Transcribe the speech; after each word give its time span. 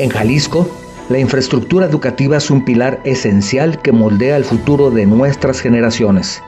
En 0.00 0.08
Jalisco, 0.08 0.66
la 1.10 1.18
infraestructura 1.18 1.84
educativa 1.84 2.38
es 2.38 2.50
un 2.50 2.64
pilar 2.64 3.02
esencial 3.04 3.82
que 3.82 3.92
moldea 3.92 4.38
el 4.38 4.46
futuro 4.46 4.90
de 4.90 5.04
nuestras 5.04 5.60
generaciones. 5.60 6.42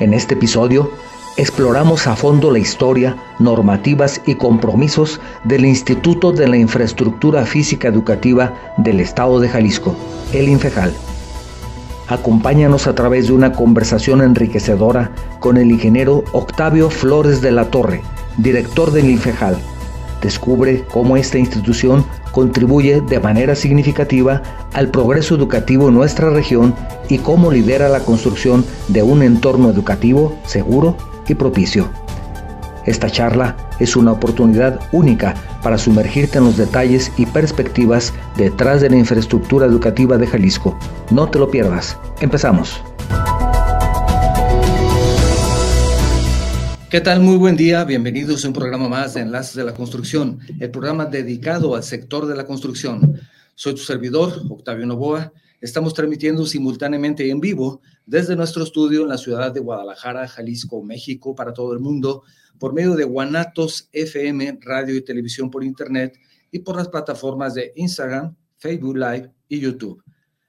En 0.00 0.12
este 0.12 0.34
episodio, 0.34 0.90
exploramos 1.36 2.08
a 2.08 2.16
fondo 2.16 2.50
la 2.50 2.58
historia, 2.58 3.16
normativas 3.38 4.20
y 4.26 4.34
compromisos 4.34 5.20
del 5.44 5.64
Instituto 5.64 6.32
de 6.32 6.48
la 6.48 6.56
Infraestructura 6.56 7.46
Física 7.46 7.86
Educativa 7.86 8.52
del 8.78 8.98
Estado 8.98 9.38
de 9.38 9.48
Jalisco, 9.48 9.94
el 10.32 10.48
INFEJAL. 10.48 10.92
Acompáñanos 12.08 12.88
a 12.88 12.96
través 12.96 13.28
de 13.28 13.34
una 13.34 13.52
conversación 13.52 14.22
enriquecedora 14.22 15.12
con 15.38 15.56
el 15.56 15.70
ingeniero 15.70 16.24
Octavio 16.32 16.90
Flores 16.90 17.40
de 17.40 17.52
la 17.52 17.70
Torre, 17.70 18.02
director 18.38 18.90
del 18.90 19.08
INFEJAL. 19.08 19.56
Descubre 20.20 20.84
cómo 20.90 21.16
esta 21.16 21.38
institución 21.38 22.04
contribuye 22.36 23.00
de 23.00 23.18
manera 23.18 23.54
significativa 23.54 24.42
al 24.74 24.90
progreso 24.90 25.34
educativo 25.34 25.88
en 25.88 25.94
nuestra 25.94 26.28
región 26.28 26.74
y 27.08 27.16
cómo 27.16 27.50
lidera 27.50 27.88
la 27.88 28.00
construcción 28.00 28.62
de 28.88 29.02
un 29.02 29.22
entorno 29.22 29.70
educativo 29.70 30.36
seguro 30.44 30.98
y 31.26 31.34
propicio. 31.34 31.88
Esta 32.84 33.08
charla 33.08 33.56
es 33.78 33.96
una 33.96 34.12
oportunidad 34.12 34.80
única 34.92 35.34
para 35.62 35.78
sumergirte 35.78 36.36
en 36.36 36.44
los 36.44 36.58
detalles 36.58 37.10
y 37.16 37.24
perspectivas 37.24 38.12
detrás 38.36 38.82
de 38.82 38.90
la 38.90 38.96
infraestructura 38.96 39.64
educativa 39.64 40.18
de 40.18 40.26
Jalisco. 40.26 40.78
No 41.10 41.30
te 41.30 41.38
lo 41.38 41.50
pierdas. 41.50 41.96
Empezamos. 42.20 42.82
¿Qué 46.96 47.02
tal? 47.02 47.20
Muy 47.20 47.36
buen 47.36 47.58
día. 47.58 47.84
Bienvenidos 47.84 48.42
a 48.42 48.48
un 48.48 48.54
programa 48.54 48.88
más 48.88 49.12
de 49.12 49.20
Enlaces 49.20 49.54
de 49.54 49.64
la 49.64 49.74
Construcción, 49.74 50.38
el 50.58 50.70
programa 50.70 51.04
dedicado 51.04 51.74
al 51.74 51.82
sector 51.82 52.24
de 52.24 52.34
la 52.34 52.46
construcción. 52.46 53.20
Soy 53.54 53.74
tu 53.74 53.82
servidor, 53.82 54.40
Octavio 54.48 54.86
Novoa. 54.86 55.30
Estamos 55.60 55.92
transmitiendo 55.92 56.46
simultáneamente 56.46 57.28
en 57.28 57.38
vivo 57.38 57.82
desde 58.06 58.34
nuestro 58.34 58.64
estudio 58.64 59.02
en 59.02 59.08
la 59.08 59.18
ciudad 59.18 59.52
de 59.52 59.60
Guadalajara, 59.60 60.26
Jalisco, 60.26 60.82
México, 60.82 61.34
para 61.34 61.52
todo 61.52 61.74
el 61.74 61.80
mundo, 61.80 62.22
por 62.58 62.72
medio 62.72 62.96
de 62.96 63.04
Guanatos 63.04 63.90
FM, 63.92 64.60
radio 64.62 64.96
y 64.96 65.02
televisión 65.02 65.50
por 65.50 65.64
Internet 65.64 66.18
y 66.50 66.60
por 66.60 66.76
las 66.76 66.88
plataformas 66.88 67.52
de 67.52 67.74
Instagram, 67.76 68.34
Facebook 68.56 68.96
Live 68.96 69.30
y 69.50 69.60
YouTube. 69.60 70.02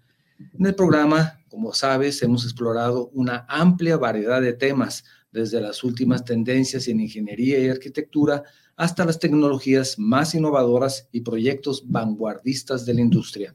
En 0.58 0.66
el 0.66 0.74
programa, 0.74 1.40
como 1.48 1.72
sabes, 1.72 2.22
hemos 2.22 2.44
explorado 2.44 3.08
una 3.12 3.44
amplia 3.48 3.96
variedad 3.96 4.40
de 4.40 4.52
temas, 4.52 5.04
desde 5.32 5.60
las 5.60 5.84
últimas 5.84 6.24
tendencias 6.24 6.88
en 6.88 7.00
ingeniería 7.00 7.58
y 7.58 7.68
arquitectura 7.68 8.42
hasta 8.76 9.04
las 9.04 9.18
tecnologías 9.18 9.98
más 9.98 10.34
innovadoras 10.34 11.08
y 11.12 11.20
proyectos 11.20 11.82
vanguardistas 11.86 12.86
de 12.86 12.94
la 12.94 13.00
industria. 13.00 13.54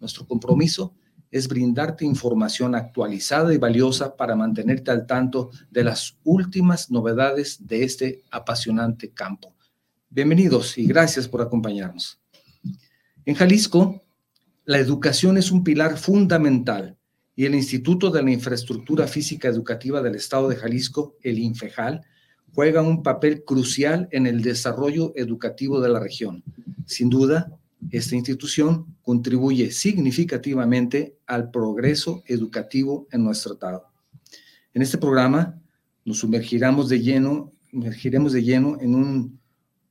Nuestro 0.00 0.26
compromiso 0.26 0.94
es 1.34 1.48
brindarte 1.48 2.04
información 2.04 2.76
actualizada 2.76 3.52
y 3.52 3.58
valiosa 3.58 4.16
para 4.16 4.36
mantenerte 4.36 4.92
al 4.92 5.04
tanto 5.04 5.50
de 5.68 5.82
las 5.82 6.16
últimas 6.22 6.92
novedades 6.92 7.66
de 7.66 7.82
este 7.82 8.22
apasionante 8.30 9.10
campo. 9.10 9.52
Bienvenidos 10.08 10.78
y 10.78 10.86
gracias 10.86 11.26
por 11.26 11.42
acompañarnos. 11.42 12.20
En 13.24 13.34
Jalisco, 13.34 14.00
la 14.64 14.78
educación 14.78 15.36
es 15.36 15.50
un 15.50 15.64
pilar 15.64 15.98
fundamental 15.98 16.96
y 17.34 17.46
el 17.46 17.56
Instituto 17.56 18.10
de 18.10 18.22
la 18.22 18.30
Infraestructura 18.30 19.08
Física 19.08 19.48
Educativa 19.48 20.00
del 20.02 20.14
Estado 20.14 20.48
de 20.48 20.54
Jalisco, 20.54 21.16
el 21.20 21.40
INFEJAL, 21.40 22.02
juega 22.54 22.80
un 22.80 23.02
papel 23.02 23.42
crucial 23.42 24.08
en 24.12 24.28
el 24.28 24.40
desarrollo 24.40 25.12
educativo 25.16 25.80
de 25.80 25.88
la 25.88 25.98
región. 25.98 26.44
Sin 26.86 27.10
duda, 27.10 27.58
esta 27.90 28.16
institución 28.16 28.96
contribuye 29.02 29.70
significativamente 29.70 31.18
al 31.26 31.50
progreso 31.50 32.22
educativo 32.26 33.06
en 33.10 33.24
nuestro 33.24 33.54
estado. 33.54 33.84
En 34.72 34.82
este 34.82 34.98
programa 34.98 35.60
nos 36.04 36.18
sumergiremos 36.18 36.88
de 36.88 37.00
lleno, 37.00 37.52
sumergiremos 37.70 38.32
de 38.32 38.42
lleno 38.42 38.78
en 38.80 38.94
un, 38.94 39.40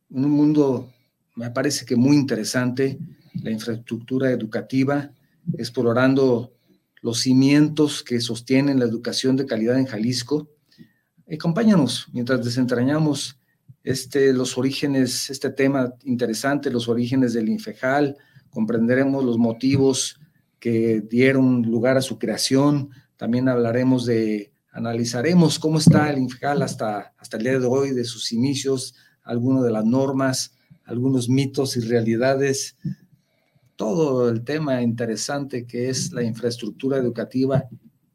en 0.09 0.25
un 0.25 0.31
mundo, 0.31 0.91
me 1.35 1.49
parece 1.51 1.85
que 1.85 1.95
muy 1.95 2.15
interesante, 2.15 2.97
la 3.41 3.51
infraestructura 3.51 4.31
educativa, 4.31 5.11
explorando 5.57 6.53
los 7.01 7.19
cimientos 7.19 8.03
que 8.03 8.21
sostienen 8.21 8.79
la 8.79 8.85
educación 8.85 9.35
de 9.35 9.45
calidad 9.45 9.77
en 9.77 9.85
Jalisco. 9.85 10.49
Acompáñanos 11.31 12.07
mientras 12.13 12.43
desentrañamos 12.43 13.39
este, 13.83 14.31
los 14.33 14.57
orígenes, 14.57 15.29
este 15.29 15.49
tema 15.49 15.93
interesante, 16.03 16.71
los 16.71 16.87
orígenes 16.87 17.33
del 17.33 17.49
Infejal, 17.49 18.17
comprenderemos 18.49 19.23
los 19.23 19.37
motivos 19.37 20.19
que 20.59 21.01
dieron 21.01 21.63
lugar 21.63 21.97
a 21.97 22.01
su 22.01 22.17
creación, 22.17 22.91
también 23.17 23.49
hablaremos 23.49 24.05
de, 24.05 24.53
analizaremos 24.71 25.59
cómo 25.59 25.77
está 25.79 26.09
el 26.09 26.19
Infejal 26.19 26.61
hasta, 26.61 27.13
hasta 27.17 27.37
el 27.37 27.43
día 27.43 27.59
de 27.59 27.65
hoy, 27.65 27.91
de 27.91 28.05
sus 28.05 28.31
inicios, 28.31 28.95
algunas 29.21 29.63
de 29.63 29.71
las 29.71 29.85
normas, 29.85 30.55
algunos 30.85 31.27
mitos 31.27 31.75
y 31.75 31.81
realidades, 31.81 32.77
todo 33.75 34.29
el 34.29 34.43
tema 34.43 34.81
interesante 34.81 35.65
que 35.65 35.89
es 35.89 36.13
la 36.13 36.23
infraestructura 36.23 36.97
educativa 36.97 37.65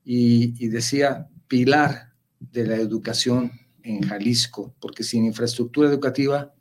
y, 0.05 0.65
y 0.65 0.69
decía, 0.69 1.29
pilar 1.47 2.15
de 2.39 2.67
la 2.67 2.77
educación 2.77 3.53
en 3.89 4.03
Jalisco, 4.03 4.75
porque 4.81 5.03
sin 5.03 5.25
infraestructura 5.25 5.89
educativa, 5.89 6.55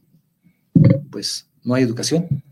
pues 1.11 1.49
no 1.63 1.73
hay 1.73 1.83
educación. 1.83 2.43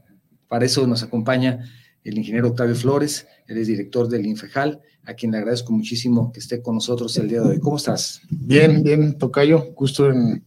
Para 0.48 0.66
eso 0.66 0.86
nos 0.86 1.02
acompaña 1.02 1.66
el 2.04 2.18
ingeniero 2.18 2.50
Octavio 2.50 2.76
Flores, 2.76 3.26
él 3.48 3.58
es 3.58 3.68
director 3.68 4.08
del 4.08 4.26
Infejal, 4.26 4.82
a 5.04 5.14
quien 5.14 5.32
le 5.32 5.38
agradezco 5.38 5.72
muchísimo 5.72 6.32
que 6.32 6.40
esté 6.40 6.62
con 6.62 6.76
nosotros 6.76 7.16
el 7.18 7.30
día 7.30 7.42
de 7.42 7.50
hoy. 7.50 7.60
¿Cómo 7.60 7.78
estás? 7.78 8.22
Bien, 8.30 8.84
bien, 8.84 9.18
Tocayo, 9.18 9.72
gusto 9.74 10.10
en, 10.10 10.44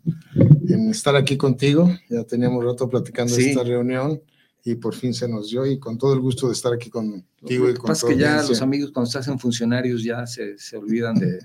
estar 0.91 1.17
aquí 1.17 1.37
contigo. 1.37 1.91
Ya 2.09 2.25
teníamos 2.25 2.65
rato 2.65 2.89
platicando 2.89 3.35
de 3.35 3.51
esta 3.51 3.65
reunión 3.65 4.21
y 4.65 4.75
por 4.75 4.95
fin 4.95 5.15
se 5.15 5.29
nos 5.29 5.51
dio 5.51 5.65
y 5.67 5.79
con 5.79 5.97
todo 5.97 6.13
el 6.13 6.21
gusto 6.21 6.49
de 6.49 6.53
estar 6.53 6.73
aquí 6.73 6.91
contigo 6.91 7.71
y 7.71 7.75
con 7.75 7.87
pasa 7.87 8.07
que 8.07 8.17
ya 8.17 8.43
los 8.43 8.61
amigos 8.61 8.91
cuando 8.93 9.09
estás 9.09 9.27
en 9.29 9.39
funcionarios 9.39 10.03
ya 10.05 10.27
se, 10.27 10.59
se 10.59 10.77
olvidan 10.77 11.15
de, 11.15 11.39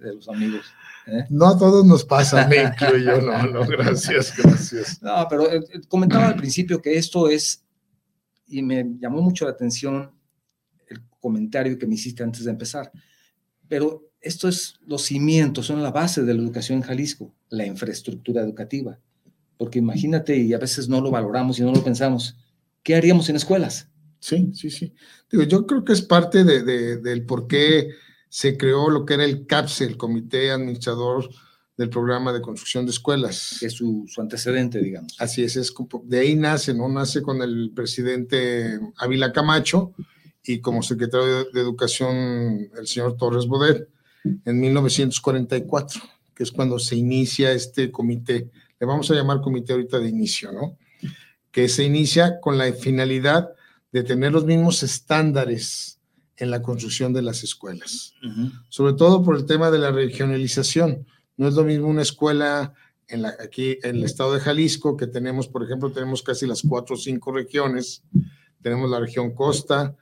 de 0.00 0.14
los 0.14 0.28
amigos. 0.28 0.64
¿Eh? 1.06 1.24
No 1.30 1.48
a 1.48 1.58
todos 1.58 1.84
nos 1.84 2.04
pasa, 2.04 2.46
me 2.48 2.56
yo, 2.80 3.20
no, 3.20 3.46
no, 3.46 3.66
gracias, 3.66 4.34
gracias. 4.36 5.02
No, 5.02 5.26
pero 5.28 5.50
eh, 5.50 5.60
eh, 5.72 5.80
comentaba 5.88 6.28
al 6.28 6.36
principio 6.36 6.80
que 6.80 6.96
esto 6.96 7.28
es, 7.28 7.64
y 8.46 8.62
me 8.62 8.84
llamó 8.98 9.22
mucho 9.22 9.44
la 9.44 9.52
atención 9.52 10.10
el 10.88 11.02
comentario 11.20 11.78
que 11.78 11.86
me 11.86 11.94
hiciste 11.94 12.22
antes 12.22 12.44
de 12.44 12.50
empezar, 12.50 12.90
pero 13.68 14.10
esto 14.20 14.48
es 14.48 14.74
los 14.86 15.02
cimientos, 15.02 15.66
son 15.66 15.82
la 15.82 15.90
base 15.90 16.22
de 16.22 16.34
la 16.34 16.40
educación 16.40 16.78
en 16.78 16.84
Jalisco, 16.84 17.34
la 17.50 17.66
infraestructura 17.66 18.42
educativa. 18.42 18.98
Porque 19.56 19.78
imagínate, 19.78 20.36
y 20.36 20.52
a 20.52 20.58
veces 20.58 20.88
no 20.88 21.00
lo 21.00 21.10
valoramos 21.10 21.58
y 21.58 21.62
no 21.62 21.72
lo 21.72 21.84
pensamos, 21.84 22.36
¿qué 22.82 22.94
haríamos 22.94 23.28
en 23.28 23.36
escuelas? 23.36 23.88
Sí, 24.18 24.50
sí, 24.54 24.70
sí. 24.70 24.94
Digo, 25.30 25.42
yo 25.44 25.66
creo 25.66 25.84
que 25.84 25.92
es 25.92 26.02
parte 26.02 26.44
de, 26.44 26.62
de, 26.62 26.96
del 26.96 27.26
por 27.26 27.46
qué 27.46 27.90
se 28.34 28.56
creó 28.56 28.90
lo 28.90 29.06
que 29.06 29.14
era 29.14 29.24
el 29.24 29.46
CAPSE, 29.46 29.84
el 29.84 29.96
Comité 29.96 30.50
Administrador 30.50 31.30
del 31.76 31.88
Programa 31.88 32.32
de 32.32 32.40
Construcción 32.40 32.84
de 32.84 32.90
Escuelas. 32.90 33.58
Que 33.60 33.66
es 33.66 33.74
su, 33.74 34.08
antecedente, 34.16 34.80
digamos. 34.80 35.14
Así 35.20 35.44
es, 35.44 35.54
es, 35.54 35.72
de 36.02 36.18
ahí 36.18 36.34
nace, 36.34 36.74
¿no? 36.74 36.88
Nace 36.88 37.22
con 37.22 37.42
el 37.42 37.70
presidente 37.72 38.80
Ávila 38.96 39.32
Camacho 39.32 39.92
y 40.42 40.58
como 40.58 40.82
secretario 40.82 41.44
de, 41.44 41.60
Educación 41.60 42.70
el 42.76 42.88
señor 42.88 43.16
Torres 43.16 43.46
Bodet 43.46 43.88
en 44.24 44.58
1944, 44.58 46.00
que 46.34 46.42
es 46.42 46.50
cuando 46.50 46.80
se 46.80 46.96
inicia 46.96 47.52
este 47.52 47.92
comité. 47.92 48.50
Le 48.80 48.86
vamos 48.88 49.08
a 49.12 49.14
llamar 49.14 49.42
comité 49.42 49.74
ahorita 49.74 50.00
de 50.00 50.08
inicio, 50.08 50.50
¿no? 50.50 50.76
Que 51.52 51.68
se 51.68 51.84
inicia 51.84 52.40
con 52.40 52.58
la 52.58 52.72
finalidad 52.72 53.50
de 53.92 54.02
tener 54.02 54.32
los 54.32 54.44
mismos 54.44 54.82
estándares 54.82 56.00
en 56.36 56.50
la 56.50 56.62
construcción 56.62 57.12
de 57.12 57.22
las 57.22 57.44
escuelas, 57.44 58.14
sobre 58.68 58.94
todo 58.94 59.22
por 59.22 59.36
el 59.36 59.46
tema 59.46 59.70
de 59.70 59.78
la 59.78 59.90
regionalización. 59.92 61.06
No 61.36 61.48
es 61.48 61.54
lo 61.54 61.64
mismo 61.64 61.88
una 61.88 62.02
escuela 62.02 62.74
en 63.08 63.22
la, 63.22 63.36
aquí 63.40 63.78
en 63.82 63.96
el 63.96 64.04
estado 64.04 64.34
de 64.34 64.40
Jalisco, 64.40 64.96
que 64.96 65.06
tenemos, 65.06 65.48
por 65.48 65.62
ejemplo, 65.62 65.92
tenemos 65.92 66.22
casi 66.22 66.46
las 66.46 66.62
cuatro 66.62 66.94
o 66.94 66.98
cinco 66.98 67.32
regiones. 67.32 68.02
Tenemos 68.62 68.90
la 68.90 68.98
región 68.98 69.34
costa, 69.34 69.94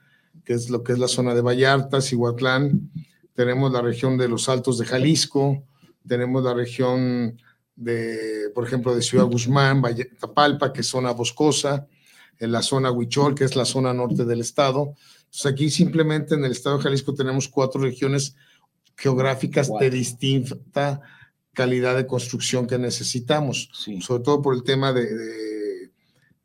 que 0.43 0.53
es 0.53 0.69
lo 0.69 0.83
que 0.83 0.93
es 0.93 0.99
la 0.99 1.07
zona 1.07 1.35
de 1.35 1.41
Vallarta, 1.41 2.01
Cihuatlán. 2.01 2.91
Tenemos 3.33 3.71
la 3.71 3.81
región 3.81 4.17
de 4.17 4.27
los 4.27 4.47
Altos 4.47 4.77
de 4.77 4.85
Jalisco. 4.85 5.63
Tenemos 6.07 6.43
la 6.43 6.53
región 6.53 7.37
de, 7.75 8.51
por 8.53 8.65
ejemplo, 8.65 8.95
de 8.95 9.01
Ciudad 9.01 9.25
Guzmán, 9.25 9.81
Tapalpa, 10.19 10.71
que 10.71 10.81
es 10.81 10.87
zona 10.87 11.11
boscosa. 11.11 11.87
En 12.39 12.51
la 12.51 12.61
zona 12.61 12.91
Huichol, 12.91 13.35
que 13.35 13.43
es 13.43 13.55
la 13.55 13.65
zona 13.65 13.93
norte 13.93 14.25
del 14.25 14.41
estado. 14.41 14.95
Entonces, 15.33 15.51
aquí 15.51 15.71
simplemente 15.71 16.35
en 16.35 16.45
el 16.45 16.51
estado 16.51 16.77
de 16.77 16.83
Jalisco 16.83 17.15
tenemos 17.15 17.47
cuatro 17.47 17.81
regiones 17.81 18.35
geográficas 18.95 19.67
de 19.79 19.89
distinta 19.89 21.01
calidad 21.53 21.95
de 21.95 22.05
construcción 22.05 22.67
que 22.67 22.77
necesitamos, 22.77 23.69
sobre 24.01 24.23
todo 24.23 24.43
por 24.43 24.53
el 24.53 24.63
tema 24.63 24.93
de, 24.93 25.89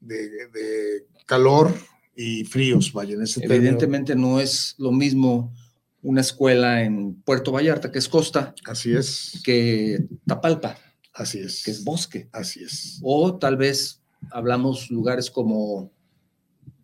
de, 0.00 1.06
calor 1.26 1.74
y 2.16 2.44
fríos, 2.44 2.90
vaya, 2.94 3.14
en 3.14 3.22
ese 3.22 3.44
Evidentemente 3.44 4.16
no 4.16 4.40
es 4.40 4.74
lo 4.78 4.90
mismo 4.90 5.52
una 6.00 6.22
escuela 6.22 6.82
en 6.82 7.14
Puerto 7.14 7.52
Vallarta, 7.52 7.92
que 7.92 7.98
es 7.98 8.08
costa. 8.08 8.54
Así 8.64 8.94
es. 8.94 9.42
Que 9.44 10.02
Tapalpa. 10.26 10.78
Así 11.12 11.40
es. 11.40 11.62
Que 11.62 11.72
es 11.72 11.84
bosque. 11.84 12.30
Así 12.32 12.62
es. 12.62 13.00
O 13.02 13.36
tal 13.36 13.58
vez 13.58 14.00
hablamos 14.30 14.90
lugares 14.90 15.30
como 15.30 15.92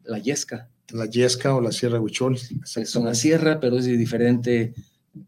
La 0.02 0.18
Yesca. 0.18 0.68
La 0.90 1.06
Yesca 1.06 1.54
o 1.54 1.60
la 1.60 1.72
Sierra 1.72 2.00
Huichol. 2.00 2.38
Es 2.76 2.96
una 2.96 3.14
sierra, 3.14 3.58
pero 3.60 3.78
es 3.78 3.86
de 3.86 3.96
diferente 3.96 4.74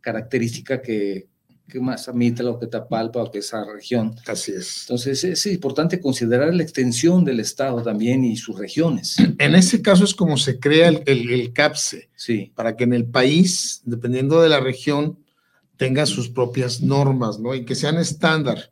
característica 0.01 0.83
que, 0.83 1.29
que 1.69 1.81
más 1.81 2.09
admite 2.09 2.43
lo 2.43 2.59
que 2.59 2.67
Tapalpa 2.67 3.23
o 3.23 3.31
que 3.31 3.39
esa 3.39 3.65
región. 3.65 4.15
Así 4.27 4.53
es. 4.53 4.83
Entonces 4.83 5.25
es 5.25 5.47
importante 5.47 6.01
considerar 6.01 6.55
la 6.55 6.63
extensión 6.63 7.25
del 7.25 7.41
Estado 7.41 7.83
también 7.83 8.25
y 8.25 8.37
sus 8.37 8.59
regiones. 8.59 9.17
En 9.39 9.55
ese 9.55 9.83
caso 9.83 10.05
es 10.05 10.15
como 10.15 10.37
se 10.37 10.59
crea 10.59 10.89
el, 10.89 11.03
el, 11.07 11.53
CAPSE, 11.53 12.09
sí. 12.15 12.53
para 12.55 12.77
que 12.77 12.85
en 12.85 12.93
el 12.93 13.07
país, 13.07 13.83
dependiendo 13.85 14.41
de 14.41 14.49
la 14.49 14.61
región, 14.61 15.19
tenga 15.77 16.07
sus 16.07 16.29
propias 16.29 16.81
normas, 16.81 17.39
¿no? 17.39 17.55
Y 17.55 17.65
que 17.65 17.75
sean 17.75 17.99
estándar. 17.99 18.71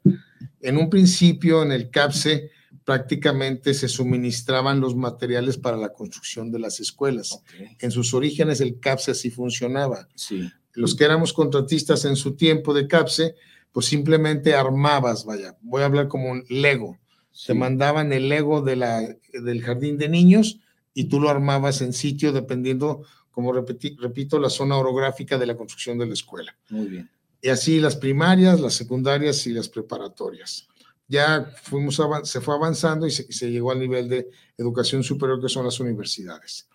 En 0.60 0.78
un 0.78 0.88
principio, 0.88 1.62
en 1.62 1.72
el 1.72 1.90
CAPSE, 1.90 2.50
prácticamente 2.84 3.74
se 3.74 3.88
suministraban 3.88 4.80
los 4.80 4.94
materiales 4.94 5.56
para 5.56 5.76
la 5.76 5.92
construcción 5.92 6.50
de 6.50 6.58
las 6.58 6.80
escuelas. 6.80 7.42
En 7.78 7.90
sus 7.90 8.14
orígenes 8.14 8.60
el 8.60 8.78
CAPSE 8.78 9.12
así 9.12 9.30
funcionaba. 9.30 10.08
Sí 10.14 10.50
los 10.74 10.94
que 10.94 11.04
éramos 11.04 11.32
contratistas 11.32 12.04
en 12.04 12.16
su 12.16 12.34
tiempo 12.34 12.74
de 12.74 12.86
CAPSE, 12.86 13.34
pues 13.72 13.86
simplemente 13.86 14.54
armabas, 14.54 15.24
vaya, 15.24 15.56
voy 15.62 15.82
a 15.82 15.86
hablar 15.86 16.08
como 16.08 16.30
un 16.30 16.44
Lego. 16.48 16.98
Te 17.46 17.54
mandaban 17.54 18.12
el 18.12 18.28
Lego 18.28 18.62
de 18.62 18.76
la, 18.76 19.00
del 19.32 19.62
jardín 19.62 19.98
de 19.98 20.08
niños 20.08 20.60
y 20.92 21.04
tú 21.04 21.20
lo 21.20 21.30
armabas 21.30 21.80
en 21.80 21.92
sitio 21.92 22.32
dependiendo, 22.32 23.02
como 23.30 23.52
repito, 23.52 24.38
la 24.38 24.50
zona 24.50 24.76
orográfica 24.76 25.38
de 25.38 25.46
la 25.46 25.56
construcción 25.56 25.98
de 25.98 26.06
la 26.06 26.14
escuela. 26.14 26.56
Muy 26.70 26.86
bien. 26.86 27.10
Y 27.42 27.48
así 27.48 27.80
las 27.80 27.96
primarias, 27.96 28.60
las 28.60 28.74
secundarias 28.74 29.46
y 29.46 29.52
las 29.52 29.68
preparatorias. 29.68 30.68
Ya 31.06 31.50
fuimos, 31.62 32.00
se 32.24 32.40
fue 32.40 32.54
avanzando 32.54 33.06
y 33.06 33.10
se, 33.10 33.30
se 33.32 33.50
llegó 33.50 33.72
al 33.72 33.80
nivel 33.80 34.08
de 34.08 34.30
educación 34.56 35.02
superior 35.02 35.40
que 35.40 35.48
son 35.48 35.64
las 35.64 35.78
universidades. 35.80 36.68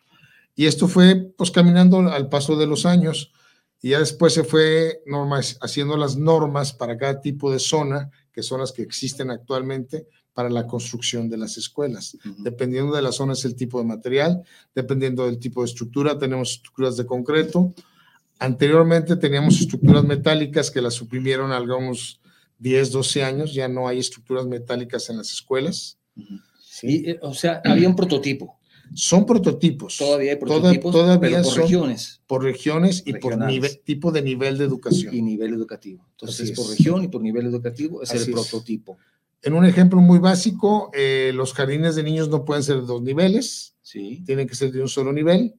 Y 0.55 0.65
esto 0.65 0.87
fue 0.87 1.31
pues 1.37 1.51
caminando 1.51 1.99
al 1.99 2.29
paso 2.29 2.55
de 2.55 2.67
los 2.67 2.85
años 2.85 3.31
y 3.81 3.89
ya 3.89 3.99
después 3.99 4.33
se 4.33 4.43
fue 4.43 5.01
normas, 5.05 5.57
haciendo 5.61 5.95
las 5.95 6.17
normas 6.17 6.73
para 6.73 6.97
cada 6.97 7.21
tipo 7.21 7.51
de 7.51 7.59
zona, 7.59 8.11
que 8.33 8.43
son 8.43 8.59
las 8.59 8.71
que 8.71 8.81
existen 8.81 9.31
actualmente 9.31 10.07
para 10.33 10.49
la 10.49 10.67
construcción 10.67 11.29
de 11.29 11.37
las 11.37 11.57
escuelas. 11.57 12.17
Dependiendo 12.37 12.95
de 12.95 13.01
la 13.01 13.11
zona 13.11 13.33
es 13.33 13.45
el 13.45 13.55
tipo 13.55 13.79
de 13.79 13.85
material, 13.85 14.43
dependiendo 14.75 15.25
del 15.25 15.39
tipo 15.39 15.61
de 15.61 15.67
estructura, 15.67 16.17
tenemos 16.17 16.51
estructuras 16.51 16.97
de 16.97 17.05
concreto. 17.05 17.73
Anteriormente 18.37 19.15
teníamos 19.15 19.59
estructuras 19.59 20.03
metálicas 20.03 20.71
que 20.71 20.81
las 20.81 20.93
suprimieron 20.93 21.51
algunos 21.51 22.18
10, 22.59 22.91
12 22.91 23.23
años, 23.23 23.53
ya 23.53 23.67
no 23.67 23.87
hay 23.87 23.99
estructuras 23.99 24.45
metálicas 24.45 25.09
en 25.09 25.17
las 25.17 25.31
escuelas. 25.31 25.97
Sí, 26.59 27.03
eh, 27.07 27.19
o 27.21 27.33
sea, 27.33 27.61
había 27.65 27.87
un 27.87 27.95
prototipo. 27.95 28.59
Son 28.93 29.25
prototipos. 29.25 29.97
Todavía 29.97 30.31
hay 30.31 30.37
prototipos, 30.37 30.91
todavía 30.91 31.41
por 31.41 31.57
regiones. 31.57 32.21
Por 32.25 32.43
regiones 32.43 33.03
y 33.05 33.13
por 33.13 33.37
nivel, 33.37 33.79
tipo 33.83 34.11
de 34.11 34.21
nivel 34.21 34.57
de 34.57 34.65
educación. 34.65 35.13
Y 35.13 35.21
nivel 35.21 35.53
educativo. 35.53 36.05
Entonces, 36.11 36.51
por 36.51 36.69
región 36.69 37.03
y 37.03 37.07
por 37.07 37.21
nivel 37.21 37.45
educativo 37.45 38.01
es 38.01 38.11
el 38.13 38.31
prototipo. 38.31 38.97
En 39.41 39.53
un 39.53 39.65
ejemplo 39.65 40.01
muy 40.01 40.19
básico, 40.19 40.91
eh, 40.93 41.31
los 41.33 41.53
jardines 41.53 41.95
de 41.95 42.03
niños 42.03 42.29
no 42.29 42.43
pueden 42.43 42.63
ser 42.63 42.77
de 42.77 42.81
dos 42.81 43.01
niveles. 43.01 43.75
Sí. 43.81 44.21
Tienen 44.25 44.47
que 44.47 44.55
ser 44.55 44.71
de 44.71 44.81
un 44.81 44.89
solo 44.89 45.13
nivel 45.13 45.55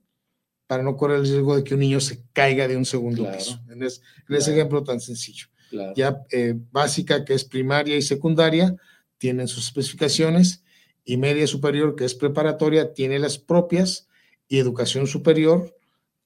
para 0.66 0.82
no 0.82 0.96
correr 0.96 1.18
el 1.18 1.24
riesgo 1.24 1.56
de 1.56 1.64
que 1.64 1.74
un 1.74 1.80
niño 1.80 1.98
se 2.00 2.22
caiga 2.32 2.68
de 2.68 2.76
un 2.76 2.84
segundo 2.84 3.28
piso. 3.32 3.58
En, 3.68 3.82
ese 3.82 4.52
ejemplo 4.52 4.84
tan 4.84 5.00
sencillo. 5.00 5.46
Ya 5.94 6.22
eh, 6.30 6.54
básica, 6.70 7.24
que 7.24 7.34
es 7.34 7.44
primaria 7.44 7.96
y 7.96 8.02
secundaria, 8.02 8.76
tienen 9.18 9.48
sus 9.48 9.66
especificaciones 9.66 10.62
y 11.04 11.16
media 11.16 11.46
superior, 11.46 11.96
que 11.96 12.04
es 12.04 12.14
preparatoria, 12.14 12.94
tiene 12.94 13.18
las 13.18 13.38
propias 13.38 14.08
y 14.48 14.58
educación 14.58 15.06
superior 15.06 15.74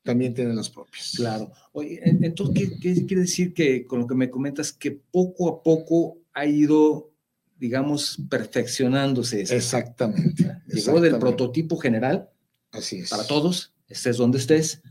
también 0.04 0.34
tiene 0.34 0.54
las 0.54 0.68
propias. 0.68 1.14
Claro. 1.16 1.50
Oye, 1.72 1.98
entonces, 2.04 2.72
¿qué, 2.80 3.06
quiere 3.06 3.22
decir 3.22 3.54
que 3.54 3.86
con 3.86 4.00
lo 4.00 4.06
que 4.06 4.14
me 4.14 4.30
comentas, 4.30 4.70
que 4.70 4.92
poco 4.92 5.48
a 5.48 5.62
poco 5.62 6.18
ha 6.34 6.46
ido, 6.46 7.10
digamos, 7.58 8.18
perfeccionándose? 8.28 9.40
Exactamente. 9.40 10.58
Llegó 10.68 11.00
del 11.00 11.18
prototipo 11.18 11.78
general. 11.78 12.28
Así 12.70 12.98
es. 12.98 13.10
Para 13.10 13.26
todos, 13.26 13.72
estés 13.88 14.18
donde 14.18 14.38
estés, 14.38 14.82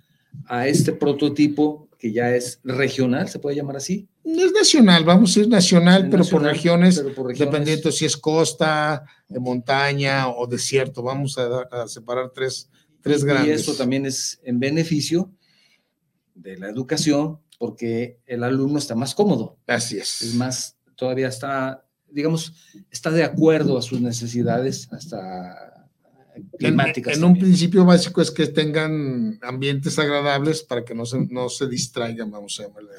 a 0.47 0.67
este 0.67 0.91
prototipo 0.91 1.89
que 2.03 2.11
ya 2.11 2.35
es 2.35 2.59
regional, 2.65 3.29
¿se 3.29 3.39
puede 3.39 3.55
llamar 3.55 3.77
así? 3.77 4.09
Es 4.25 4.51
nacional, 4.51 5.05
vamos 5.05 5.37
a 5.37 5.39
ir 5.39 5.47
nacional, 5.47 6.09
pero, 6.11 6.25
por 6.25 6.41
regiones, 6.41 7.01
dependiendo 7.37 7.93
si 7.93 8.03
es 8.03 8.17
costa, 8.17 9.05
de 9.29 9.39
montaña 9.39 10.27
o 10.27 10.45
desierto, 10.45 11.01
vamos 11.01 11.37
a, 11.37 11.87
separar 11.87 12.31
tres, 12.35 12.69
tres 12.99 13.23
grandes. 13.23 13.47
Y 13.47 13.51
eso 13.51 13.73
también 13.75 14.05
es 14.05 14.41
en 14.43 14.59
beneficio 14.59 15.31
de 16.35 16.57
la 16.57 16.67
educación, 16.67 17.39
porque 17.57 18.19
el 18.25 18.43
alumno 18.43 18.79
está 18.79 18.95
más 18.95 19.15
cómodo. 19.15 19.55
Así 19.65 19.97
es. 19.97 20.23
Es 20.23 20.35
más, 20.35 20.75
todavía 20.97 21.29
está, 21.29 21.85
digamos, 22.09 22.53
está 22.91 23.11
de 23.11 23.23
acuerdo 23.23 23.77
a 23.77 23.81
sus 23.81 24.01
necesidades, 24.01 24.89
hasta 24.91 25.72
en, 26.59 27.23
un 27.23 27.37
principio 27.37 27.85
básico 27.85 28.21
es 28.21 28.31
que 28.31 28.47
tengan 28.47 29.39
ambientes 29.41 29.99
agradables 29.99 30.63
para 30.63 30.83
que 30.83 30.95
no 30.95 31.05
se, 31.05 31.25
no 31.27 31.49
se 31.49 31.67
distraigan, 31.67 32.31
vamos 32.31 32.59
a 32.59 32.63
llamarle 32.63 32.89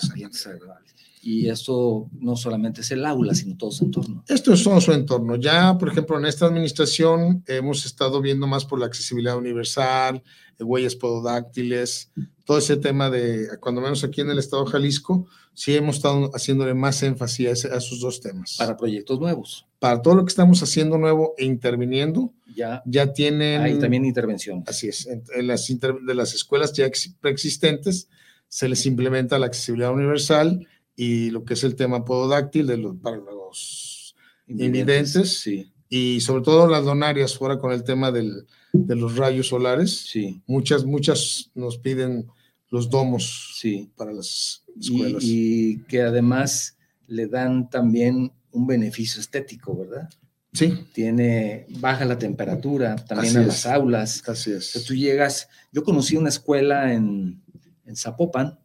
Y 1.23 1.49
esto 1.49 2.09
no 2.12 2.37
solamente 2.37 2.83
es 2.83 2.91
el 2.91 3.05
aula, 3.05 3.35
sino 3.35 3.57
todo 3.57 3.73
su 3.73 3.85
entorno. 3.85 4.25
Esto 4.29 4.53
es 4.53 4.62
todo 4.62 4.81
su 4.81 4.93
entorno. 4.93 5.37
Ya, 5.37 5.76
por 5.79 5.88
ejemplo, 5.88 6.19
en 6.19 6.26
esta 6.26 6.47
administración 6.47 7.43
hemos 7.47 7.87
estado 7.87 8.21
viendo 8.21 8.47
más 8.47 8.64
por 8.64 8.79
la 8.79 8.87
accesibilidad 8.87 9.37
universal, 9.37 10.23
huellas 10.61 10.95
pododáctiles, 10.95 12.11
todo 12.45 12.59
ese 12.59 12.76
tema 12.76 13.11
de, 13.11 13.49
cuando 13.61 13.81
menos 13.81 14.05
aquí 14.05 14.21
en 14.21 14.31
el 14.31 14.38
estado 14.38 14.64
de 14.64 14.71
Jalisco, 14.71 15.26
sí 15.55 15.75
hemos 15.75 15.97
estado 15.97 16.31
haciéndole 16.35 16.75
más 16.75 17.03
énfasis 17.03 17.64
a, 17.64 17.76
esos 17.76 18.00
dos 18.00 18.21
temas. 18.21 18.57
Para 18.59 18.76
proyectos 18.76 19.19
nuevos. 19.19 19.67
Para 19.79 20.03
todo 20.03 20.14
lo 20.14 20.25
que 20.25 20.31
estamos 20.31 20.62
haciendo 20.62 20.99
nuevo 20.99 21.35
e 21.38 21.45
interviniendo, 21.45 22.33
ya, 22.55 22.83
ya 22.87 23.13
tienen... 23.13 23.63
Hay 23.63 23.79
también 23.79 24.05
intervención. 24.05 24.63
Así 24.67 24.89
es. 24.89 25.07
En, 25.07 25.47
las 25.47 25.67
de 25.67 26.15
las 26.15 26.35
escuelas 26.35 26.73
ya 26.73 26.89
preexistentes 27.21 28.09
se 28.49 28.69
les 28.69 28.87
implementa 28.87 29.39
la 29.39 29.47
accesibilidad 29.47 29.93
universal 29.93 30.67
y 30.97 31.31
lo 31.31 31.45
que 31.45 31.55
es 31.55 31.65
el 31.65 31.75
tema 31.75 32.05
pododáctil 32.05 32.67
de 32.67 32.77
los, 32.77 32.97
para 32.97 33.17
los 33.17 34.15
invidentes. 34.47 35.41
Sí. 35.41 35.73
Y 35.89 36.21
sobre 36.21 36.43
todo 36.43 36.69
las 36.69 36.85
donarias, 36.85 37.37
fuera 37.37 37.59
con 37.59 37.73
el 37.73 37.85
tema 37.85 38.11
del, 38.11 38.47
de 38.73 38.97
los 38.97 39.17
rayos 39.17 39.49
solares. 39.49 39.97
Sí. 40.09 40.43
Muchas, 40.47 40.85
muchas 40.85 41.51
nos 41.55 41.79
piden 41.79 42.27
los 42.71 42.91
domos 42.91 43.55
sí. 43.61 43.91
para 43.97 44.13
las 44.13 44.65
escuelas. 44.81 45.23
Y, 45.25 45.79
que 45.85 46.03
además 46.03 46.77
le 47.07 47.27
dan 47.27 47.71
también 47.71 48.33
un 48.51 48.67
beneficio 48.67 49.21
estético, 49.21 49.77
¿verdad? 49.77 50.09
Sí. 50.55 50.87
Tiene, 50.93 51.67
baja 51.81 52.05
la 52.05 52.19
temperatura 52.19 52.97
también 52.97 53.37
a 53.37 53.43
las 53.43 53.67
aulas. 53.67 54.23
Así 54.27 54.53
es. 54.53 54.85
tú 54.87 54.95
llegas, 54.95 55.49
yo 55.73 55.83
conocí 55.83 56.17
una 56.17 56.31
escuela 56.31 56.93
en, 56.93 57.43
en 57.85 57.97
Zapopan, 57.97 58.59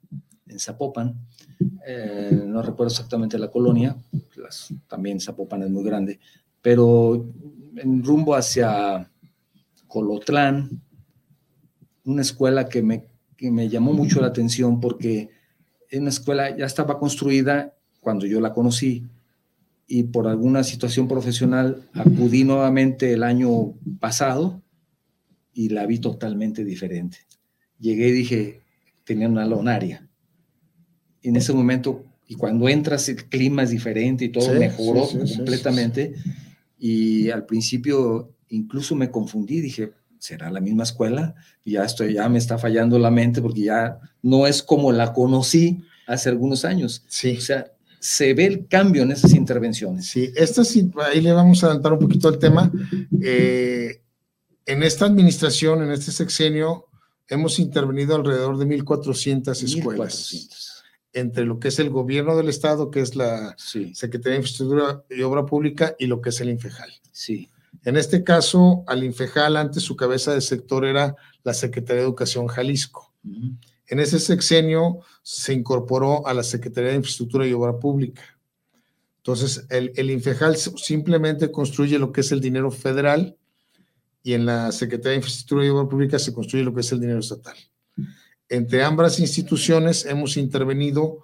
en 0.48 0.60
Zapopan, 0.60 1.20
eh, 1.86 2.44
no 2.46 2.62
recuerdo 2.62 2.92
exactamente 2.92 3.38
la 3.38 3.52
colonia, 3.52 3.98
también 4.88 5.20
Zapopan 5.20 5.64
es 5.64 5.70
muy 5.70 5.84
grande, 5.84 6.20
pero 6.62 7.28
en 7.76 8.04
rumbo 8.04 8.36
hacia 8.36 9.10
Colotlán, 9.88 10.82
una 12.06 12.22
escuela 12.22 12.70
que 12.70 12.82
me 12.82 13.10
que 13.40 13.52
me 13.52 13.70
llamó 13.70 13.94
mucho 13.94 14.20
la 14.20 14.28
atención 14.28 14.82
porque 14.82 15.30
en 15.90 16.04
la 16.04 16.10
escuela 16.10 16.56
ya 16.58 16.66
estaba 16.66 17.00
construida 17.00 17.74
cuando 18.02 18.26
yo 18.26 18.42
la 18.42 18.52
conocí 18.52 19.08
y 19.92 20.04
por 20.04 20.28
alguna 20.28 20.64
situación 20.64 21.08
profesional 21.08 21.90
acudí 21.94 22.44
nuevamente 22.44 23.12
el 23.12 23.24
año 23.24 23.74
pasado 24.00 24.62
y 25.52 25.70
la 25.70 25.88
vi 25.88 25.98
totalmente 25.98 26.64
diferente. 26.64 27.18
Llegué 27.80 28.10
y 28.10 28.12
dije, 28.12 28.62
tenía 29.04 29.28
una 29.28 29.48
lonaria. 29.48 30.08
en 31.24 31.36
ese 31.36 31.52
momento, 31.54 32.06
y 32.28 32.36
cuando 32.36 32.70
entras, 32.70 33.10
el 33.10 33.26
clima 33.26 33.64
es 33.64 33.72
diferente 33.72 34.26
y 34.26 34.30
todo 34.30 34.54
mejoró 34.54 35.08
completamente. 35.08 36.14
y 36.78 37.32
al 37.32 37.46
principio 37.46 38.36
incluso 38.50 38.96
me 38.96 39.10
confundí, 39.10 39.60
dije, 39.60 39.92
¿será 40.20 40.52
la 40.52 40.62
misma 40.62 40.84
escuela? 40.84 41.34
Y 41.66 41.72
ya 41.74 41.84
estoy, 41.84 42.14
ya 42.14 42.30
me 42.30 42.38
está 42.38 42.60
fallando 42.60 43.00
la 43.00 43.10
mente 43.10 43.42
porque 43.42 43.62
ya 43.62 44.00
no 44.22 44.46
es 44.46 44.62
como 44.62 44.92
la 44.92 45.14
conocí 45.14 45.82
hace 46.06 46.30
algunos 46.30 46.64
años. 46.64 47.04
Sí. 47.08 47.38
O 47.38 47.42
sea, 47.42 47.72
se 48.00 48.34
ve 48.34 48.46
el 48.46 48.68
cambio 48.68 49.04
en 49.04 49.12
esas 49.12 49.34
intervenciones. 49.34 50.08
Sí, 50.08 50.32
estas, 50.36 50.76
ahí 51.12 51.22
le 51.22 51.32
vamos 51.34 51.64
a 51.64 51.68
adelantar 51.68 51.94
un 51.94 52.00
poquito 52.00 52.30
el 52.30 52.40
tema. 52.40 52.72
Eh, 53.22 54.02
en 54.66 54.84
esta 54.84 55.06
administración, 55.06 55.84
en 55.84 55.92
este 55.92 56.12
sexenio, 56.12 56.86
hemos 57.28 57.60
intervenido 57.60 58.16
alrededor 58.16 58.58
de 58.58 58.66
1.400 58.66 59.64
escuelas. 59.64 60.84
Entre 61.12 61.46
lo 61.46 61.60
que 61.60 61.70
es 61.70 61.80
el 61.80 61.90
gobierno 61.90 62.38
del 62.38 62.50
Estado, 62.50 62.92
que 62.92 63.02
es 63.02 63.16
la 63.16 63.56
Secretaría 63.58 64.34
de 64.34 64.38
Infraestructura 64.38 65.04
y 65.10 65.22
Obra 65.22 65.46
Pública, 65.46 65.96
y 65.98 66.06
lo 66.06 66.22
que 66.22 66.30
es 66.30 66.40
el 66.40 66.50
Infejal. 66.50 66.92
Sí. 67.12 67.50
En 67.84 67.98
este 67.98 68.24
caso, 68.24 68.84
al 68.88 69.04
Infejal, 69.04 69.58
antes 69.58 69.84
su 69.84 69.96
cabeza 69.96 70.34
de 70.34 70.42
sector 70.42 70.86
era 70.86 71.16
la 71.44 71.54
Secretaría 71.54 72.02
de 72.02 72.08
Educación 72.08 72.48
Jalisco. 72.48 73.14
En 73.90 74.00
ese 74.00 74.20
sexenio 74.20 75.00
se 75.24 75.54
incorporó 75.54 76.26
a 76.28 76.34
la 76.34 76.44
Secretaría 76.44 76.92
de 76.92 76.98
Infraestructura 76.98 77.46
y 77.46 77.54
Obra 77.54 77.78
Pública. 77.78 78.22
Entonces, 79.18 79.66
el, 79.70 79.92
el 79.96 80.12
Infejal 80.12 80.56
simplemente 80.56 81.52
construye 81.52 82.00
lo 82.00 82.12
que 82.12 82.22
es 82.22 82.32
el 82.32 82.40
dinero 82.40 82.72
federal 82.72 83.36
y 84.24 84.34
en 84.34 84.46
la 84.46 84.72
Secretaría 84.72 85.12
de 85.12 85.18
Infraestructura 85.18 85.66
y 85.66 85.70
Obra 85.70 85.90
Pública 85.90 86.20
se 86.20 86.34
construye 86.34 86.64
lo 86.64 86.74
que 86.74 86.82
es 86.82 86.92
el 86.92 87.00
dinero 87.00 87.20
estatal. 87.20 87.58
Entre 88.48 88.84
ambas 88.84 89.20
instituciones 89.20 90.06
hemos 90.06 90.38
intervenido 90.38 91.24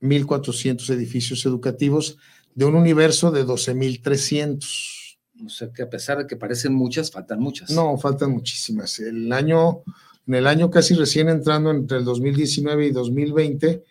1.400 0.00 0.90
edificios 0.90 1.44
educativos 1.44 2.16
de 2.54 2.64
un 2.64 2.74
universo 2.74 3.30
de 3.30 3.44
12.300. 3.44 5.18
O 5.44 5.48
sea 5.48 5.72
que 5.72 5.82
a 5.82 5.90
pesar 5.90 6.18
de 6.18 6.26
que 6.26 6.36
parecen 6.36 6.74
muchas, 6.74 7.10
faltan 7.10 7.40
muchas. 7.40 7.70
No, 7.70 7.96
faltan 7.98 8.30
muchísimas. 8.30 8.98
El 9.00 9.32
año, 9.32 9.82
en 10.26 10.34
el 10.34 10.46
año 10.46 10.70
casi 10.70 10.94
recién 10.94 11.28
entrando 11.28 11.70
entre 11.70 11.98
el 11.98 12.04
2019 12.04 12.86
y 12.86 12.90
2020, 12.92 13.84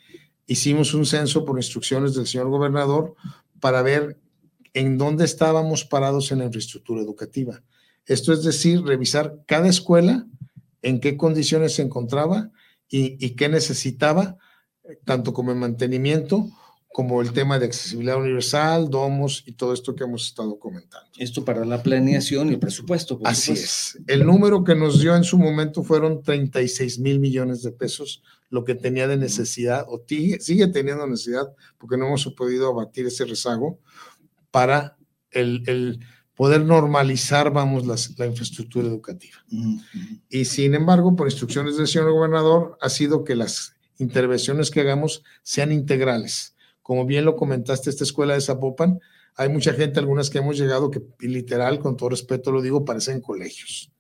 hicimos 0.47 0.93
un 0.93 1.05
censo 1.05 1.45
por 1.45 1.57
instrucciones 1.57 2.15
del 2.15 2.27
señor 2.27 2.49
gobernador 2.49 3.15
para 3.59 3.81
ver 3.81 4.17
en 4.73 4.97
dónde 4.97 5.25
estábamos 5.25 5.85
parados 5.85 6.31
en 6.31 6.39
la 6.39 6.45
infraestructura 6.45 7.01
educativa. 7.01 7.61
Esto 8.05 8.33
es 8.33 8.43
decir, 8.43 8.83
revisar 8.83 9.39
cada 9.45 9.67
escuela, 9.67 10.25
en 10.81 10.99
qué 10.99 11.17
condiciones 11.17 11.75
se 11.75 11.81
encontraba 11.81 12.51
y, 12.89 13.31
qué 13.31 13.49
necesitaba, 13.49 14.37
tanto 15.05 15.33
como 15.33 15.51
en 15.51 15.59
mantenimiento, 15.59 16.49
como 16.99 17.21
el 17.21 17.31
tema 17.31 17.57
de 17.57 17.65
accesibilidad 17.65 18.17
universal, 18.17 18.89
domos 18.89 19.43
y 19.45 19.53
todo 19.53 19.73
esto 19.73 19.95
que 19.95 20.03
hemos 20.03 20.25
estado 20.25 20.59
comentando. 20.59 21.07
Esto 21.17 21.45
para 21.45 21.63
la 21.63 21.81
planeación 21.81 22.49
y 22.49 22.55
el 22.55 22.59
presupuesto. 22.59 23.17
Así 23.23 23.53
es. 23.53 23.97
El 24.05 24.25
número 24.25 24.65
que 24.65 24.75
nos 24.75 24.99
dio 24.99 25.15
en 25.15 25.23
su 25.23 25.37
momento 25.37 25.81
fueron 25.81 26.21
36 26.21 26.99
mil 26.99 27.21
millones 27.21 27.63
de 27.63 27.71
pesos, 27.71 28.21
lo 28.49 28.65
que 28.65 28.75
tenía 28.75 29.07
de 29.07 29.15
necesidad, 29.15 29.85
o 29.87 30.03
sigue 30.41 30.67
teniendo 30.67 31.07
necesidad, 31.07 31.47
porque 31.77 31.95
no 31.95 32.07
hemos 32.07 32.25
podido 32.35 32.67
abatir 32.67 33.05
ese 33.05 33.23
rezago, 33.23 33.79
para 34.51 34.97
el, 35.31 35.63
el 35.67 36.01
poder 36.35 36.65
normalizar, 36.65 37.49
vamos, 37.53 37.85
la 38.17 38.25
infraestructura 38.25 38.89
educativa. 38.89 39.37
Y 40.27 40.43
sin 40.43 40.75
embargo, 40.75 41.15
por 41.15 41.27
instrucciones 41.27 41.77
del 41.77 41.87
señor 41.87 42.11
gobernador, 42.11 42.77
ha 42.81 42.89
sido 42.89 43.23
que 43.23 43.35
las 43.35 43.73
intervenciones 43.99 44.69
que 44.69 44.81
hagamos 44.81 45.23
sean 45.43 45.71
integrales. 45.71 46.57
Como 46.89 47.05
bien 47.05 47.23
lo 47.23 47.35
comentaste, 47.35 47.91
esta 47.91 48.03
escuela 48.03 48.33
de 48.33 48.41
Zapopan, 48.41 48.99
hay 49.35 49.47
mucha 49.47 49.73
gente, 49.73 49.99
algunas 49.99 50.31
que 50.31 50.39
hemos 50.39 50.57
llegado, 50.57 50.89
que 50.89 51.03
literal, 51.19 51.77
con 51.77 51.95
todo 51.95 52.09
respeto 52.09 52.51
lo 52.51 52.63
digo, 52.63 52.83
parecen 52.83 53.21
colegios. 53.21 53.91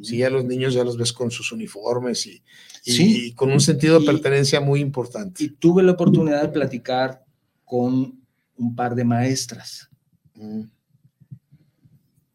Sí, 0.00 0.22
a 0.22 0.30
los 0.30 0.44
niños 0.44 0.72
ya 0.72 0.84
los 0.84 0.96
ves 0.96 1.12
con 1.12 1.32
sus 1.32 1.50
uniformes 1.50 2.28
y, 2.28 2.40
y, 2.84 3.32
con 3.32 3.50
un 3.50 3.58
sentido 3.58 3.98
de 3.98 4.06
pertenencia 4.06 4.60
muy 4.60 4.78
importante. 4.78 5.42
Y 5.42 5.48
tuve 5.48 5.82
la 5.82 5.90
oportunidad 5.90 6.42
de 6.42 6.50
platicar 6.50 7.24
con 7.64 8.20
un 8.56 8.76
par 8.76 8.94
de 8.94 9.02
maestras 9.02 9.90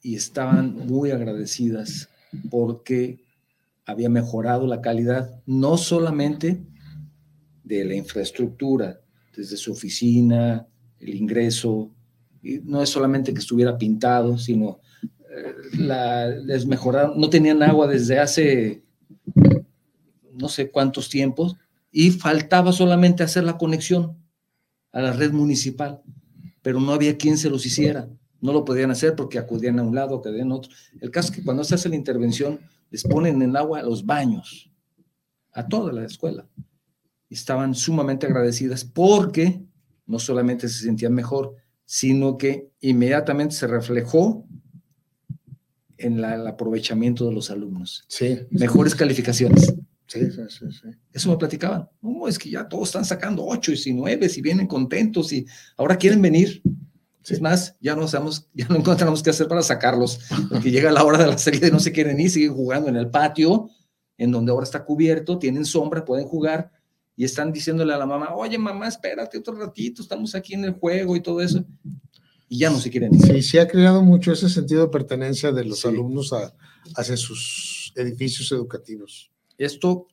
y 0.02 0.16
estaban 0.16 0.76
muy 0.76 1.12
agradecidas 1.12 2.10
porque 2.52 3.24
había 3.86 4.10
mejorado 4.10 4.68
la 4.68 4.82
calidad 4.82 5.42
no 5.46 5.78
solamente 5.78 6.66
de 7.64 7.86
la 7.86 7.96
infraestructura, 7.96 9.00
desde 9.36 9.58
su 9.58 9.72
oficina, 9.72 10.68
el 11.00 11.16
ingreso, 11.16 11.92
y 12.42 12.60
no 12.60 12.82
es 12.82 12.90
solamente 12.90 13.34
que 13.34 13.40
estuviera 13.40 13.78
pintado, 13.78 14.38
sino 14.38 14.80
eh, 15.30 16.42
les 16.46 16.66
mejoraron, 16.66 17.20
no 17.20 17.30
tenían 17.30 17.64
agua 17.64 17.88
desde 17.88 18.20
hace 18.20 18.84
no 20.34 20.50
sé 20.50 20.70
cuántos 20.70 21.10
tiempos 21.10 21.56
y 21.92 22.12
faltaba 22.12 22.72
solamente 22.72 23.24
hacer 23.24 23.44
la 23.44 23.58
conexión 23.58 24.18
a 24.92 25.02
la 25.02 25.14
red 25.14 25.32
municipal, 25.32 26.02
pero 26.62 26.80
no 26.80 26.94
había 26.94 27.18
quien 27.18 27.38
se 27.38 27.50
los 27.50 27.66
hiciera 27.66 28.10
no 28.46 28.54
lo 28.54 28.64
podían 28.64 28.92
hacer 28.92 29.16
porque 29.16 29.40
acudían 29.40 29.80
a 29.80 29.84
un 29.84 29.96
lado, 29.96 30.18
acudían 30.18 30.52
a 30.52 30.56
otro. 30.56 30.72
El 31.02 31.12
caso 31.12 31.32
es 31.32 31.38
que 31.38 31.44
cuando 31.44 31.64
se 31.64 31.76
hace 31.76 31.90
la 31.90 31.96
intervención, 31.96 32.60
les 32.92 33.04
ponen 33.04 33.42
en 33.42 33.58
agua 33.58 33.80
a 33.80 33.84
los 33.84 34.06
baños, 34.06 34.72
a 35.52 35.68
toda 35.68 35.92
la 35.92 36.06
escuela. 36.06 36.48
Estaban 37.30 37.76
sumamente 37.76 38.26
agradecidas 38.26 38.86
porque 38.86 39.62
no 40.06 40.20
solamente 40.20 40.70
se 40.70 40.84
sentían 40.84 41.14
mejor, 41.14 41.56
sino 41.86 42.38
que 42.38 42.70
inmediatamente 42.82 43.56
se 43.56 43.68
reflejó 43.68 44.46
en 45.98 46.24
el 46.24 46.48
aprovechamiento 46.48 47.28
de 47.28 47.34
los 47.34 47.50
alumnos. 47.50 48.04
Sí. 48.08 48.40
Mejores 48.50 48.96
calificaciones. 48.96 49.74
Sí, 50.08 50.20
sí, 50.32 50.42
sí, 50.50 50.66
sí, 50.72 50.90
Eso 51.12 51.30
me 51.30 51.38
platicaban. 51.38 51.90
No, 52.02 52.28
es 52.28 52.38
que 52.38 52.50
ya 52.50 52.68
todos 52.68 52.90
están 52.90 53.06
sacando 53.06 53.44
ocho 53.44 53.72
y 53.72 53.94
nueve 53.94 54.30
y 54.34 54.42
vienen 54.42 54.68
contentos 54.68 55.34
y 55.34 55.46
ahora 55.78 55.98
quieren 55.98 56.22
venir. 56.22 56.62
Es 57.28 57.42
más, 57.42 57.76
ya 57.80 57.96
no 57.96 58.08
sabemos, 58.08 58.48
ya 58.54 58.68
no 58.68 58.76
encontramos 58.76 59.24
qué 59.24 59.32
hacer 59.32 59.48
para 59.48 59.64
sacarlos, 59.64 60.20
porque 60.50 60.70
llega 60.70 60.92
la 60.92 61.04
hora 61.04 61.18
de 61.18 61.28
la 61.28 61.38
serie 61.38 61.60
de 61.60 61.72
no 61.72 61.80
se 61.80 61.92
quieren 61.92 62.20
ir, 62.20 62.30
siguen 62.30 62.54
jugando 62.54 62.88
en 62.88 62.98
el 62.98 63.10
patio, 63.10 63.70
en 64.18 64.32
donde 64.32 64.52
ahora 64.52 64.64
está 64.64 64.86
cubierto, 64.86 65.40
tienen 65.40 65.66
sombra, 65.66 66.06
pueden 66.06 66.28
jugar, 66.28 66.72
y 67.16 67.24
están 67.24 67.52
diciéndole 67.52 67.94
a 67.94 67.98
la 67.98 68.06
mamá, 68.06 68.36
oye 68.36 68.58
mamá, 68.58 68.88
espérate 68.88 69.38
otro 69.38 69.56
ratito, 69.56 70.02
estamos 70.02 70.36
aquí 70.36 70.54
en 70.54 70.66
el 70.66 70.72
juego 70.74 71.16
y 71.16 71.22
todo 71.22 71.42
eso, 71.42 71.66
y 72.50 72.60
ya 72.60 72.70
no 72.70 72.80
se 72.80 72.90
quieren 72.90 73.14
ir. 73.14 73.22
Sí, 73.22 73.42
sí 73.42 73.58
ha 73.58 73.68
creado 73.68 74.02
mucho 74.02 74.32
ese 74.32 74.50
sentido 74.50 74.82
de 74.82 74.92
pertenencia 74.92 75.52
de 75.52 75.66
los 75.66 75.86
alumnos 75.86 76.34
a, 76.34 76.54
hacia 76.96 77.18
sus 77.18 77.94
edificios 77.96 78.52
educativos. 78.52 79.32
Esto 79.58 80.08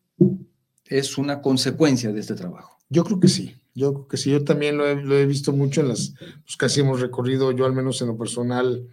es 0.86 1.18
una 1.18 1.40
consecuencia 1.40 2.12
de 2.12 2.20
este 2.20 2.34
trabajo. 2.34 2.78
Yo 2.88 3.04
creo 3.04 3.20
que 3.20 3.28
sí. 3.28 3.54
Yo 3.74 3.94
creo 3.94 4.08
que 4.08 4.16
sí, 4.18 4.30
yo 4.30 4.44
también 4.44 4.76
lo 4.76 4.86
he, 4.86 5.24
visto 5.24 5.52
mucho 5.52 5.80
en 5.80 5.88
las, 5.88 6.12
pues 6.44 6.56
casi 6.58 6.80
hemos 6.80 7.00
recorrido, 7.00 7.52
yo 7.52 7.64
al 7.64 7.72
menos 7.72 8.02
en 8.02 8.08
lo 8.08 8.18
personal, 8.18 8.86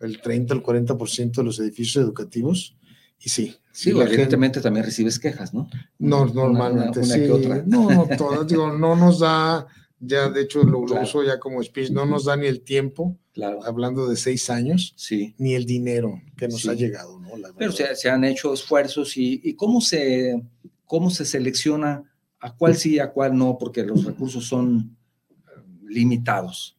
el 0.00 0.20
30 0.20 0.54
al 0.54 0.62
40% 0.62 1.32
de 1.32 1.42
los 1.42 1.58
edificios 1.58 2.04
educativos. 2.04 2.76
Y 3.18 3.28
sí. 3.28 3.56
Sí, 3.72 3.90
evidentemente 3.90 4.60
también 4.60 4.84
recibes 4.84 5.18
quejas, 5.18 5.54
¿no? 5.54 5.68
No, 5.98 6.26
normalmente 6.26 7.04
sí. 7.04 7.28
No, 7.66 7.90
no, 7.90 8.08
todas, 8.18 8.46
digo, 8.46 8.72
no 8.72 8.96
nos 8.96 9.20
da, 9.20 9.66
ya 10.00 10.28
de 10.28 10.42
hecho 10.42 10.64
lo, 10.64 10.80
uso 10.80 11.22
ya 11.22 11.38
como 11.38 11.62
speech, 11.62 11.90
no 11.90 12.04
nos 12.04 12.24
da 12.24 12.36
ni 12.36 12.46
el 12.46 12.62
tiempo, 12.62 13.16
claro. 13.32 13.64
hablando 13.64 14.08
de 14.08 14.16
seis 14.16 14.50
años, 14.50 14.92
sí. 14.96 15.34
ni 15.38 15.54
el 15.54 15.66
dinero 15.66 16.20
que 16.36 16.48
nos 16.48 16.66
ha 16.68 16.74
llegado, 16.74 17.20
¿no? 17.20 17.30
Pero 17.56 17.72
se, 17.72 17.94
se, 17.94 18.10
han 18.10 18.24
hecho 18.24 18.52
esfuerzos 18.52 19.16
y, 19.16 19.40
y 19.44 19.54
cómo, 19.54 19.80
se, 19.80 20.42
cómo 20.84 21.10
se 21.10 21.24
selecciona 21.24 22.10
a 22.40 22.56
cuál 22.56 22.76
sí 22.76 22.94
y 22.94 22.98
a 22.98 23.10
cuál 23.10 23.36
no, 23.36 23.56
porque 23.58 23.84
los 23.84 24.04
recursos 24.04 24.46
son 24.46 24.96
eh, 25.30 25.62
limitados. 25.88 26.76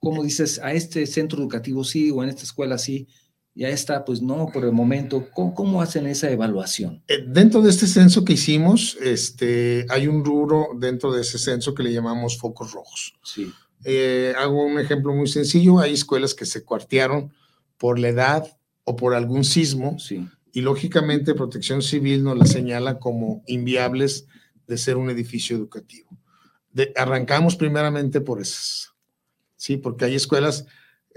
Como 0.00 0.22
dices, 0.22 0.60
a 0.62 0.72
este 0.72 1.06
centro 1.06 1.40
educativo 1.40 1.84
sí 1.84 2.10
o 2.10 2.22
en 2.22 2.28
esta 2.28 2.42
escuela 2.42 2.76
sí, 2.76 3.08
y 3.56 3.64
a 3.64 3.70
esta 3.70 4.04
pues 4.04 4.22
no 4.22 4.50
por 4.52 4.64
el 4.64 4.70
momento. 4.70 5.28
¿Cómo, 5.32 5.82
hacen 5.82 6.06
esa 6.06 6.30
evaluación? 6.30 7.02
Eh, 7.08 7.24
dentro 7.26 7.60
de 7.62 7.70
este 7.70 7.88
censo 7.88 8.24
que 8.24 8.34
hicimos, 8.34 8.96
este, 9.02 9.86
hay 9.88 10.06
un 10.06 10.24
rubro 10.24 10.68
dentro 10.78 11.12
de 11.12 11.22
ese 11.22 11.38
censo 11.38 11.74
que 11.74 11.82
le 11.82 11.92
llamamos 11.92 12.38
focos 12.38 12.72
rojos. 12.72 13.14
Sí. 13.24 13.50
Eh, 13.84 14.32
hago 14.38 14.64
un 14.64 14.78
ejemplo 14.78 15.12
muy 15.12 15.26
sencillo. 15.26 15.80
Hay 15.80 15.94
escuelas 15.94 16.34
que 16.34 16.46
se 16.46 16.62
cuartearon 16.62 17.32
por 17.78 17.98
la 17.98 18.08
edad 18.08 18.58
o 18.84 18.94
por 18.94 19.14
algún 19.14 19.42
sismo 19.42 19.98
sí 19.98 20.28
y 20.56 20.62
lógicamente 20.62 21.34
Protección 21.34 21.82
Civil 21.82 22.24
nos 22.24 22.38
la 22.38 22.46
señala 22.46 22.98
como 22.98 23.42
inviables 23.46 24.26
de 24.66 24.78
ser 24.78 24.96
un 24.96 25.10
edificio 25.10 25.54
educativo. 25.54 26.18
arrancamos 26.96 27.56
primeramente 27.56 28.22
por 28.22 28.40
esas, 28.40 28.94
¿sí? 29.56 29.76
Porque 29.76 30.06
hay 30.06 30.14
escuelas 30.14 30.64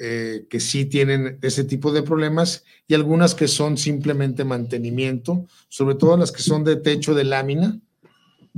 eh, 0.02 0.46
que 0.50 0.62
sí 0.62 0.86
tienen 0.86 1.40
ese 1.42 1.66
tipo 1.66 1.92
de 1.92 2.04
problemas 2.04 2.64
y 2.88 2.94
algunas 2.94 3.36
que 3.36 3.50
son 3.50 3.78
simplemente 3.78 4.46
mantenimiento, 4.46 5.46
sobre 5.68 5.96
todo 5.96 6.16
las 6.16 6.32
que 6.32 6.42
son 6.42 6.64
de 6.64 6.78
techo 6.78 7.14
de 7.14 7.26
lámina, 7.26 7.80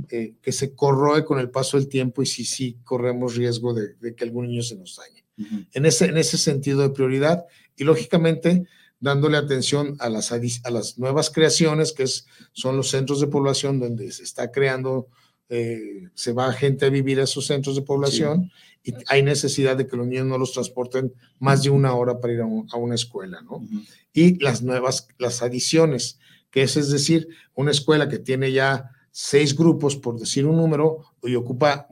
eh, 0.08 0.34
que 0.40 0.52
se 0.52 0.76
corroe 0.76 1.24
con 1.24 1.40
el 1.40 1.50
paso 1.50 1.76
del 1.76 1.88
tiempo 1.88 2.22
y 2.22 2.26
sí, 2.26 2.44
sí 2.44 2.78
corremos 2.84 3.34
riesgo 3.34 3.74
de, 3.74 4.14
que 4.14 4.24
algún 4.24 4.46
niño 4.46 4.62
se 4.62 4.76
nos 4.76 4.96
dañe. 4.96 5.24
en, 5.72 5.84
ese, 5.84 6.04
en 6.04 6.16
ese 6.16 6.38
sentido 6.38 6.80
de 6.80 6.90
prioridad 6.90 7.44
y 7.76 7.82
lógicamente 7.82 8.64
dándole 9.00 9.36
atención 9.36 9.96
a 9.98 10.08
las, 10.08 10.30
a 10.30 10.70
las 10.70 10.96
nuevas 10.96 11.28
creaciones, 11.28 11.92
que 11.92 12.04
es, 12.04 12.26
son 12.52 12.76
los 12.76 12.90
centros 12.90 13.20
de 13.20 13.26
población 13.26 13.80
donde 13.80 14.12
se 14.12 14.22
está 14.22 14.52
creando, 14.52 15.08
eh, 15.48 16.08
se 16.14 16.32
va 16.32 16.52
gente 16.52 16.86
a 16.86 16.90
vivir 16.90 17.20
a 17.20 17.24
esos 17.24 17.46
centros 17.46 17.76
de 17.76 17.82
población 17.82 18.50
y 18.82 18.94
hay 19.06 19.22
necesidad 19.22 19.76
de 19.76 19.86
que 19.86 19.96
los 19.96 20.06
niños 20.06 20.26
no 20.26 20.38
los 20.38 20.52
transporten 20.52 21.12
más 21.38 21.62
de 21.62 21.70
una 21.70 21.94
hora 21.94 22.18
para 22.20 22.32
ir 22.32 22.40
a, 22.40 22.76
una 22.76 22.94
escuela, 22.94 23.42
¿no? 23.42 23.62
Y 24.12 24.42
las 24.42 24.62
nuevas, 24.62 25.08
las 25.18 25.42
adiciones, 25.42 26.18
que 26.50 26.62
es, 26.62 26.76
es 26.76 26.90
decir, 26.90 27.28
una 27.54 27.70
escuela 27.70 28.08
que 28.08 28.18
tiene 28.18 28.50
ya 28.50 28.90
seis 29.10 29.56
grupos, 29.56 29.96
por 29.96 30.18
decir 30.18 30.46
un 30.46 30.56
número, 30.56 31.04
y 31.22 31.34
ocupa 31.36 31.86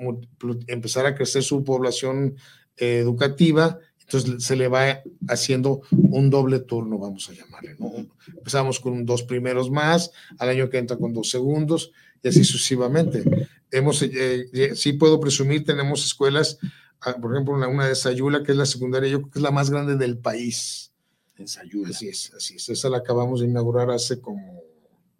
empezar 0.67 1.07
a 1.07 1.15
crecer 1.15 1.43
su 1.43 1.63
población 1.63 2.37
eh, 2.77 2.99
educativa, 2.99 3.79
entonces 4.01 4.43
se 4.43 4.57
le 4.57 4.67
va 4.67 5.03
haciendo 5.29 5.83
un 5.93 6.31
doble 6.31 6.59
turno, 6.59 6.99
vamos 6.99 7.31
a 7.31 7.35
llamarle. 7.35 7.77
¿no? 7.79 7.93
Empezamos 8.27 8.81
con 8.81 9.07
dos 9.07 9.23
primeros 9.23 9.71
más, 9.71 10.11
al 10.39 10.49
año 10.49 10.69
que 10.69 10.79
entra 10.79 10.97
con 10.97 11.13
dos 11.13 11.31
segundos 11.31 11.93
y 12.23 12.29
así 12.29 12.45
sucesivamente. 12.45 13.25
Hemos, 13.71 14.03
eh, 14.03 14.49
eh, 14.53 14.73
sí 14.75 14.93
puedo 14.95 15.21
presumir, 15.21 15.65
tenemos 15.65 16.05
escuelas, 16.05 16.59
ah, 17.01 17.17
por 17.21 17.33
ejemplo, 17.33 17.55
una, 17.55 17.69
una 17.69 17.87
de 17.87 17.95
Sayula, 17.95 18.43
que 18.43 18.53
es 18.53 18.59
la 18.59 18.67
secundaria, 18.67 19.09
yo 19.09 19.21
creo 19.23 19.31
que 19.33 19.39
es 19.39 19.43
la 19.43 19.51
más 19.51 19.71
grande 19.71 19.97
del 19.97 20.19
país. 20.19 20.93
En 21.37 21.49
Sayula. 21.49 21.91
Así 21.91 22.09
es, 22.09 22.33
así 22.37 22.57
es. 22.57 22.69
Esa 22.69 22.91
la 22.91 22.99
acabamos 22.99 23.41
de 23.41 23.47
inaugurar 23.47 23.91
hace 23.91 24.21
como 24.21 24.63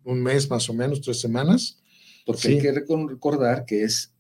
un 0.05 0.23
mes 0.23 0.51
más 0.51 0.69
o 0.69 0.75
menos, 0.75 1.01
tres 1.01 1.21
semanas. 1.21 1.79
Porque 2.27 2.49
hay 2.49 2.59
que 2.59 2.73
recordar 2.73 3.65
que 3.65 3.85
es 3.85 4.13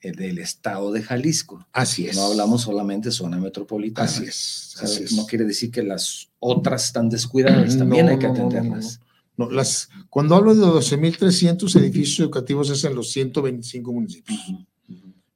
del 0.00 0.38
estado 0.38 0.92
de 0.92 1.02
Jalisco. 1.02 1.66
Así 1.72 2.06
es. 2.06 2.16
No 2.16 2.26
hablamos 2.26 2.62
solamente 2.62 3.10
zona 3.10 3.38
metropolitana. 3.38 4.08
Así 4.08 4.24
es. 4.24 5.12
No 5.12 5.26
quiere 5.26 5.44
decir 5.44 5.70
que 5.70 5.82
las 5.82 6.28
otras 6.38 6.84
están 6.84 7.08
descuidadas, 7.08 7.76
también 7.76 8.08
hay 8.08 8.18
que 8.18 8.26
atenderlas. 8.26 9.00
No, 9.00 9.07
las, 9.50 9.88
cuando 10.10 10.34
hablo 10.34 10.54
de 10.54 10.62
12.300 10.62 11.80
edificios 11.80 12.20
educativos 12.20 12.70
es 12.70 12.84
en 12.84 12.94
los 12.94 13.10
125 13.10 13.92
municipios 13.92 14.38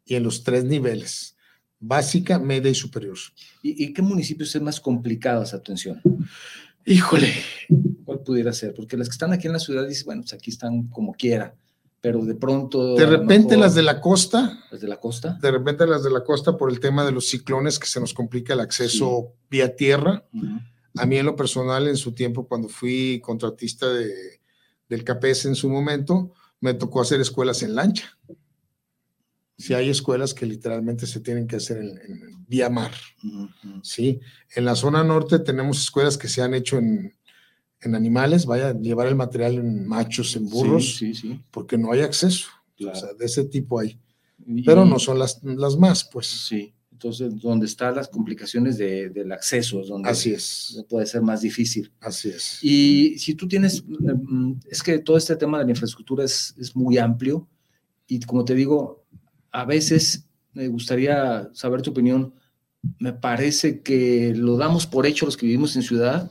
y 0.04 0.14
en 0.14 0.22
los 0.22 0.42
tres 0.42 0.64
niveles, 0.64 1.36
básica, 1.78 2.38
media 2.38 2.70
y 2.70 2.74
superior. 2.74 3.16
¿Y, 3.62 3.92
qué 3.92 4.02
municipios 4.02 4.54
es 4.54 4.62
más 4.62 4.80
complicado 4.80 5.42
esa 5.42 5.56
atención? 5.56 6.00
Híjole. 6.84 7.32
¿Cuál 8.04 8.20
pudiera 8.20 8.52
ser? 8.52 8.74
Porque 8.74 8.96
las 8.96 9.08
que 9.08 9.12
están 9.12 9.32
aquí 9.32 9.46
en 9.46 9.52
la 9.52 9.60
ciudad 9.60 9.86
dicen, 9.86 10.06
bueno, 10.06 10.22
pues 10.22 10.32
aquí 10.32 10.50
están 10.50 10.88
como 10.88 11.12
quiera 11.14 11.54
pero 12.02 12.24
de 12.24 12.34
pronto... 12.34 12.96
De 12.96 13.06
repente 13.06 13.56
las 13.56 13.76
de 13.76 13.82
la 13.82 14.00
costa. 14.00 14.58
Las 14.72 14.80
de 14.80 14.88
la 14.88 14.96
costa. 14.96 15.38
De 15.40 15.52
repente 15.52 15.86
las 15.86 16.02
de 16.02 16.10
la 16.10 16.24
costa 16.24 16.58
por 16.58 16.70
el 16.70 16.80
tema 16.80 17.04
de 17.04 17.12
los 17.12 17.28
ciclones 17.28 17.78
que 17.78 17.86
se 17.86 18.00
nos 18.00 18.12
complica 18.12 18.54
el 18.54 18.60
acceso 18.60 19.34
vía 19.48 19.76
tierra. 19.76 20.24
A 20.96 21.06
mí 21.06 21.16
en 21.16 21.26
lo 21.26 21.36
personal, 21.36 21.88
en 21.88 21.96
su 21.96 22.12
tiempo, 22.12 22.46
cuando 22.46 22.68
fui 22.68 23.20
contratista 23.22 23.88
de, 23.92 24.40
del 24.88 25.04
CAPES 25.04 25.46
en 25.46 25.54
su 25.54 25.68
momento, 25.68 26.32
me 26.60 26.74
tocó 26.74 27.00
hacer 27.00 27.20
escuelas 27.20 27.62
en 27.62 27.74
lancha. 27.74 28.18
Si 29.56 29.74
hay 29.74 29.88
escuelas 29.88 30.34
que 30.34 30.46
literalmente 30.46 31.06
se 31.06 31.20
tienen 31.20 31.46
que 31.46 31.56
hacer 31.56 31.78
en, 31.78 32.44
vía 32.46 32.68
mar. 32.68 32.92
Sí. 33.82 34.20
En 34.54 34.64
la 34.64 34.74
zona 34.74 35.02
norte 35.02 35.38
tenemos 35.38 35.80
escuelas 35.80 36.18
que 36.18 36.28
se 36.28 36.42
han 36.42 36.52
hecho 36.52 36.78
en, 36.78 37.14
en 37.80 37.94
animales, 37.94 38.46
vaya, 38.46 38.72
llevar 38.74 39.06
el 39.06 39.16
material 39.16 39.54
en 39.54 39.86
machos, 39.86 40.36
en 40.36 40.48
burros, 40.48 40.96
sí, 40.96 41.14
sí, 41.14 41.42
porque 41.50 41.78
no 41.78 41.92
hay 41.92 42.00
acceso. 42.00 42.48
O 42.80 42.94
sea, 42.94 43.14
de 43.14 43.24
ese 43.24 43.44
tipo 43.44 43.78
hay. 43.78 44.00
Pero 44.66 44.84
no 44.84 44.98
son 44.98 45.18
las, 45.18 45.42
las 45.42 45.76
más, 45.76 46.04
pues. 46.04 46.26
Sí. 46.26 46.74
Entonces, 47.02 47.40
donde 47.40 47.66
están 47.66 47.96
las 47.96 48.06
complicaciones 48.06 48.78
de, 48.78 49.08
del 49.10 49.32
acceso, 49.32 49.82
donde 49.82 50.08
Así 50.08 50.32
es. 50.32 50.84
puede 50.88 51.04
ser 51.06 51.20
más 51.20 51.40
difícil. 51.40 51.90
Así 52.00 52.28
es. 52.28 52.58
Y 52.62 53.18
si 53.18 53.34
tú 53.34 53.48
tienes, 53.48 53.82
mm, 53.84 54.52
es 54.70 54.82
que 54.82 55.00
todo 55.00 55.16
este 55.16 55.34
tema 55.34 55.58
de 55.58 55.64
la 55.64 55.70
infraestructura 55.70 56.24
es, 56.24 56.54
es 56.58 56.76
muy 56.76 56.98
amplio 56.98 57.48
y 58.06 58.20
como 58.20 58.44
te 58.44 58.54
digo, 58.54 59.04
a 59.50 59.64
veces 59.64 60.28
me 60.52 60.68
gustaría 60.68 61.50
saber 61.52 61.82
tu 61.82 61.90
opinión. 61.90 62.34
Me 63.00 63.12
parece 63.12 63.80
que 63.80 64.32
lo 64.36 64.56
damos 64.56 64.86
por 64.86 65.04
hecho 65.04 65.26
los 65.26 65.36
que 65.36 65.46
vivimos 65.46 65.74
en 65.74 65.82
ciudad, 65.82 66.30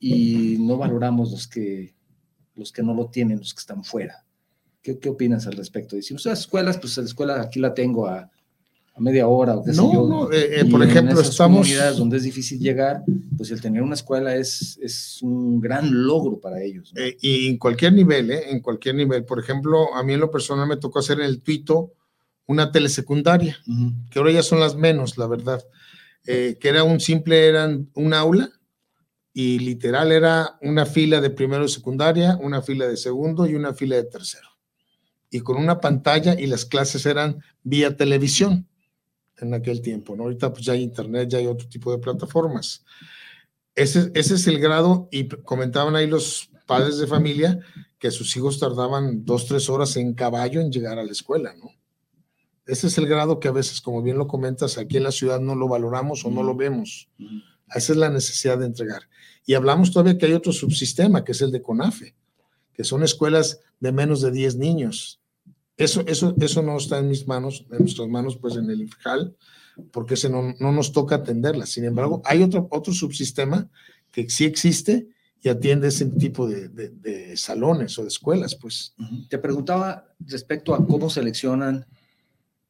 y 0.00 0.56
no 0.58 0.78
valoramos 0.78 1.30
los 1.30 1.46
que, 1.46 1.94
los 2.54 2.72
que 2.72 2.82
no 2.82 2.94
lo 2.94 3.08
tienen, 3.10 3.38
los 3.38 3.52
que 3.52 3.60
están 3.60 3.84
fuera. 3.84 4.24
¿Qué, 4.82 4.98
qué 4.98 5.10
opinas 5.10 5.46
al 5.46 5.52
respecto? 5.52 5.94
Decimos, 5.94 6.24
las 6.24 6.40
escuelas, 6.40 6.78
pues 6.78 6.96
la 6.96 7.04
escuela 7.04 7.40
aquí 7.40 7.60
la 7.60 7.74
tengo 7.74 8.06
a, 8.06 8.30
a 8.94 9.00
media 9.00 9.28
hora 9.28 9.56
o 9.56 9.64
qué 9.64 9.72
no, 9.72 9.88
sé 9.88 9.94
yo. 9.94 10.06
No, 10.06 10.32
eh, 10.32 10.60
eh, 10.60 10.64
por 10.66 10.82
ejemplo, 10.82 11.20
estamos... 11.20 11.60
comunidades 11.60 11.96
donde 11.96 12.16
es 12.16 12.22
difícil 12.22 12.58
llegar, 12.58 13.02
pues 13.36 13.50
el 13.50 13.60
tener 13.60 13.82
una 13.82 13.94
escuela 13.94 14.34
es, 14.34 14.78
es 14.82 15.22
un 15.22 15.60
gran 15.60 16.04
logro 16.06 16.38
para 16.40 16.62
ellos. 16.62 16.92
Eh, 16.96 17.16
y 17.20 17.48
en 17.48 17.58
cualquier 17.58 17.92
nivel, 17.92 18.30
¿eh? 18.30 18.50
En 18.50 18.60
cualquier 18.60 18.94
nivel. 18.94 19.24
Por 19.24 19.38
ejemplo, 19.38 19.94
a 19.94 20.02
mí 20.02 20.14
en 20.14 20.20
lo 20.20 20.30
personal 20.30 20.66
me 20.66 20.76
tocó 20.76 20.98
hacer 20.98 21.20
en 21.20 21.26
el 21.26 21.40
Tuito 21.40 21.92
una 22.46 22.72
telesecundaria, 22.72 23.58
que 24.10 24.18
ahora 24.18 24.32
ya 24.32 24.42
son 24.42 24.58
las 24.58 24.74
menos, 24.74 25.16
la 25.16 25.28
verdad. 25.28 25.62
que 26.24 26.58
era 26.60 26.82
un 26.82 26.98
simple, 26.98 27.46
eran 27.46 27.88
un 27.94 28.12
aula 28.12 28.50
y 29.32 29.60
literal 29.60 30.10
era 30.10 30.58
una 30.60 30.84
fila 30.84 31.20
de 31.20 31.30
primero 31.30 31.64
y 31.64 31.68
secundaria, 31.68 32.36
una 32.42 32.60
fila 32.60 32.88
de 32.88 32.96
segundo 32.96 33.46
y 33.46 33.54
una 33.54 33.72
fila 33.72 33.94
de 33.94 34.04
tercero. 34.04 34.48
Y 35.30 35.40
con 35.40 35.58
una 35.58 35.80
pantalla 35.80 36.34
y 36.38 36.46
las 36.46 36.64
clases 36.64 37.06
eran 37.06 37.40
vía 37.62 37.96
televisión 37.96 38.66
en 39.42 39.54
aquel 39.54 39.80
tiempo, 39.80 40.16
¿no? 40.16 40.24
Ahorita 40.24 40.52
pues 40.52 40.64
ya 40.64 40.72
hay 40.72 40.82
internet, 40.82 41.28
ya 41.28 41.38
hay 41.38 41.46
otro 41.46 41.68
tipo 41.68 41.90
de 41.92 41.98
plataformas. 41.98 42.84
Ese, 43.74 44.10
ese 44.14 44.34
es 44.34 44.46
el 44.46 44.58
grado 44.58 45.08
y 45.10 45.28
comentaban 45.28 45.96
ahí 45.96 46.06
los 46.06 46.50
padres 46.66 46.98
de 46.98 47.06
familia 47.06 47.60
que 47.98 48.10
sus 48.10 48.36
hijos 48.36 48.58
tardaban 48.58 49.24
dos, 49.24 49.46
tres 49.46 49.68
horas 49.68 49.96
en 49.96 50.14
caballo 50.14 50.60
en 50.60 50.72
llegar 50.72 50.98
a 50.98 51.04
la 51.04 51.12
escuela, 51.12 51.54
¿no? 51.54 51.70
Ese 52.66 52.86
es 52.86 52.98
el 52.98 53.06
grado 53.06 53.40
que 53.40 53.48
a 53.48 53.52
veces, 53.52 53.80
como 53.80 54.02
bien 54.02 54.16
lo 54.16 54.28
comentas, 54.28 54.78
aquí 54.78 54.96
en 54.96 55.02
la 55.02 55.10
ciudad 55.10 55.40
no 55.40 55.54
lo 55.56 55.66
valoramos 55.66 56.24
o 56.24 56.30
no 56.30 56.42
lo 56.42 56.54
vemos. 56.54 57.08
Esa 57.74 57.92
es 57.92 57.98
la 57.98 58.10
necesidad 58.10 58.58
de 58.58 58.66
entregar. 58.66 59.08
Y 59.44 59.54
hablamos 59.54 59.90
todavía 59.90 60.16
que 60.16 60.26
hay 60.26 60.32
otro 60.32 60.52
subsistema, 60.52 61.24
que 61.24 61.32
es 61.32 61.42
el 61.42 61.50
de 61.50 61.62
CONAFE, 61.62 62.14
que 62.72 62.84
son 62.84 63.02
escuelas 63.02 63.60
de 63.80 63.92
menos 63.92 64.20
de 64.20 64.30
10 64.30 64.56
niños. 64.56 65.19
Eso, 65.80 66.04
eso, 66.06 66.34
eso 66.38 66.62
no 66.62 66.76
está 66.76 66.98
en 66.98 67.08
mis 67.08 67.26
manos, 67.26 67.66
en 67.70 67.78
nuestras 67.78 68.06
manos, 68.06 68.36
pues 68.36 68.56
en 68.56 68.68
el 68.68 68.82
IFJAL, 68.82 69.34
porque 69.90 70.12
ese 70.12 70.28
no, 70.28 70.54
no 70.60 70.72
nos 70.72 70.92
toca 70.92 71.14
atenderla. 71.14 71.64
Sin 71.64 71.84
embargo, 71.84 72.20
hay 72.26 72.42
otro, 72.42 72.68
otro 72.70 72.92
subsistema 72.92 73.66
que 74.12 74.28
sí 74.28 74.44
existe 74.44 75.08
y 75.40 75.48
atiende 75.48 75.88
ese 75.88 76.04
tipo 76.04 76.46
de, 76.46 76.68
de, 76.68 77.34
salones 77.38 77.98
o 77.98 78.02
de 78.02 78.08
escuelas, 78.08 78.54
pues. 78.56 78.94
Te 79.30 79.38
preguntaba 79.38 80.06
respecto 80.18 80.74
a 80.74 80.86
cómo 80.86 81.08
seleccionan 81.08 81.86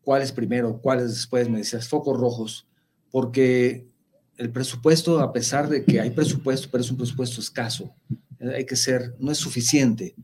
cuáles 0.03 0.31
primero, 0.31 0.81
cuáles 0.81 1.09
después, 1.09 1.49
me 1.49 1.59
decías 1.59 1.88
focos 1.88 2.16
rojos, 2.16 2.68
porque 3.11 3.88
el 4.37 4.53
presupuesto, 4.53 5.18
a 5.18 5.33
pesar 5.33 5.68
de 5.68 5.85
que 5.85 6.01
hay 6.01 6.11
presupuesto, 6.11 6.68
pero 6.70 6.85
es 6.85 6.90
un 6.92 6.96
presupuesto 6.96 7.40
escaso, 7.40 7.92
eh, 8.38 8.53
hay 8.59 8.64
que 8.64 8.77
ser, 8.77 9.16
no 9.18 9.33
es 9.33 9.38
suficiente, 9.38 10.14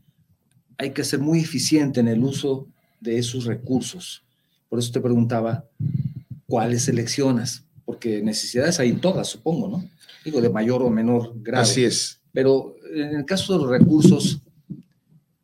hay 0.77 0.91
que 0.91 1.03
ser 1.03 1.19
muy 1.19 1.39
eficiente 1.41 1.99
en 1.99 2.07
el 2.07 2.23
uso 2.23 2.69
de 2.99 3.17
esos 3.17 3.45
recursos. 3.45 4.23
Por 4.69 4.79
eso 4.79 4.91
te 4.91 5.01
preguntaba, 5.01 5.65
¿cuáles 6.45 6.83
seleccionas? 6.83 7.63
Porque 7.85 8.21
necesidades 8.21 8.79
hay 8.79 8.93
todas, 8.93 9.27
supongo, 9.27 9.67
¿no? 9.67 9.89
Digo, 10.25 10.41
de 10.41 10.49
mayor 10.49 10.83
o 10.83 10.89
menor 10.89 11.33
grado. 11.41 11.63
Así 11.63 11.85
es. 11.85 12.19
Pero 12.33 12.75
en 12.93 13.15
el 13.15 13.25
caso 13.25 13.53
de 13.53 13.59
los 13.59 13.69
recursos, 13.69 14.41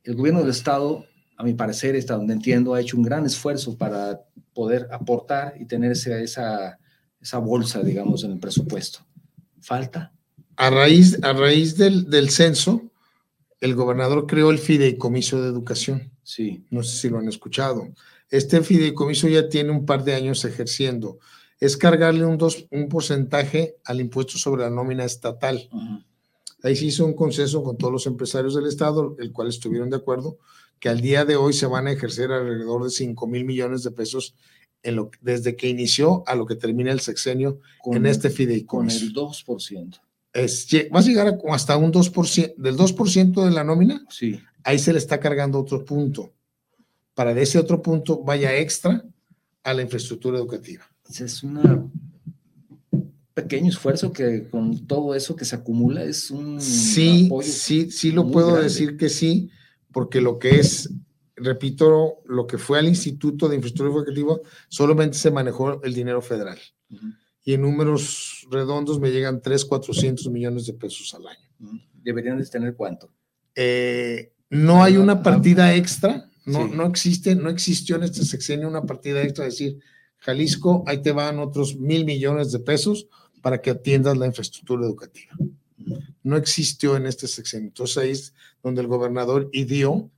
el 0.03 0.15
gobierno 0.15 0.41
del 0.41 0.49
Estado, 0.49 1.05
a 1.37 1.43
mi 1.43 1.53
parecer, 1.53 1.95
hasta 1.95 2.15
donde 2.15 2.33
entiendo, 2.33 2.73
ha 2.73 2.81
hecho 2.81 2.97
un 2.97 3.03
gran 3.03 3.25
esfuerzo 3.25 3.77
para 3.77 4.21
poder 4.53 4.87
aportar 4.91 5.55
y 5.59 5.65
tener 5.65 5.91
esa 5.93 6.77
esa 7.23 7.37
bolsa, 7.37 7.81
digamos, 7.81 8.23
en 8.23 8.33
el 8.33 8.39
presupuesto. 8.39 8.99
¿Falta? 9.61 10.11
A 10.57 10.69
raíz, 10.69 11.17
a 11.23 11.33
raíz 11.33 11.77
del, 11.77 12.09
del 12.09 12.29
censo, 12.29 12.91
el 13.63 13.75
gobernador 13.75 14.27
creó 14.27 14.51
el 14.51 14.59
fideicomiso 14.59 15.41
de 15.41 15.47
educación. 15.47 16.11
Sí. 16.21 16.65
No 16.69 16.83
sé 16.83 16.97
si 16.97 17.09
lo 17.09 17.19
han 17.19 17.29
escuchado. 17.29 17.87
Este 18.29 18.61
fideicomiso 18.61 19.29
ya 19.29 19.47
tiene 19.47 19.71
un 19.71 19.85
par 19.85 20.03
de 20.03 20.15
años 20.15 20.43
ejerciendo. 20.43 21.17
Es 21.61 21.77
cargarle 21.77 22.25
un, 22.25 22.37
dos, 22.37 22.67
un 22.71 22.89
porcentaje 22.89 23.77
al 23.85 24.01
impuesto 24.01 24.37
sobre 24.37 24.63
la 24.63 24.69
nómina 24.69 25.05
estatal. 25.05 25.69
Ahí 26.61 26.75
se 26.75 26.87
hizo 26.87 27.05
un 27.05 27.13
consenso 27.13 27.63
con 27.63 27.77
todos 27.77 27.93
los 27.93 28.05
empresarios 28.05 28.53
del 28.53 28.65
Estado, 28.65 29.15
el 29.17 29.31
cual 29.31 29.47
estuvieron 29.47 29.89
de 29.89 29.95
acuerdo 29.95 30.39
que 30.81 30.89
al 30.89 30.99
día 30.99 31.23
de 31.23 31.37
hoy 31.37 31.53
se 31.53 31.65
van 31.65 31.87
a 31.87 31.93
ejercer 31.93 32.33
alrededor 32.33 32.83
de 32.83 32.89
5 32.89 33.27
mil 33.27 33.45
millones 33.45 33.83
de 33.83 33.91
pesos 33.91 34.35
en 34.81 34.97
lo, 34.97 35.09
desde 35.21 35.55
que 35.55 35.69
inició 35.69 36.23
a 36.27 36.35
lo 36.35 36.45
que 36.45 36.57
termina 36.57 36.91
el 36.91 36.99
sexenio 36.99 37.61
Con 37.81 37.95
en 37.95 38.07
este 38.07 38.27
Con 38.27 38.35
fideicomiso. 38.35 39.05
el 39.05 39.13
2%. 39.13 40.01
Es, 40.33 40.67
lle- 40.67 40.89
va 40.93 40.99
a 40.99 41.03
llegar 41.03 41.27
a 41.27 41.53
hasta 41.53 41.77
un 41.77 41.91
2%, 41.91 42.55
del 42.57 42.75
2% 42.75 43.45
de 43.45 43.51
la 43.51 43.63
nómina, 43.63 44.03
Sí. 44.09 44.39
ahí 44.63 44.79
se 44.79 44.91
le 44.91 44.97
está 44.99 45.19
cargando 45.19 45.59
otro 45.59 45.85
punto. 45.85 46.33
Para 47.13 47.33
de 47.35 47.43
ese 47.43 47.59
otro 47.59 47.81
punto 47.81 48.23
vaya 48.23 48.55
extra 48.57 49.05
a 49.63 49.73
la 49.73 49.81
infraestructura 49.83 50.37
educativa. 50.39 50.83
Es 51.09 51.43
un 51.43 51.91
pequeño 53.33 53.69
esfuerzo 53.69 54.11
que 54.11 54.47
con 54.49 54.85
todo 54.87 55.15
eso 55.15 55.35
que 55.35 55.45
se 55.45 55.55
acumula 55.55 56.03
es 56.03 56.29
un 56.31 56.59
Sí, 56.61 57.25
apoyo. 57.27 57.47
sí, 57.51 57.91
sí 57.91 58.11
lo 58.11 58.29
puedo 58.31 58.47
grande. 58.49 58.63
decir 58.65 58.97
que 58.97 59.09
sí, 59.09 59.49
porque 59.91 60.21
lo 60.21 60.39
que 60.39 60.59
es, 60.59 60.89
repito, 61.35 62.21
lo 62.25 62.45
que 62.47 62.57
fue 62.57 62.79
al 62.79 62.87
Instituto 62.87 63.47
de 63.49 63.55
Infraestructura 63.55 63.99
Educativa, 64.05 64.37
solamente 64.69 65.17
se 65.17 65.31
manejó 65.31 65.83
el 65.83 65.93
dinero 65.93 66.21
federal. 66.21 66.57
Ujú, 66.91 67.05
Y 67.43 67.53
en 67.53 67.61
números 67.61 68.47
redondos 68.49 68.99
me 68.99 69.11
llegan 69.11 69.41
3, 69.41 69.65
400 69.65 70.29
millones 70.29 70.65
de 70.65 70.73
pesos 70.73 71.13
al 71.13 71.27
año. 71.27 71.49
ujú. 71.59 71.79
Deberían 72.03 72.37
de 72.37 72.45
tener 72.45 72.75
cuánto. 72.75 73.09
Eh, 73.55 74.33
no 74.49 74.83
hay 74.83 74.97
una 74.97 75.23
partida 75.23 75.73
extra, 75.75 76.29
no, 76.45 76.67
sí. 76.67 76.73
no 76.75 76.85
existe, 76.85 77.35
no 77.35 77.49
existió 77.49 77.95
en 77.95 78.03
este 78.03 78.25
sexenio 78.25 78.67
una 78.67 78.83
partida 78.83 79.21
extra, 79.21 79.47
es 79.47 79.53
decir, 79.57 79.79
Jalisco, 80.23 80.83
ahí 80.87 81.01
te 81.01 81.11
van 81.11 81.39
otros 81.39 81.75
mil 81.75 82.05
millones 82.05 82.51
de 82.51 82.59
pesos 82.59 83.07
para 83.41 83.61
que 83.61 83.71
atiendas 83.71 84.17
la 84.17 84.25
infraestructura 84.25 84.85
educativa. 84.85 85.33
No 86.23 86.37
existió 86.37 86.95
en 86.95 87.05
este 87.05 87.27
sexenio. 87.27 87.67
Entonces 87.67 87.97
ahí 87.97 88.11
es 88.11 88.33
donde 88.63 88.81
el 88.81 88.87
gobernador 88.87 89.49
dio 89.51 90.09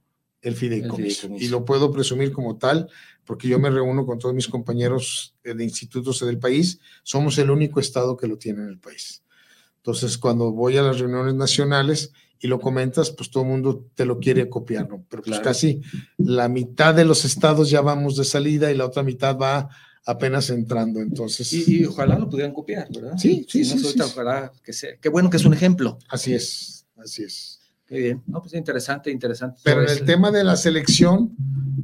el 0.41 0.55
fideicomiso. 0.55 1.21
fideicomiso. 1.21 1.45
Y 1.45 1.47
lo 1.49 1.65
puedo 1.65 1.91
presumir 1.91 2.31
como 2.31 2.57
tal, 2.57 2.87
porque 3.25 3.47
yo 3.47 3.59
me 3.59 3.69
reúno 3.69 4.05
con 4.05 4.19
todos 4.19 4.33
mis 4.35 4.47
compañeros 4.47 5.35
eh, 5.43 5.53
de 5.53 5.63
institutos 5.63 6.19
del 6.25 6.37
país. 6.39 6.79
Somos 7.03 7.37
el 7.37 7.49
único 7.49 7.79
estado 7.79 8.15
que 8.15 8.27
lo 8.27 8.37
tiene 8.37 8.61
en 8.63 8.69
el 8.69 8.79
país. 8.79 9.23
Entonces, 9.77 10.17
cuando 10.17 10.51
voy 10.51 10.77
a 10.77 10.81
las 10.81 10.99
reuniones 10.99 11.35
nacionales 11.35 12.11
y 12.39 12.47
lo 12.47 12.59
comentas, 12.59 13.11
pues 13.11 13.29
todo 13.31 13.43
el 13.43 13.49
mundo 13.49 13.87
te 13.95 14.05
lo 14.05 14.19
quiere 14.19 14.49
copiar, 14.49 14.89
¿no? 14.89 15.05
Pero 15.09 15.21
pues 15.23 15.31
Claro. 15.37 15.43
casi 15.43 15.81
la 16.17 16.47
mitad 16.49 16.93
de 16.93 17.05
los 17.05 17.23
estados 17.25 17.69
ya 17.69 17.81
vamos 17.81 18.15
de 18.17 18.25
salida 18.25 18.71
y 18.71 18.75
la 18.77 18.85
otra 18.85 19.03
mitad 19.03 19.37
va 19.37 19.69
apenas 20.05 20.49
entrando. 20.49 20.99
Entonces, 21.01 21.51
Y, 21.53 21.81
y 21.81 21.85
ojalá 21.85 22.19
lo 22.19 22.29
pudieran 22.29 22.53
copiar, 22.53 22.87
¿verdad? 22.93 23.17
Sí, 23.17 23.45
sí, 23.49 23.63
Si 23.65 23.73
no, 23.75 23.79
sí, 23.79 23.85
ahorita 23.87 24.03
sí. 24.05 24.11
ojalá 24.13 24.51
que 24.63 24.73
sea. 24.73 24.97
Qué 24.97 25.09
bueno 25.09 25.29
que 25.29 25.37
es 25.37 25.45
un 25.45 25.53
ejemplo. 25.53 25.97
así 26.09 26.33
es, 26.33 26.85
así 26.97 27.23
es. 27.23 27.59
Qué 27.87 27.99
bien. 27.99 28.23
No, 28.25 28.41
pues 28.41 28.53
interesante, 28.55 29.11
interesante. 29.11 29.61
Pero 29.63 29.83
en 29.83 29.89
el 29.89 29.95
eso. 29.97 30.05
tema 30.05 30.31
de 30.31 30.43
la 30.43 30.55
selección, 30.57 31.35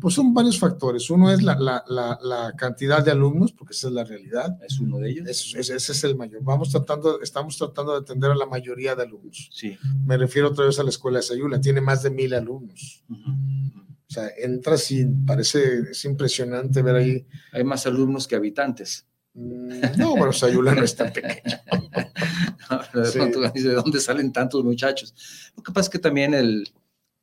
pues 0.01 0.15
son 0.15 0.33
varios 0.33 0.57
factores. 0.59 1.09
Uno 1.11 1.31
es 1.31 1.41
la, 1.43 1.55
la- 1.59 1.83
la- 1.87 2.17
la 2.21 2.53
cantidad 2.57 3.05
de 3.05 3.11
alumnos, 3.11 3.53
porque 3.53 3.73
esa 3.73 3.87
es 3.87 3.93
la 3.93 4.03
realidad. 4.03 4.57
es 4.67 4.79
uno 4.79 4.97
de 4.97 5.11
ellos. 5.11 5.27
Ese, 5.55 5.75
es 5.75 6.03
el 6.03 6.15
mayor. 6.15 6.43
Vamos 6.43 6.71
tratando, 6.71 7.21
estamos 7.21 7.55
tratando 7.57 7.93
de 7.93 7.99
atender 7.99 8.31
a 8.31 8.35
la 8.35 8.45
mayoría 8.47 8.95
de 8.95 9.03
alumnos. 9.03 9.49
Sí. 9.53 9.77
Me 10.05 10.17
refiero 10.17 10.49
otra 10.49 10.65
vez 10.65 10.79
a 10.79 10.83
la 10.83 10.89
escuela 10.89 11.19
de 11.19 11.23
Sayula, 11.23 11.61
tiene 11.61 11.79
más 11.81 12.01
de 12.03 12.09
mil 12.09 12.33
alumnos. 12.33 13.03
O 13.09 14.13
sea, 14.13 14.27
entras 14.37 14.91
y 14.91 15.05
parece, 15.05 15.91
es 15.91 16.03
impresionante 16.03 16.81
ver 16.81 16.95
ahí. 16.95 17.25
Hay 17.53 17.63
más 17.63 17.85
alumnos 17.87 18.27
que 18.27 18.35
habitantes. 18.35 19.05
mm, 19.35 19.97
No, 19.97 20.17
bueno, 20.17 20.33
Sayula 20.33 20.75
no 20.75 20.83
es 20.83 20.95
tan 20.95 21.13
pequeño. 21.13 21.57
de, 22.93 23.05
Sí. 23.05 23.17
pronto, 23.19 23.39
¿de 23.41 23.73
dónde 23.73 23.99
salen 23.99 24.31
tantos 24.31 24.63
muchachos? 24.63 25.13
Lo 25.55 25.63
que 25.63 25.71
pasa 25.71 25.85
es 25.87 25.89
que 25.89 25.99
también 25.99 26.33
el, 26.33 26.67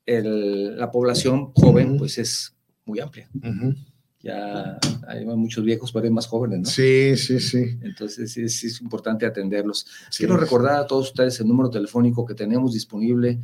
el- 0.07 0.79
la 0.79 0.91
población 0.91 1.53
joven 1.55 1.99
pues 1.99 2.19
es 2.19 2.55
muy 2.89 3.01
amplia. 3.01 3.29
Ujú. 3.35 3.75
Ya 4.21 4.79
hay 5.07 5.25
muchos 5.25 5.65
viejos, 5.65 5.93
pero 5.93 6.07
hay 6.07 6.11
más 6.11 6.27
jóvenes, 6.27 6.59
¿no? 6.61 6.65
Sí, 6.65 7.17
sí, 7.17 7.39
sí. 7.39 7.79
Entonces 7.83 8.33
sí 8.33 8.43
es 8.43 8.81
importante 8.81 9.25
atenderlos. 9.25 9.87
sí. 10.11 10.25
Quiero 10.25 10.37
recordar 10.37 10.81
a 10.81 10.87
todos 10.87 11.07
ustedes 11.09 11.39
el 11.39 11.47
número 11.47 11.71
telefónico 11.71 12.27
que 12.27 12.35
tenemos 12.35 12.73
disponible 12.73 13.39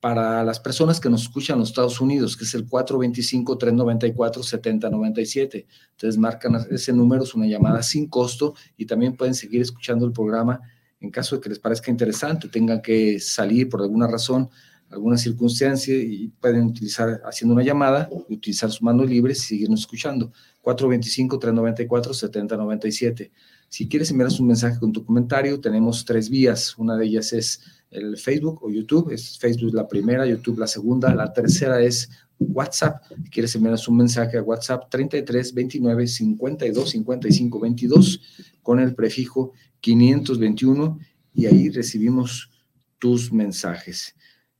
para 0.00 0.44
las 0.44 0.60
personas 0.60 1.00
que 1.00 1.10
nos 1.10 1.22
escuchan 1.22 1.54
en 1.54 1.60
los 1.60 1.70
Estados 1.70 2.00
Unidos, 2.00 2.36
que 2.36 2.44
es 2.44 2.54
el 2.54 2.68
425-394-7097. 2.68 5.66
Entonces 5.90 6.16
marcan 6.16 6.64
ese 6.70 6.92
número, 6.92 7.24
es 7.24 7.34
una 7.34 7.48
llamada 7.48 7.82
sin 7.82 8.06
costo 8.06 8.54
y 8.76 8.86
también 8.86 9.16
pueden 9.16 9.34
seguir 9.34 9.62
escuchando 9.62 10.06
el 10.06 10.12
programa 10.12 10.60
en 11.00 11.10
caso 11.10 11.34
de 11.36 11.42
que 11.42 11.48
les 11.48 11.58
parezca 11.58 11.90
interesante, 11.90 12.48
tengan 12.48 12.82
que 12.82 13.18
salir 13.20 13.68
por 13.68 13.82
alguna 13.82 14.06
razón, 14.06 14.48
alguna 14.90 15.16
circunstancia 15.18 15.94
y 15.94 16.28
pueden 16.40 16.64
utilizar 16.64 17.20
haciendo 17.24 17.54
una 17.54 17.62
llamada, 17.62 18.08
utilizar 18.28 18.70
su 18.70 18.84
mano 18.84 19.04
libre 19.04 19.32
y 19.32 19.36
seguirnos 19.36 19.80
escuchando. 19.80 20.32
425-394-7097. 20.62 23.30
Si 23.68 23.88
quieres 23.88 24.10
enviarnos 24.10 24.40
un 24.40 24.46
mensaje 24.48 24.78
con 24.78 24.92
tu 24.92 25.02
comentario, 25.04 25.60
tenemos 25.60 26.04
tres 26.04 26.28
vías. 26.30 26.76
Una 26.78 26.96
de 26.96 27.06
ellas 27.06 27.32
es 27.32 27.60
el 27.90 28.16
Facebook 28.16 28.60
o 28.62 28.70
YouTube. 28.70 29.12
Es 29.12 29.38
Facebook 29.38 29.74
la 29.74 29.86
primera, 29.86 30.26
YouTube 30.26 30.58
la 30.58 30.66
segunda. 30.66 31.14
La 31.14 31.32
tercera 31.32 31.80
es 31.80 32.10
WhatsApp. 32.38 33.04
Quieres 33.30 33.54
enviarnos 33.54 33.86
un 33.88 33.98
mensaje 33.98 34.38
a 34.38 34.42
WhatsApp 34.42 34.88
33 34.90 35.54
29 35.54 36.06
52 36.06 36.90
55 36.90 37.60
22 37.60 38.20
con 38.62 38.80
el 38.80 38.94
prefijo 38.94 39.52
521 39.80 40.98
y 41.34 41.46
ahí 41.46 41.70
recibimos 41.70 42.50
tus 42.98 43.32
mensajes. 43.32 44.14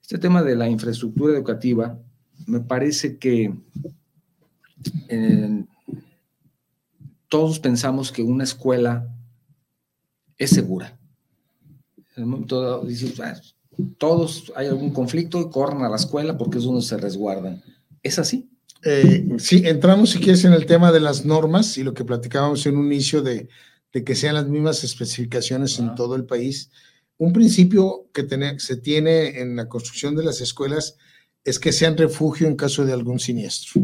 Este 0.09 0.17
tema 0.17 0.43
de 0.43 0.57
la 0.57 0.71
infraestructura 0.71 1.35
educativa 1.35 1.99
me 2.47 2.61
parece 2.61 3.19
que 3.19 3.53
eh, 5.11 5.65
todos 7.29 7.59
pensamos 7.59 8.11
que 8.11 8.23
una 8.23 8.45
escuela 8.45 9.15
es 10.39 10.49
segura. 10.49 10.99
En 12.17 12.23
el 12.23 12.25
momento 12.25 12.63
dado, 12.63 12.87
dices, 12.87 13.21
"Ah, 13.21 13.39
todos 13.99 14.51
hay 14.57 14.69
algún 14.69 14.95
conflicto 14.95 15.43
y 15.43 15.51
corren 15.51 15.83
a 15.83 15.91
la 15.91 15.97
escuela 15.97 16.39
porque 16.39 16.57
es 16.57 16.65
donde 16.65 16.81
se 16.81 16.97
resguardan. 16.97 17.63
¿Es 18.03 18.19
así? 18.19 18.49
Eh, 18.85 19.37
sí, 19.37 19.61
entramos 19.67 20.09
si 20.09 20.21
quieres 20.21 20.43
en 20.47 20.55
el 20.55 20.65
tema 20.65 20.91
de 20.91 21.01
las 21.01 21.27
normas 21.27 21.77
y 21.77 21.83
lo 21.83 21.93
que 21.93 22.07
platicábamos 22.07 22.65
en 22.65 22.79
un 22.79 22.87
inicio 22.87 23.21
de, 23.21 23.51
de 23.93 24.05
que 24.05 24.15
sean 24.15 24.37
las 24.37 24.49
mismas 24.49 24.85
especificaciones 24.85 25.79
en 25.79 25.95
todo 25.95 26.17
el 26.17 26.25
país. 26.25 26.71
Un 27.19 27.33
principio 27.33 28.09
que 28.13 28.23
tiene- 28.23 28.59
se 28.61 28.77
tiene 28.77 29.41
en 29.41 29.57
la 29.57 29.69
construcción 29.69 30.15
de 30.17 30.25
las 30.25 30.41
escuelas 30.41 30.97
es 31.45 31.59
que 31.59 31.73
sean 31.73 31.97
refugio 31.97 32.47
en 32.47 32.57
caso 32.57 32.85
de 32.85 32.93
algún 32.93 33.19
siniestro. 33.19 33.81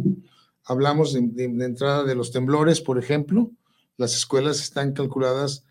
Hablamos 0.64 1.12
de, 1.12 1.20
de- 1.22 1.48
de 1.48 1.64
entrada 1.64 2.04
de 2.04 2.14
los 2.14 2.30
temblores, 2.32 2.80
por 2.80 2.98
ejemplo. 2.98 3.50
Las 3.96 4.16
escuelas 4.16 4.60
están 4.60 4.92
calculadas, 4.92 5.64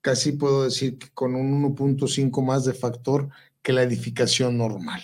casi 0.00 0.32
puedo 0.32 0.64
decir 0.64 0.98
que 0.98 1.08
con 1.12 1.34
un 1.34 1.52
1.5 1.62 2.42
más 2.42 2.64
de 2.64 2.74
factor 2.74 3.28
que 3.62 3.72
la 3.72 3.82
edificación 3.82 4.56
normal, 4.56 5.02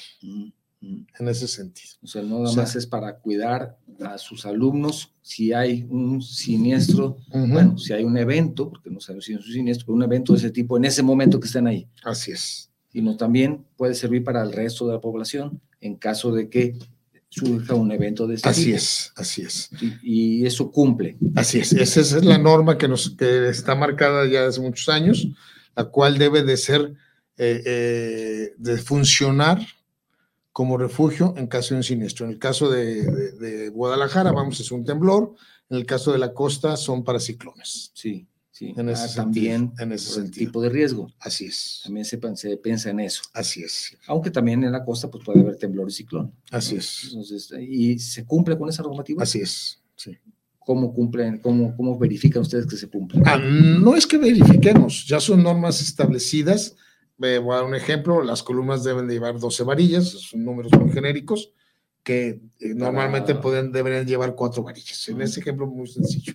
en 0.80 1.28
ese 1.28 1.48
sentido. 1.48 1.90
O 2.02 2.06
sea, 2.06 2.22
no 2.22 2.38
nada 2.38 2.50
O 2.50 2.52
sea- 2.52 2.62
más 2.62 2.76
es 2.76 2.86
para 2.86 3.18
cuidar 3.18 3.78
a 4.06 4.18
sus 4.18 4.44
alumnos 4.46 5.12
si 5.22 5.52
hay 5.52 5.86
un 5.88 6.20
siniestro, 6.22 7.16
Ujú. 7.30 7.46
bueno, 7.48 7.78
si 7.78 7.92
hay 7.92 8.04
un 8.04 8.16
evento, 8.16 8.68
porque 8.70 8.90
no 8.90 9.00
sabemos 9.00 9.24
si 9.24 9.32
es 9.34 9.38
un 9.46 9.52
siniestro, 9.52 9.86
pero 9.86 9.96
un 9.96 10.02
evento 10.02 10.32
de 10.32 10.38
ese 10.40 10.50
tipo 10.50 10.76
en 10.76 10.84
ese 10.84 11.02
momento 11.02 11.38
que 11.40 11.46
estén 11.46 11.66
ahí, 11.66 11.86
Así 12.04 12.32
es. 12.32 12.70
sino 12.92 13.16
también 13.16 13.64
puede 13.76 13.94
servir 13.94 14.24
para 14.24 14.42
el 14.42 14.52
resto 14.52 14.86
de 14.86 14.94
la 14.94 15.00
población 15.00 15.60
en 15.80 15.96
caso 15.96 16.32
de 16.32 16.48
que 16.48 16.76
surja 17.28 17.74
un 17.74 17.90
evento 17.90 18.26
de 18.26 18.34
este 18.34 18.48
Así 18.48 18.64
tipo. 18.66 18.76
es, 18.76 19.12
así 19.16 19.42
es. 19.42 19.70
Y, 20.02 20.40
y 20.42 20.46
eso 20.46 20.70
cumple. 20.70 21.16
Así 21.34 21.60
es. 21.60 21.72
Esa 21.72 22.00
es 22.02 22.24
la 22.24 22.36
norma 22.36 22.76
que, 22.76 22.88
nos, 22.88 23.10
que 23.16 23.48
está 23.48 23.74
marcada 23.74 24.26
ya 24.28 24.46
hace 24.46 24.60
muchos 24.60 24.88
años, 24.90 25.26
la 25.74 25.84
cual 25.84 26.18
debe 26.18 26.42
de 26.42 26.56
ser, 26.58 26.92
eh, 27.38 27.62
eh, 27.64 28.52
de 28.58 28.76
funcionar 28.76 29.66
como 30.52 30.76
refugio 30.76 31.34
en 31.36 31.46
caso 31.46 31.74
de 31.74 31.78
un 31.78 31.82
siniestro. 31.84 32.26
En 32.26 32.32
el 32.32 32.38
caso 32.38 32.70
de, 32.70 33.02
de- 33.10 33.32
de 33.32 33.68
Guadalajara, 33.70 34.32
vamos, 34.32 34.60
es 34.60 34.70
un 34.70 34.84
temblor. 34.84 35.34
En 35.70 35.78
el 35.78 35.86
caso 35.86 36.12
de 36.12 36.18
la 36.18 36.34
costa, 36.34 36.76
son 36.76 37.02
para 37.04 37.18
ciclones. 37.18 37.90
Sí, 37.94 38.26
sí. 38.50 38.74
En 38.76 38.90
ese 38.90 39.04
Ah, 39.04 39.08
sentido, 39.08 39.24
también 39.24 39.72
en 39.78 39.92
ese 39.92 40.14
por 40.14 40.24
el 40.24 40.30
tipo 40.30 40.60
de 40.60 40.68
riesgo. 40.68 41.10
Así 41.18 41.46
es. 41.46 41.80
También 41.84 42.04
se, 42.04 42.20
se 42.36 42.56
piensa 42.58 42.90
en 42.90 43.00
eso. 43.00 43.22
Así 43.32 43.62
es. 43.62 43.96
Aunque 44.06 44.30
también 44.30 44.62
en 44.64 44.72
la 44.72 44.84
costa 44.84 45.10
pues, 45.10 45.24
puede 45.24 45.40
haber 45.40 45.56
temblor 45.56 45.88
y 45.88 45.92
ciclón. 45.92 46.34
Así 46.50 46.76
es. 46.76 47.04
Entonces, 47.06 47.50
¿y 47.60 47.98
se 47.98 48.26
cumple 48.26 48.58
con 48.58 48.68
esa 48.68 48.82
normativa? 48.82 49.22
Así 49.22 49.40
es. 49.40 49.80
Sí. 49.96 50.18
¿Cómo 50.58 50.92
cumplen, 50.94 51.38
cómo, 51.38 51.74
cómo 51.76 51.98
verifican 51.98 52.42
ustedes 52.42 52.66
que 52.66 52.76
se 52.76 52.88
cumple? 52.88 53.20
Ah, 53.24 53.38
no 53.38 53.96
es 53.96 54.06
que 54.06 54.16
verifiquemos, 54.18 55.06
ya 55.08 55.18
son 55.18 55.42
normas 55.42 55.80
establecidas. 55.80 56.76
Eh, 57.22 57.38
voy 57.38 57.52
a 57.52 57.56
dar 57.56 57.64
un 57.64 57.74
ejemplo, 57.74 58.22
las 58.22 58.42
columnas 58.42 58.84
deben 58.84 59.06
de 59.06 59.14
llevar 59.14 59.38
12 59.38 59.62
varillas, 59.64 60.08
son 60.08 60.44
números 60.44 60.72
muy 60.72 60.90
genéricos, 60.92 61.52
que 62.02 62.40
eh, 62.58 62.74
normalmente 62.74 63.34
pueden, 63.34 63.70
deberían 63.70 64.06
llevar 64.06 64.34
cuatro 64.34 64.62
varillas. 64.62 65.08
En 65.08 65.20
ese 65.20 65.40
ejemplo 65.40 65.66
muy 65.66 65.86
sencillo. 65.86 66.34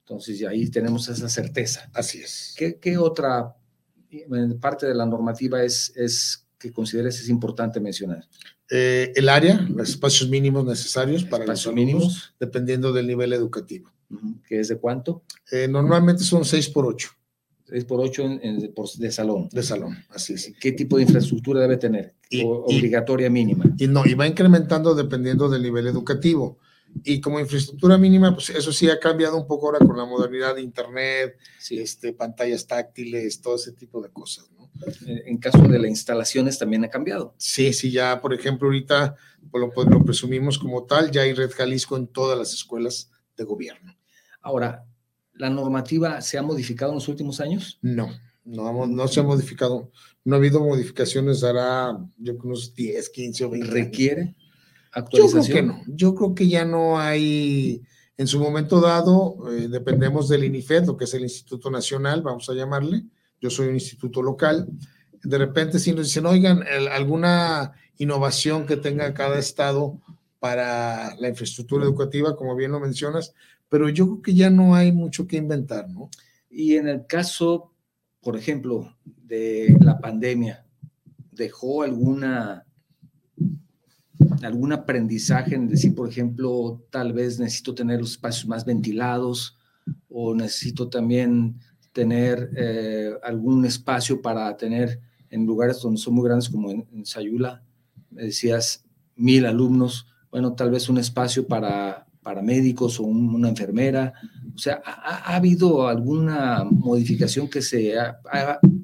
Entonces, 0.00 0.42
ahí 0.44 0.68
tenemos 0.70 1.08
esa 1.08 1.28
certeza. 1.28 1.90
Así 1.92 2.18
es. 2.18 2.54
¿Qué, 2.56 2.78
qué 2.78 2.98
otra 2.98 3.54
parte 4.60 4.86
de 4.86 4.94
la 4.94 5.06
normativa 5.06 5.62
es, 5.62 5.92
es 5.96 6.46
que 6.58 6.72
consideres 6.72 7.20
es 7.20 7.28
importante 7.28 7.80
mencionar? 7.80 8.26
Eh, 8.70 9.12
el 9.14 9.28
área, 9.28 9.66
los 9.74 9.90
espacios 9.90 10.30
mínimos 10.30 10.64
necesarios 10.64 11.24
para 11.24 11.44
Espacios 11.44 11.66
los 11.66 11.74
alumnos, 11.74 11.94
mínimos. 11.94 12.34
dependiendo 12.40 12.92
del 12.92 13.06
nivel 13.06 13.32
educativo. 13.32 13.92
¿Que 14.46 14.60
es 14.60 14.68
de 14.68 14.76
cuánto? 14.76 15.24
Eh, 15.50 15.66
normalmente 15.68 16.22
son 16.22 16.44
6 16.44 16.68
por 16.68 16.86
8 16.86 17.08
6 17.72 17.84
por 17.86 18.00
8 18.00 18.22
en, 18.22 18.40
en- 18.42 18.74
por- 18.74 18.90
de 18.90 19.10
salón. 19.10 19.48
de 19.50 19.62
salón, 19.62 19.96
así 20.10 20.34
es. 20.34 20.52
¿Qué 20.60 20.72
tipo 20.72 20.96
de 20.98 21.04
infraestructura 21.04 21.60
debe 21.60 21.78
tener? 21.78 22.14
Y- 22.30 22.42
O- 22.44 22.66
y- 22.68 22.78
obligatoria 22.78 23.30
mínima. 23.30 23.64
Y 23.78 23.86
no, 23.86 24.04
y 24.04 24.14
va 24.14 24.26
incrementando 24.26 24.94
dependiendo 24.94 25.48
del 25.48 25.62
nivel 25.62 25.86
educativo. 25.86 26.58
Y 27.04 27.22
como 27.22 27.40
infraestructura 27.40 27.96
mínima, 27.96 28.34
pues 28.34 28.50
eso 28.50 28.70
sí 28.70 28.90
ha 28.90 29.00
cambiado 29.00 29.38
un 29.38 29.46
poco 29.46 29.66
ahora 29.66 29.78
con 29.78 29.96
la 29.96 30.04
modernidad 30.04 30.54
de 30.54 30.60
internet, 30.60 31.36
Sí. 31.58 31.78
este, 31.78 32.12
pantallas 32.12 32.66
táctiles, 32.66 33.40
todo 33.40 33.56
ese 33.56 33.72
tipo 33.72 34.02
de 34.02 34.10
cosas, 34.10 34.50
¿no? 34.52 34.70
En 35.06 35.22
en 35.28 35.38
caso 35.38 35.62
de 35.62 35.78
las 35.78 35.88
instalaciones 35.88 36.58
también 36.58 36.84
ha 36.84 36.90
cambiado. 36.90 37.34
Sí, 37.38 37.72
sí, 37.72 37.90
ya, 37.90 38.20
por 38.20 38.34
ejemplo, 38.34 38.68
ahorita 38.68 39.16
pues, 39.50 39.60
lo, 39.62 39.70
pues, 39.72 39.88
lo 39.88 40.04
presumimos 40.04 40.58
como 40.58 40.84
tal, 40.84 41.10
ya 41.10 41.22
hay 41.22 41.32
Red 41.32 41.52
Jalisco 41.52 41.96
en 41.96 42.08
todas 42.08 42.36
las 42.38 42.52
escuelas 42.52 43.10
de 43.38 43.44
gobierno. 43.44 43.96
Ahora, 44.42 44.84
¿la 45.34 45.50
normativa 45.50 46.20
se 46.20 46.38
ha 46.38 46.42
modificado 46.42 46.92
en 46.92 46.96
los 46.96 47.08
últimos 47.08 47.40
años? 47.40 47.78
No, 47.82 48.08
no, 48.44 48.86
no 48.86 49.08
se 49.08 49.20
ha 49.20 49.22
modificado, 49.22 49.90
no 50.24 50.34
ha 50.34 50.38
habido 50.38 50.60
modificaciones, 50.60 51.42
hará 51.44 51.96
yo 52.18 52.36
creo 52.36 52.50
unos 52.52 52.74
10, 52.74 53.08
15 53.10 53.44
o 53.44 53.50
20. 53.50 53.66
años. 53.66 53.74
¿Requiere 53.74 54.22
Yo 54.24 54.34
creo 54.92 55.04
actualización? 55.04 55.54
que 55.56 55.62
no, 55.62 55.82
yo 55.86 56.14
creo 56.14 56.34
que 56.34 56.48
ya 56.48 56.64
no 56.64 56.98
hay, 56.98 57.82
en 58.16 58.26
su 58.26 58.38
momento 58.40 58.80
dado, 58.80 59.36
eh, 59.52 59.68
dependemos 59.68 60.28
del 60.28 60.44
INIFED, 60.44 60.86
lo 60.86 60.96
que 60.96 61.04
es 61.04 61.14
el 61.14 61.22
Instituto 61.22 61.70
Nacional, 61.70 62.22
vamos 62.22 62.48
a 62.48 62.54
llamarle, 62.54 63.04
yo 63.40 63.48
soy 63.50 63.68
un 63.68 63.74
instituto 63.74 64.22
local, 64.22 64.68
de 65.24 65.38
repente 65.38 65.78
si 65.78 65.92
nos 65.92 66.06
dicen, 66.06 66.26
oigan, 66.26 66.64
el- 66.66 66.88
alguna 66.88 67.72
innovación 67.98 68.66
que 68.66 68.76
tenga 68.76 69.14
cada 69.14 69.38
estado 69.38 70.00
para 70.40 71.14
la 71.16 71.28
infraestructura 71.28 71.84
educativa, 71.84 72.34
como 72.36 72.56
bien 72.56 72.72
lo 72.72 72.80
mencionas, 72.80 73.32
pero 73.72 73.88
yo 73.88 74.04
creo 74.04 74.20
que 74.20 74.34
ya 74.34 74.50
no 74.50 74.74
hay 74.74 74.92
mucho 74.92 75.26
que 75.26 75.38
inventar, 75.38 75.88
¿no? 75.88 76.10
Y 76.50 76.76
en 76.76 76.88
el 76.88 77.06
caso, 77.06 77.72
por 78.20 78.36
ejemplo, 78.36 78.94
de 79.06 79.78
la 79.80 79.98
pandemia, 79.98 80.66
¿dejó 81.30 81.82
alguna 81.82 82.66
algún 84.42 84.74
aprendizaje 84.74 85.54
en 85.54 85.68
decir, 85.68 85.94
por 85.94 86.06
ejemplo, 86.06 86.84
tal 86.90 87.14
vez 87.14 87.40
necesito 87.40 87.74
tener 87.74 87.98
los 88.00 88.10
espacios 88.10 88.46
más 88.46 88.66
ventilados 88.66 89.56
o 90.10 90.34
necesito 90.34 90.90
también 90.90 91.58
tener 91.94 92.50
eh, 92.54 93.14
algún 93.22 93.64
espacio 93.64 94.20
para 94.20 94.54
tener 94.54 95.00
en 95.30 95.46
lugares 95.46 95.80
donde 95.80 95.98
son 95.98 96.12
muy 96.12 96.26
grandes 96.26 96.50
como 96.50 96.70
en, 96.70 96.86
en 96.92 97.06
Sayula, 97.06 97.62
me 98.10 98.24
decías 98.24 98.84
mil 99.16 99.46
alumnos, 99.46 100.08
bueno, 100.30 100.52
tal 100.52 100.70
vez 100.70 100.90
un 100.90 100.98
espacio 100.98 101.46
para, 101.46 102.06
para 102.22 102.42
médicos 102.42 103.00
o 103.00 103.04
un- 103.04 103.34
una 103.34 103.48
enfermera. 103.48 104.12
O 104.54 104.58
sea, 104.58 104.80
¿ha, 104.84 104.92
ha- 104.92 105.32
ha 105.32 105.36
habido 105.36 105.88
alguna 105.88 106.64
modificación 106.64 107.48
que 107.48 107.62
se, 107.62 107.94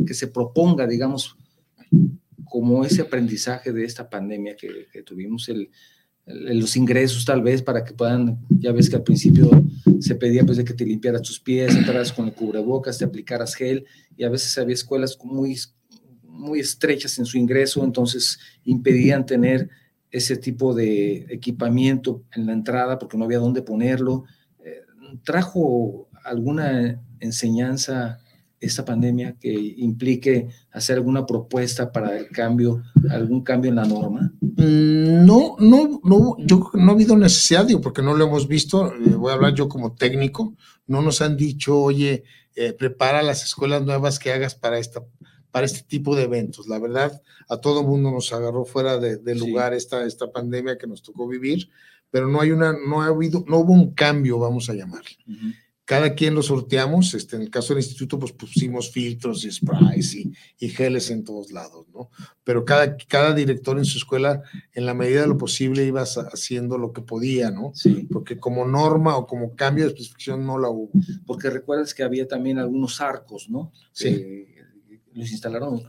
que 0.07 0.15
se 0.15 0.27
proponga, 0.29 0.87
digamos, 0.87 1.37
como 2.45 2.85
ese 2.85 3.03
aprendizaje 3.03 3.73
de 3.73 3.85
esta 3.85 4.09
pandemia 4.09 4.57
que, 4.57 5.03
tuvimos, 5.03 5.49
el, 5.49 5.71
los 6.27 6.77
ingresos 6.77 7.25
tal 7.25 7.43
vez 7.43 7.63
para 7.63 7.85
que 7.85 7.93
puedan, 7.95 8.39
ya 8.51 8.73
ves 8.73 8.89
que 8.91 8.97
al 8.97 9.03
principio 9.03 9.51
se 10.01 10.15
pedía 10.15 10.45
pues 10.45 10.63
que 10.63 10.75
te 10.75 10.85
limpiaras 10.85 11.23
tus 11.23 11.41
pies, 11.41 11.75
entraras 11.75 12.13
con 12.13 12.27
el 12.27 12.33
cubrebocas, 12.35 12.99
te 12.99 13.05
aplicaras 13.05 13.55
gel 13.55 13.85
y 14.17 14.25
a 14.25 14.29
veces 14.29 14.57
había 14.59 14.75
escuelas 14.75 15.17
muy, 15.23 15.57
muy 16.23 16.61
estrechas 16.61 17.19
en 17.19 17.25
su 17.27 17.39
ingreso, 17.39 17.83
entonces 17.85 18.39
impedían 18.65 19.25
tener 19.27 19.69
ese 20.11 20.37
tipo 20.37 20.75
de 20.75 21.27
equipamiento 21.31 22.23
en 22.35 22.47
la 22.47 22.53
entrada 22.53 22.99
porque 22.99 23.17
no 23.17 23.25
había 23.25 23.39
dónde 23.39 23.63
ponerlo. 23.63 24.25
Eh, 24.65 24.83
¿Trajo 25.25 26.09
alguna 26.25 27.01
enseñanza 27.21 28.19
esta 28.61 28.85
pandemia 28.85 29.37
que 29.39 29.53
implique 29.53 30.49
hacer 30.73 30.97
alguna 30.97 31.25
propuesta 31.27 31.93
para 31.93 32.19
el 32.19 32.29
cambio, 32.29 32.83
algún 33.11 33.43
cambio 33.43 33.71
en 33.71 33.77
la 33.77 33.85
norma? 33.85 34.33
Mm, 34.41 35.25
No, 35.25 35.57
no, 35.61 36.01
no, 36.03 36.37
yo 36.39 36.71
no 36.75 36.91
ha 36.91 36.95
habido 36.95 37.17
necesidad, 37.17 37.67
digo, 37.67 37.81
porque 37.81 38.03
no 38.03 38.15
lo 38.15 38.27
hemos 38.27 38.49
visto, 38.49 38.93
eh, 38.93 39.11
voy 39.17 39.31
a 39.31 39.35
hablar 39.35 39.55
yo 39.55 39.69
como 39.69 39.95
técnico, 39.95 40.55
no 40.87 41.03
nos 41.03 41.21
han 41.21 41.37
dicho, 41.37 41.79
oye, 41.81 42.25
eh, 42.57 42.73
prepara 42.73 43.23
las 43.23 43.45
escuelas 43.45 43.85
nuevas 43.85 44.19
que 44.19 44.33
hagas 44.33 44.55
para 44.55 44.79
esta 44.79 45.03
para 45.51 45.67
este 45.67 45.83
tipo 45.83 46.15
de 46.17 46.25
eventos. 46.25 46.69
La 46.69 46.79
verdad, 46.79 47.23
a 47.49 47.59
todo 47.61 47.83
mundo 47.83 48.11
nos 48.11 48.33
agarró 48.33 48.65
fuera 48.65 48.99
de, 48.99 49.17
de 49.17 49.35
Sí. 49.35 49.41
lugar 49.41 49.75
esta, 49.75 50.05
esta 50.07 50.31
pandemia 50.31 50.77
que 50.79 50.87
nos 50.87 51.03
tocó 51.03 51.27
vivir, 51.29 51.69
pero 52.11 52.27
no 52.29 52.41
hay 52.41 52.51
una, 52.53 52.73
no 52.73 53.03
ha 53.03 53.07
habido, 53.07 53.45
no 53.49 53.59
hubo 53.59 53.73
un 53.73 53.93
cambio, 53.95 54.39
vamos 54.39 54.69
a 54.71 54.75
llamarle. 54.75 55.17
Cada 55.85 56.15
quien 56.15 56.35
lo 56.35 56.43
sorteamos, 56.43 57.15
este, 57.15 57.37
en 57.37 57.43
el 57.43 57.51
caso 57.51 57.73
del 57.73 57.83
instituto, 57.83 58.19
pues 58.19 58.33
pusimos 58.33 58.91
filtros 58.91 59.43
y 59.47 59.51
sprays 59.51 60.15
y, 60.17 60.31
y 60.59 60.69
geles 60.69 61.11
en 61.11 61.25
todos 61.25 61.51
lados, 61.51 61.87
¿no? 61.95 62.11
Pero 62.45 62.67
cada, 62.67 62.95
cada 62.99 63.33
director 63.35 63.79
en 63.79 63.87
su 63.87 63.97
escuela, 63.97 64.43
en 64.75 64.85
la 64.85 64.93
medida 64.93 65.23
de 65.23 65.29
lo 65.29 65.39
posible, 65.39 65.87
iba 65.87 66.03
haciendo 66.03 66.77
lo 66.77 66.93
que 66.93 67.01
podía, 67.01 67.51
¿no? 67.51 67.73
Sí, 67.75 68.07
Porque 68.13 68.39
como 68.39 68.67
norma 68.67 69.17
o 69.17 69.27
como 69.27 69.55
cambio 69.57 69.85
de 69.85 69.93
especificación 69.93 70.45
no 70.45 70.59
la 70.59 70.69
hubo. 70.69 70.91
porque 71.27 71.49
recuerdas 71.49 71.95
que 71.95 72.03
había 72.03 72.29
también 72.29 72.59
algunos 72.59 73.01
arcos, 73.01 73.49
¿no? 73.49 73.73
Sí. 73.93 74.11
Que 74.11 74.58
los 75.19 75.31
instalaron. 75.31 75.83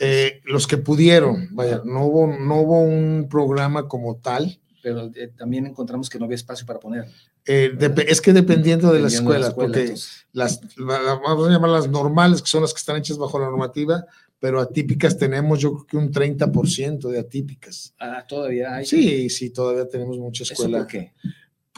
Eh, 0.00 0.40
los 0.44 0.66
que 0.66 0.76
pudieron, 0.78 1.48
vaya, 1.52 1.82
no 1.84 2.04
hubo, 2.06 2.26
no 2.26 2.60
hubo 2.62 2.80
un 2.80 3.28
programa 3.30 3.86
como 3.88 4.16
tal. 4.16 4.58
pero 4.82 5.10
eh, 5.14 5.28
también 5.36 5.66
encontramos 5.66 6.08
que 6.08 6.18
no 6.18 6.24
había 6.24 6.36
espacio 6.36 6.66
para 6.66 6.80
poner. 6.80 7.04
Eh, 7.46 7.76
es 8.06 8.20
que 8.20 8.32
dependiendo 8.32 8.92
de 8.92 9.00
las 9.00 9.12
Dependiendo 9.12 9.32
de 9.34 9.38
la 9.40 9.46
escuela, 9.48 9.66
porque 9.68 9.80
entonces, 9.82 10.26
las, 10.32 10.60
la- 10.78 11.00
la- 11.02 11.14
vamos 11.14 11.48
a 11.48 11.50
llamarlas 11.50 11.88
normales, 11.88 12.42
que 12.42 12.48
son 12.48 12.62
las 12.62 12.72
que 12.74 12.78
están 12.78 12.96
hechas 12.96 13.18
bajo 13.18 13.38
la 13.38 13.46
normativa, 13.46 14.04
pero 14.40 14.60
atípicas 14.60 15.16
tenemos 15.18 15.58
yo 15.58 15.72
creo 15.74 15.86
que 15.86 15.96
un 15.96 16.12
30% 16.12 17.08
de 17.08 17.18
atípicas. 17.18 17.94
ah, 17.98 18.24
todavía 18.28 18.74
hay. 18.76 18.86
Sí, 18.86 19.28
sí, 19.30 19.50
todavía 19.50 19.86
tenemos 19.88 20.18
mucha 20.18 20.42
¿Eso 20.44 20.52
escuela. 20.54 20.78
por 20.78 20.86
qué? 20.86 21.12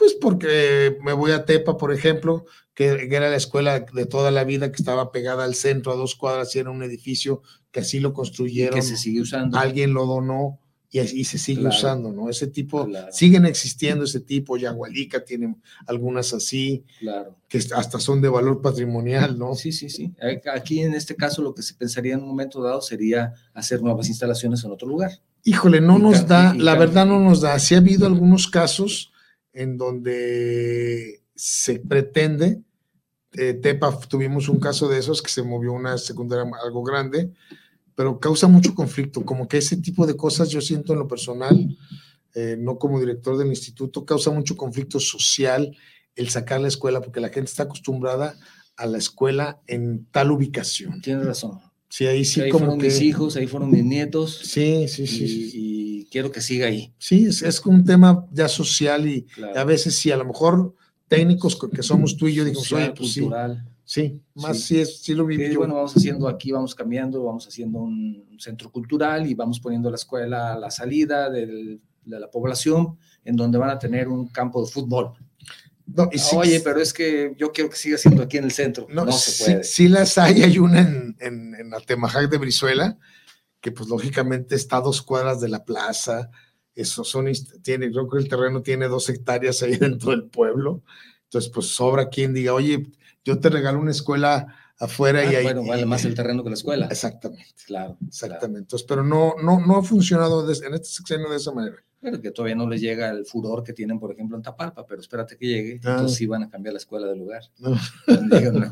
Pues 0.01 0.15
porque 0.19 0.97
me 1.03 1.13
voy 1.13 1.29
a 1.31 1.45
Tepa, 1.45 1.77
por 1.77 1.93
ejemplo, 1.93 2.45
que, 2.73 3.07
que 3.07 3.15
era 3.15 3.29
la 3.29 3.35
escuela 3.35 3.81
de 3.81 4.05
toda 4.07 4.31
la 4.31 4.43
vida 4.43 4.71
que 4.71 4.77
estaba 4.77 5.11
pegada 5.11 5.43
al 5.43 5.53
centro 5.53 5.91
a 5.91 5.95
dos 5.95 6.15
cuadras 6.15 6.55
y 6.55 6.59
era 6.59 6.71
un 6.71 6.81
edificio 6.81 7.43
que 7.69 7.81
así 7.81 7.99
lo 7.99 8.09
Y 8.09 8.13
construyeron, 8.13 8.73
que 8.79 8.81
se 8.81 8.97
sigue 8.97 9.21
usando. 9.21 9.59
alguien 9.59 9.93
lo 9.93 10.07
donó 10.07 10.57
y, 10.89 10.97
así 10.97 11.23
se 11.23 11.37
sigue 11.37 11.59
Claro. 11.61 11.75
usando, 11.75 12.11
¿no? 12.11 12.29
Ese 12.31 12.47
tipo, 12.47 12.87
Claro. 12.87 13.11
siguen 13.11 13.45
existiendo 13.45 14.05
ese 14.05 14.21
tipo, 14.21 14.57
Yagualica 14.57 15.23
tiene 15.23 15.55
algunas 15.85 16.33
así, 16.33 16.83
Claro. 16.99 17.37
que 17.47 17.59
hasta 17.75 17.99
son 17.99 18.21
de 18.23 18.29
valor 18.29 18.59
patrimonial, 18.59 19.37
¿no? 19.37 19.53
Sí, 19.53 19.71
sí, 19.71 19.87
sí. 19.91 20.11
Aquí 20.51 20.79
en 20.81 20.95
este 20.95 21.15
caso 21.15 21.43
lo 21.43 21.53
que 21.53 21.61
se 21.61 21.75
pensaría 21.75 22.15
en 22.15 22.21
un 22.21 22.27
momento 22.29 22.63
dado 22.63 22.81
sería 22.81 23.35
hacer 23.53 23.83
nuevas 23.83 24.07
instalaciones 24.09 24.63
en 24.63 24.71
otro 24.71 24.87
lugar. 24.87 25.11
Híjole, 25.43 25.79
no 25.79 25.99
Y 25.99 26.01
nos 26.01 26.25
da, 26.27 26.55
y 26.55 26.59
la 26.59 26.73
verdad 26.73 27.05
no 27.05 27.19
nos 27.19 27.41
da. 27.41 27.59
Sí 27.59 27.75
ha 27.75 27.77
habido 27.77 28.07
algunos 28.07 28.47
casos 28.47 29.09
en 29.53 29.77
donde 29.77 31.21
se 31.35 31.79
pretende, 31.79 32.61
eh, 33.33 33.53
Tepa 33.53 33.97
tuvimos 34.01 34.49
un 34.49 34.59
caso 34.59 34.89
de 34.89 34.99
esos 34.99 35.21
que 35.21 35.29
se 35.29 35.43
movió 35.43 35.73
una 35.73 35.97
secundaria 35.97 36.49
algo 36.63 36.83
grande, 36.83 37.31
pero 37.95 38.19
causa 38.19 38.47
mucho 38.47 38.75
conflicto, 38.75 39.23
como 39.25 39.47
que 39.47 39.57
ese 39.57 39.77
tipo 39.77 40.05
de 40.05 40.17
cosas 40.17 40.49
yo 40.49 40.61
siento 40.61 40.93
en 40.93 40.99
lo 40.99 41.07
personal, 41.07 41.77
eh, 42.33 42.55
no 42.59 42.77
como 42.77 42.99
director 42.99 43.37
del 43.37 43.47
instituto, 43.47 44.05
causa 44.05 44.31
mucho 44.31 44.57
conflicto 44.57 44.99
social 44.99 45.75
el 46.15 46.29
sacar 46.29 46.61
la 46.61 46.67
escuela, 46.67 47.01
porque 47.01 47.21
la 47.21 47.29
gente 47.29 47.49
está 47.49 47.63
acostumbrada 47.63 48.35
a 48.75 48.85
la 48.85 48.97
escuela 48.97 49.61
en 49.67 50.05
tal 50.11 50.31
ubicación. 50.31 51.01
Tienes 51.01 51.25
razón. 51.25 51.70
Sí, 51.91 52.05
ahí 52.07 52.23
sí 52.23 52.39
ahí 52.39 52.49
como 52.49 52.65
fueron 52.65 52.79
que... 52.79 52.85
mis 52.87 53.01
hijos, 53.01 53.35
ahí 53.35 53.47
fueron 53.47 53.69
mis 53.69 53.83
nietos. 53.83 54.39
Sí, 54.43 54.87
sí, 54.87 55.03
y, 55.03 55.07
sí. 55.07 55.27
sí. 55.27 55.51
y 55.53 56.05
quiero 56.05 56.31
que 56.31 56.39
siga 56.39 56.67
ahí. 56.67 56.93
Sí, 56.97 57.25
es, 57.25 57.41
es 57.41 57.59
un 57.65 57.83
tema 57.83 58.25
ya 58.31 58.47
social 58.47 59.07
y 59.07 59.23
Claro. 59.23 59.59
a 59.59 59.63
veces 59.65 59.95
sí, 59.97 60.09
a 60.09 60.15
lo 60.17 60.23
mejor 60.25 60.73
técnicos 61.09 61.57
co- 61.57 61.69
que 61.69 61.83
somos 61.83 62.15
tú 62.15 62.27
y 62.29 62.33
yo, 62.35 62.45
digo, 62.45 62.61
Social, 62.61 62.83
oye, 62.83 62.93
pues 62.97 63.11
sí, 63.13 63.19
cultural. 63.19 63.67
sí, 63.83 64.21
más 64.35 64.57
Sí. 64.59 64.63
sí, 64.75 64.79
es, 64.79 64.97
sí 65.01 65.13
lo 65.13 65.25
viví 65.25 65.51
yo. 65.51 65.59
bueno, 65.59 65.75
vamos 65.75 65.93
haciendo 65.97 66.29
aquí, 66.29 66.51
vamos 66.53 66.73
cambiando, 66.73 67.23
vamos 67.25 67.45
haciendo 67.45 67.79
un 67.79 68.25
centro 68.39 68.71
cultural 68.71 69.27
y 69.29 69.33
vamos 69.33 69.59
poniendo 69.59 69.89
la 69.89 69.97
escuela 69.97 70.53
a 70.53 70.57
la 70.59 70.71
salida 70.71 71.29
del- 71.29 71.81
de 72.05 72.19
la 72.19 72.31
población, 72.31 72.97
en 73.25 73.35
donde 73.35 73.57
van 73.57 73.69
a 73.69 73.77
tener 73.77 74.07
un 74.07 74.27
campo 74.29 74.63
de 74.65 74.71
fútbol. 74.71 75.11
No, 75.95 76.09
y 76.11 76.17
sí- 76.19 76.35
Oye, 76.35 76.59
pero 76.61 76.79
es 76.81 76.93
que 76.93 77.33
yo 77.37 77.51
quiero 77.51 77.69
que 77.69 77.75
siga 77.75 77.97
siendo 77.97 78.23
aquí 78.23 78.37
en 78.37 78.45
el 78.45 78.51
centro. 78.51 78.87
no, 78.89 79.05
No, 79.05 79.11
se 79.11 79.43
puede. 79.45 79.63
sí 79.63 79.87
las 79.87 80.17
hay, 80.17 80.43
hay 80.43 80.57
una 80.59 80.79
en, 80.81 81.15
en, 81.19 81.55
en 81.55 81.73
Atemajac 81.73 82.29
de 82.29 82.37
Brizuela, 82.37 82.97
que 83.59 83.71
pues 83.71 83.89
lógicamente 83.89 84.55
está 84.55 84.77
a 84.77 84.81
dos 84.81 85.01
cuadras 85.01 85.41
de 85.41 85.49
la 85.49 85.65
plaza, 85.65 86.29
eso 86.73 87.03
son, 87.03 87.27
tiene, 87.61 87.91
creo 87.91 88.07
que 88.09 88.17
el 88.17 88.27
terreno 88.29 88.61
tiene 88.61 88.87
dos 88.87 89.09
hectáreas 89.09 89.61
ahí 89.63 89.75
dentro 89.77 90.11
del 90.11 90.23
pueblo, 90.25 90.83
entonces 91.25 91.51
pues 91.53 91.67
sobra 91.67 92.09
quien 92.09 92.33
diga, 92.33 92.53
oye, 92.53 92.87
yo 93.23 93.39
te 93.39 93.49
regalo 93.49 93.79
una 93.79 93.91
escuela 93.91 94.55
afuera 94.81 95.23
y 95.23 95.33
Ah, 95.35 95.37
ahí. 95.39 95.43
bueno, 95.43 95.65
vale 95.65 95.85
más 95.85 96.03
el 96.05 96.13
terreno 96.13 96.43
que 96.43 96.49
la 96.49 96.55
escuela. 96.55 96.87
Exactamente, 96.87 97.45
Claro. 97.65 97.97
exactamente. 98.07 98.59
Entonces, 98.61 98.85
pero 98.87 99.03
no, 99.03 99.35
no, 99.41 99.65
no 99.65 99.77
ha 99.77 99.83
funcionado 99.83 100.43
en 100.45 100.51
este 100.73 100.83
sexenio 100.89 101.29
de 101.29 101.37
esa 101.37 101.51
manera. 101.53 101.77
Claro 102.01 102.19
que 102.19 102.31
todavía 102.31 102.55
no 102.55 102.67
les 102.67 102.81
llega 102.81 103.11
el 103.11 103.25
furor 103.27 103.63
que 103.63 103.73
tienen, 103.73 103.99
por 103.99 104.11
ejemplo, 104.11 104.35
en 104.35 104.41
Tapalpa, 104.41 104.85
pero 104.87 105.01
espérate 105.01 105.37
que 105.37 105.45
llegue, 105.45 105.79
Ah. 105.83 105.91
entonces 105.91 106.17
sí 106.17 106.25
van 106.25 106.41
a 106.43 106.49
cambiar 106.49 106.73
la 106.73 106.79
escuela 106.79 107.07
de 107.07 107.15
lugar. 107.15 107.43
No. 107.59 107.77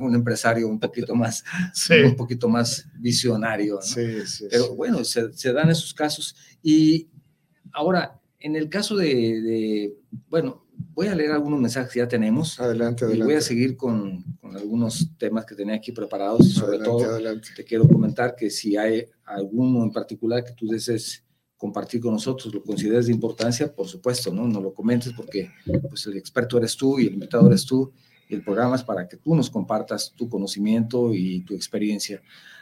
Un, 0.05 0.15
empresario 0.15 0.67
un 0.67 0.79
poquito 0.79 1.13
más, 1.15 1.43
Sí, 1.73 1.93
un 1.93 2.15
poquito 2.15 2.49
más 2.49 2.87
visionario. 2.97 3.75
¿no? 3.75 3.81
sí, 3.81 4.25
sí. 4.25 4.47
Pero 4.49 4.75
bueno, 4.75 5.03
se, 5.03 5.31
se 5.33 5.53
dan 5.53 5.69
esos 5.69 5.93
casos. 5.93 6.35
Y 6.63 7.07
ahora, 7.71 8.19
en 8.39 8.55
el 8.55 8.67
caso 8.69 8.95
de, 8.95 9.05
de- 9.41 9.93
bueno, 10.27 10.65
voy 10.99 11.07
a 11.07 11.15
leer 11.15 11.31
algunos 11.31 11.61
mensajes 11.61 11.93
que 11.93 11.99
ya 11.99 12.09
tenemos 12.09 12.59
Adelante, 12.59 13.05
y 13.05 13.07
adelante. 13.07 13.23
voy 13.23 13.35
a 13.35 13.41
seguir 13.41 13.77
con, 13.77 14.21
con 14.41 14.57
algunos 14.57 15.09
temas 15.17 15.45
que 15.45 15.55
tenía 15.55 15.75
aquí 15.75 15.93
preparados 15.93 16.45
y 16.45 16.51
sobre 16.51 16.75
adelante, 16.75 16.89
todo 16.89 17.09
adelante. 17.11 17.49
te 17.55 17.63
quiero 17.63 17.87
comentar 17.87 18.35
que 18.35 18.49
si 18.49 18.75
hay 18.75 19.05
alguno 19.23 19.81
en 19.85 19.93
particular 19.93 20.43
que 20.43 20.51
tú 20.51 20.67
desees 20.67 21.23
compartir 21.55 22.01
con 22.01 22.11
nosotros, 22.11 22.53
lo 22.53 22.61
consideres 22.61 23.05
de 23.05 23.13
importancia, 23.13 23.73
por 23.73 23.87
supuesto, 23.87 24.33
¿no? 24.33 24.45
No 24.45 24.59
lo 24.59 24.73
comentes 24.73 25.13
porque 25.13 25.49
pues 25.87 26.05
el 26.07 26.17
experto 26.17 26.57
eres 26.57 26.75
tú 26.75 26.99
y 26.99 27.07
el 27.07 27.13
invitado 27.13 27.47
eres 27.47 27.65
tú 27.65 27.93
y 28.27 28.35
el 28.35 28.43
programa 28.43 28.75
es 28.75 28.83
para 28.83 29.07
que 29.07 29.15
tú 29.15 29.35
nos 29.35 29.49
compartas 29.49 30.11
tu 30.17 30.27
conocimiento 30.27 31.13
y 31.13 31.45
tu 31.45 31.55
experiencia. 31.55 32.21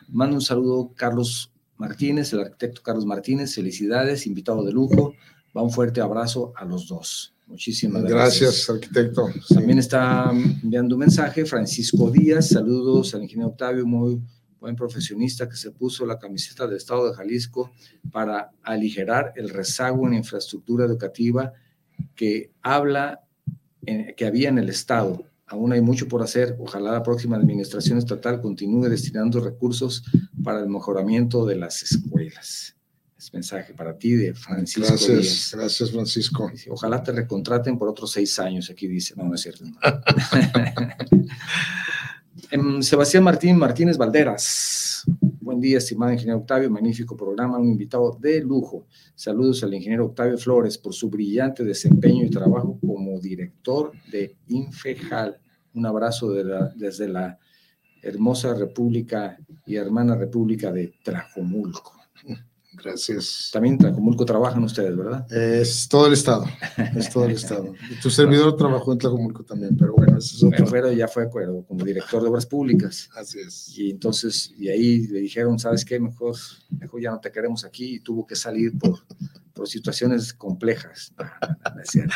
Mando 0.10 0.36
un 0.36 0.44
saludo 0.44 0.92
Carlos 0.96 1.52
Martínez, 1.76 2.34
el 2.34 2.42
arquitecto 2.42 2.84
Carlos 2.84 3.08
Martínez, 3.08 3.56
felicidades, 3.56 4.28
invitado 4.28 4.64
de 4.64 4.74
lujo. 4.74 5.16
Va 5.58 5.64
un 5.64 5.72
fuerte 5.72 6.02
abrazo 6.02 6.54
a 6.56 6.66
los 6.66 6.88
dos. 6.88 7.34
Muchísimas 7.48 8.04
gracias. 8.04 8.42
Gracias, 8.42 8.70
arquitecto. 8.70 9.30
Sí. 9.48 9.56
También 9.56 9.80
está 9.80 10.30
enviando 10.32 10.96
un 10.96 11.00
mensaje 11.00 11.46
Francisco 11.46 12.12
Díaz, 12.12 12.50
saludos 12.50 13.16
al 13.16 13.24
ingeniero 13.24 13.50
Octavio, 13.52 13.86
muy 13.86 14.22
buen 14.60 14.76
profesionista 14.76 15.48
que 15.48 15.56
se 15.56 15.72
puso 15.72 16.06
la 16.06 16.20
camiseta 16.20 16.68
del 16.68 16.78
Estado 16.78 17.10
de 17.10 17.16
Jalisco 17.16 17.72
para 18.12 18.52
aligerar 18.64 19.34
el 19.38 19.50
rezago 19.50 20.08
en 20.08 20.16
infraestructura 20.16 20.86
educativa 20.86 21.54
que 22.16 22.52
habla, 22.62 23.22
en- 23.86 24.14
que 24.16 24.26
había 24.26 24.50
en 24.50 24.58
el 24.58 24.70
Estado. 24.70 25.24
Aún 25.46 25.72
hay 25.72 25.80
mucho 25.82 26.08
por 26.10 26.22
hacer. 26.24 26.58
Ojalá 26.60 26.92
la 26.92 27.04
próxima 27.04 27.38
administración 27.38 27.98
estatal 27.98 28.42
continúe 28.42 28.90
destinando 28.90 29.40
recursos 29.40 30.04
para 30.44 30.60
el 30.60 30.68
mejoramiento 30.68 31.46
de 31.46 31.56
las 31.56 31.82
escuelas. 31.84 32.76
Es 33.18 33.34
mensaje 33.34 33.74
para 33.74 33.98
ti 33.98 34.14
de 34.16 34.34
Francisco 34.36 34.82
Díaz. 34.96 35.08
Gracias, 35.08 35.56
gracias, 35.56 35.92
Francisco. 35.92 36.52
Ojalá 36.70 37.02
te 37.02 37.12
recontraten 37.12 37.78
por 37.78 37.90
otros 37.90 38.12
seis 38.12 38.38
años, 38.40 38.70
aquí 38.70 38.88
dice. 38.88 39.16
No, 39.18 39.24
no 39.26 39.34
es 39.36 39.42
cierto. 39.42 39.66
Em, 42.52 42.82
Sebastián 42.82 43.24
Martín 43.24 43.58
Martínez 43.58 43.98
Valderas. 43.98 45.04
Buen 45.42 45.60
día, 45.60 45.80
estimado 45.80 46.14
ingeniero 46.14 46.40
Octavio. 46.40 46.70
Magnífico 46.70 47.18
programa, 47.18 47.58
un 47.58 47.70
invitado 47.70 48.18
de 48.22 48.40
lujo. 48.42 48.86
Saludos 49.16 49.64
al 49.64 49.74
ingeniero 49.74 50.06
Octavio 50.06 50.38
Flores 50.38 50.78
por 50.78 50.94
su 50.94 51.10
brillante 51.10 51.64
desempeño 51.64 52.26
y 52.26 52.30
trabajo 52.30 52.78
como 52.80 53.20
director 53.20 53.92
de 54.12 54.36
Infejal. 54.48 55.40
Un 55.74 55.86
abrazo 55.86 56.32
de 56.32 56.44
la- 56.46 56.72
desde 56.76 57.08
la 57.10 57.38
hermosa 58.02 58.54
República 58.54 59.38
y 59.66 59.76
hermana 59.76 60.16
República 60.16 60.72
de 60.72 60.94
Trajomulco. 61.04 61.97
Gracias. 62.84 63.50
También 63.52 63.74
en 63.74 63.80
Trajomulco 63.80 64.24
trabajan 64.24 64.64
ustedes, 64.64 64.96
¿verdad? 64.96 65.26
Es 65.32 65.88
todo 65.88 66.06
el 66.06 66.14
estado, 66.14 66.46
es 66.96 67.10
todo 67.10 67.26
el 67.26 67.32
estado. 67.32 67.74
Y 67.90 68.00
tu 68.02 68.10
servidor 68.10 68.56
trabajó 68.56 68.94
en 68.94 69.00
Tlajomulco 69.00 69.44
también, 69.44 69.76
pero 69.76 69.94
bueno, 69.94 70.18
eso 70.18 70.36
es 70.36 70.44
otro. 70.44 70.58
Pero, 70.58 70.72
pero 70.72 70.92
ya 70.92 71.08
fue 71.08 71.28
como 71.30 71.84
director 71.84 72.22
de 72.22 72.30
obras 72.30 72.46
públicas. 72.46 73.10
Así 73.16 73.40
es. 73.40 73.78
Y 73.78 73.90
entonces, 73.90 74.54
y 74.58 74.70
ahí 74.70 75.08
le 75.08 75.20
dijeron, 75.20 75.58
¿sabes 75.58 75.84
qué? 75.84 76.00
Mejor, 76.00 76.36
mejor 76.70 77.02
ya 77.02 77.12
no 77.12 77.20
te 77.20 77.32
queremos 77.32 77.66
aquí 77.66 77.96
y 77.96 78.00
tuvo 78.00 78.28
que 78.28 78.36
salir 78.36 78.78
por, 78.78 79.00
por 79.54 79.68
situaciones 79.68 80.34
complejas. 80.34 81.14
No, 81.18 81.26
no, 81.26 81.76
no 81.76 81.82
es 81.82 81.90
cierto. 81.90 82.14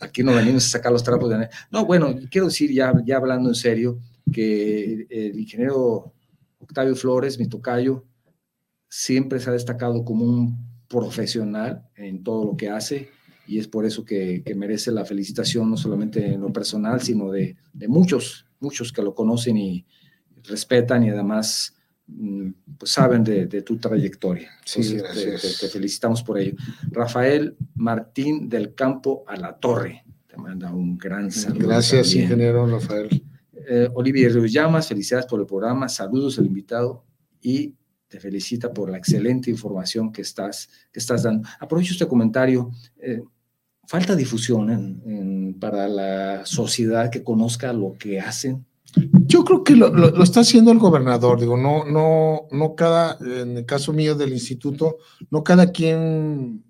Aquí 0.00 0.22
no 0.22 0.34
venimos 0.34 0.64
a 0.66 0.68
sacar 0.70 0.90
los 0.90 1.04
trapos 1.04 1.28
de... 1.28 1.48
No, 1.70 1.84
bueno, 1.84 2.14
quiero 2.30 2.46
decir 2.46 2.72
ya, 2.72 2.94
ya 3.04 3.18
hablando 3.18 3.50
en 3.50 3.54
serio 3.54 3.98
que 4.32 5.06
el 5.10 5.38
ingeniero 5.38 6.14
Octavio 6.60 6.96
Flores, 6.96 7.38
mi 7.38 7.46
tocayo, 7.46 8.04
siempre 8.88 9.40
se 9.40 9.50
ha 9.50 9.52
destacado 9.52 10.04
como 10.04 10.24
un 10.24 10.68
profesional 10.88 11.84
en 11.96 12.22
todo 12.22 12.44
lo 12.44 12.56
que 12.56 12.70
hace 12.70 13.08
y 13.46 13.58
es 13.58 13.66
por 13.68 13.84
eso 13.86 14.04
que, 14.04 14.42
que 14.44 14.54
merece 14.54 14.90
la 14.92 15.04
felicitación, 15.04 15.70
no 15.70 15.76
solamente 15.76 16.24
en 16.34 16.40
lo 16.40 16.52
personal, 16.52 17.00
sino 17.00 17.30
de, 17.30 17.56
de 17.72 17.88
muchos, 17.88 18.46
muchos 18.60 18.92
que 18.92 19.02
lo 19.02 19.14
conocen 19.14 19.56
y 19.56 19.86
respetan 20.44 21.02
y 21.04 21.10
además 21.10 21.74
mm, 22.06 22.50
pues 22.78 22.92
saben 22.92 23.24
de, 23.24 23.46
de 23.46 23.62
tu 23.62 23.76
trayectoria. 23.78 24.50
Sí, 24.64 24.80
Entonces, 24.80 25.02
te- 25.24 25.30
gracias. 25.30 25.58
te, 25.60 25.66
te 25.66 25.72
felicitamos 25.72 26.22
por 26.22 26.38
ello. 26.38 26.56
Rafael 26.90 27.56
Martín 27.74 28.48
del 28.48 28.74
Campo 28.74 29.24
a 29.26 29.36
la 29.36 29.56
Torre, 29.58 30.04
te 30.26 30.36
manda 30.36 30.70
un 30.72 30.96
gran 30.98 31.30
saludo. 31.30 31.68
Gracias, 31.68 32.08
también. 32.08 32.24
ingeniero 32.24 32.66
Rafael. 32.66 33.22
Eh, 33.70 33.88
Olivier 33.94 34.32
Llamas, 34.46 34.88
felicidades 34.88 35.26
por 35.26 35.40
el 35.40 35.46
programa, 35.46 35.88
saludos 35.88 36.38
al 36.38 36.46
invitado 36.46 37.04
y 37.42 37.74
te 38.08 38.18
felicita 38.20 38.72
por 38.72 38.90
la 38.90 38.98
excelente 38.98 39.50
información 39.50 40.10
que 40.12 40.22
estás, 40.22 40.68
que 40.92 40.98
estás 40.98 41.22
dando. 41.22 41.48
Aprovecho 41.60 41.92
este 41.92 42.06
comentario. 42.08 42.70
eh, 43.00 43.22
falta 43.86 44.14
difusión 44.14 44.68
en- 44.70 45.02
en- 45.06 45.54
para 45.58 45.88
la 45.88 46.44
sociedad 46.44 47.10
que 47.10 47.22
conozca 47.24 47.72
lo 47.72 47.94
que 47.98 48.20
hacen. 48.20 48.66
Yo 49.26 49.44
creo 49.44 49.64
que 49.64 49.74
lo, 49.76 49.88
lo- 49.90 50.10
lo 50.10 50.22
está 50.24 50.40
haciendo 50.40 50.72
el 50.72 50.78
gobernador, 50.78 51.40
digo, 51.40 51.56
no, 51.56 51.84
no, 51.86 52.48
no 52.50 52.74
cada, 52.74 53.16
en 53.20 53.56
el 53.56 53.64
caso 53.66 53.92
mío 53.94 54.14
del 54.14 54.32
instituto, 54.32 54.98
no 55.30 55.42
cada 55.42 55.72
quien 55.72 56.64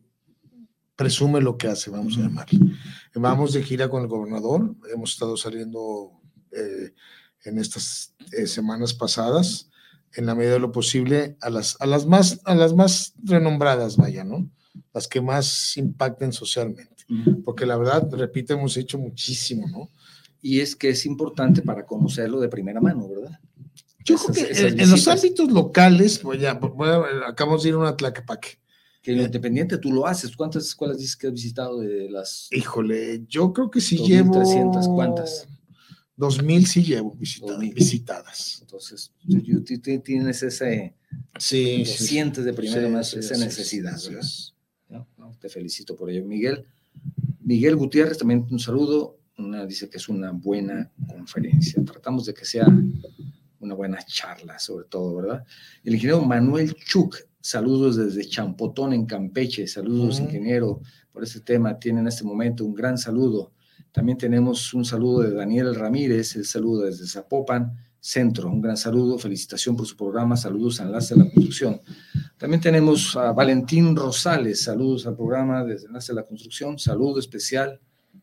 presume 0.97 1.41
lo 1.41 1.57
que 1.57 1.69
hace, 1.69 1.91
vamos 1.91 2.17
a 2.19 2.23
llamarle. 2.23 2.59
Vamos 3.15 3.53
de 3.53 3.63
gira 3.63 3.89
con 3.89 4.03
el 4.03 4.09
gobernador, 4.09 4.75
hemos 4.93 5.13
estado 5.13 5.37
saliendo 5.37 6.13
eh, 6.53 6.93
en 7.45 7.59
estas 7.59 8.15
eh, 8.33 8.47
semanas 8.47 8.95
pasadas, 8.95 9.68
en 10.19 10.27
la 10.27 10.35
medida 10.35 10.55
de 10.55 10.59
lo 10.59 10.73
posible, 10.73 11.37
a 11.41 11.49
las, 11.51 11.77
a 11.81 11.87
las 11.87 12.07
más, 12.07 12.41
a 12.45 12.55
las 12.55 12.75
más 12.75 13.15
renombradas, 13.23 13.97
vaya, 13.97 14.25
¿no? 14.25 14.51
Las 14.93 15.07
que 15.09 15.21
más 15.21 15.77
impacten 15.77 16.33
socialmente. 16.33 17.05
Porque 17.45 17.65
la 17.65 17.77
verdad, 17.77 18.09
repito, 18.13 18.53
hemos 18.55 18.77
hecho 18.77 18.99
muchísimo, 18.99 19.67
¿no? 19.69 19.91
Y 20.43 20.61
es 20.61 20.77
que 20.77 20.91
es 20.91 21.07
importante 21.07 21.63
para 21.63 21.87
conocerlo 21.87 22.41
de 22.41 22.49
primera 22.49 22.81
mano, 22.81 23.09
¿verdad? 23.09 23.39
Yo 24.05 24.15
Esas- 24.17 24.27
creo 24.33 24.47
que 24.47 24.53
esas 24.53 24.73
en, 24.73 24.81
en 24.81 24.91
los 24.91 25.09
ámbitos 25.09 25.51
locales, 25.53 26.19
pues 26.19 26.41
ya, 26.41 26.55
voy 26.55 26.89
a- 26.89 27.29
acabamos 27.29 27.63
de 27.63 27.69
ir 27.71 27.75
a 27.75 27.79
una 27.79 27.97
Tlaquepaque. 27.97 28.59
Que 29.03 29.13
lo 29.15 29.23
independiente 29.23 29.79
tú 29.79 29.93
lo 29.93 30.07
haces. 30.07 30.37
¿Cuántas 30.37 30.65
escuelas 30.67 30.99
dices 30.99 31.17
que 31.17 31.29
has 31.29 31.33
visitado 31.33 31.79
de 31.81 32.11
las 32.11 32.49
Híjole, 32.51 33.25
yo 33.29 33.53
creo 33.53 33.71
que 33.71 33.81
sí 33.81 33.97
2.300, 33.99 34.83
llevo. 34.83 34.95
¿cuántas? 34.97 35.47
2000 36.19 36.67
sí 36.67 36.83
llevo 36.83 37.13
visita- 37.15 37.47
2000. 37.53 37.73
visitadas. 37.75 38.59
Entonces, 38.61 39.13
tú, 39.27 39.41
tú- 39.65 39.79
tú 39.81 40.01
tienes 40.01 40.43
ese, 40.43 40.95
Sí, 41.39 41.79
lo 41.79 41.85
sientes 41.87 42.45
de 42.45 42.53
primera 42.53 42.83
Sí, 42.87 42.91
mano 42.93 43.05
sí, 43.05 43.19
esa 43.21 43.37
necesidad, 43.39 43.95
así 43.95 44.09
¿verdad? 44.09 44.25
es. 44.25 44.55
¿no? 44.91 45.07
¿no? 45.17 45.37
Te 45.41 45.49
felicito 45.49 45.97
por 45.97 46.11
ello. 46.11 46.25
Miguel, 46.27 46.65
Miguel 47.41 47.77
Gutiérrez, 47.77 48.19
también 48.19 48.47
un 48.51 48.59
saludo. 48.59 49.17
Una, 49.39 49.65
dice 49.65 49.89
que 49.89 49.99
es 49.99 50.09
una 50.09 50.33
buena 50.33 50.91
conferencia. 51.07 51.83
Tratamos 51.85 52.27
de 52.27 52.35
que 52.35 52.45
sea 52.45 52.67
una 53.61 53.75
buena 53.75 53.99
charla, 54.05 54.59
sobre 54.59 54.87
todo, 54.87 55.15
¿verdad? 55.15 55.45
El 55.85 55.95
ingeniero 55.95 56.21
Manuel 56.25 56.75
Chuk, 56.75 57.17
saludos 57.41 57.97
desde 57.97 58.29
Champotón, 58.29 58.93
en 58.93 59.07
Campeche. 59.07 59.67
Saludos, 59.69 60.19
ingeniero, 60.19 60.81
por 61.13 61.23
este 61.23 61.41
tema. 61.41 61.79
Tiene 61.79 62.01
en 62.01 62.09
este 62.09 62.25
momento 62.25 62.65
un 62.65 62.75
gran 62.75 62.99
saludo. 62.99 63.53
También 63.93 64.19
tenemos 64.19 64.75
un 64.75 64.85
saludo 64.85 65.21
de 65.21 65.33
Daniel 65.33 65.75
Ramírez, 65.75 66.37
el 66.37 66.45
saludo 66.45 66.83
desde 66.83 67.07
Zapopan, 67.07 67.77
Centro. 68.01 68.49
Un 68.49 68.61
gran 68.61 68.77
saludo, 68.77 69.19
felicitación 69.19 69.77
por 69.77 69.87
su 69.87 69.97
programa. 69.97 70.37
Saludos 70.37 70.81
a 70.81 70.85
Enlace 70.85 71.15
de 71.15 71.25
la 71.25 71.31
Construcción. 71.31 71.81
También 72.37 72.61
tenemos 72.61 73.17
a 73.17 73.33
Valentín 73.33 73.97
Rosales, 73.97 74.63
saludos 74.63 75.07
al 75.07 75.17
programa 75.17 75.65
desde 75.65 75.87
Enlace 75.87 76.13
de 76.13 76.17
la 76.17 76.27
Construcción, 76.27 76.79
saludo 76.79 77.19
especial 77.19 77.81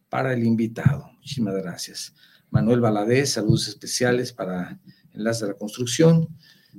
para 0.09 0.33
el 0.33 0.43
invitado. 0.43 1.11
Muchísimas 1.17 1.55
gracias. 1.55 2.13
Manuel 2.49 2.79
Valadez, 2.79 3.31
saludos 3.31 3.67
especiales 3.67 4.31
para 4.31 4.79
Enlace 5.13 5.45
de 5.45 5.51
la 5.51 5.57
Construcción. 5.57 6.29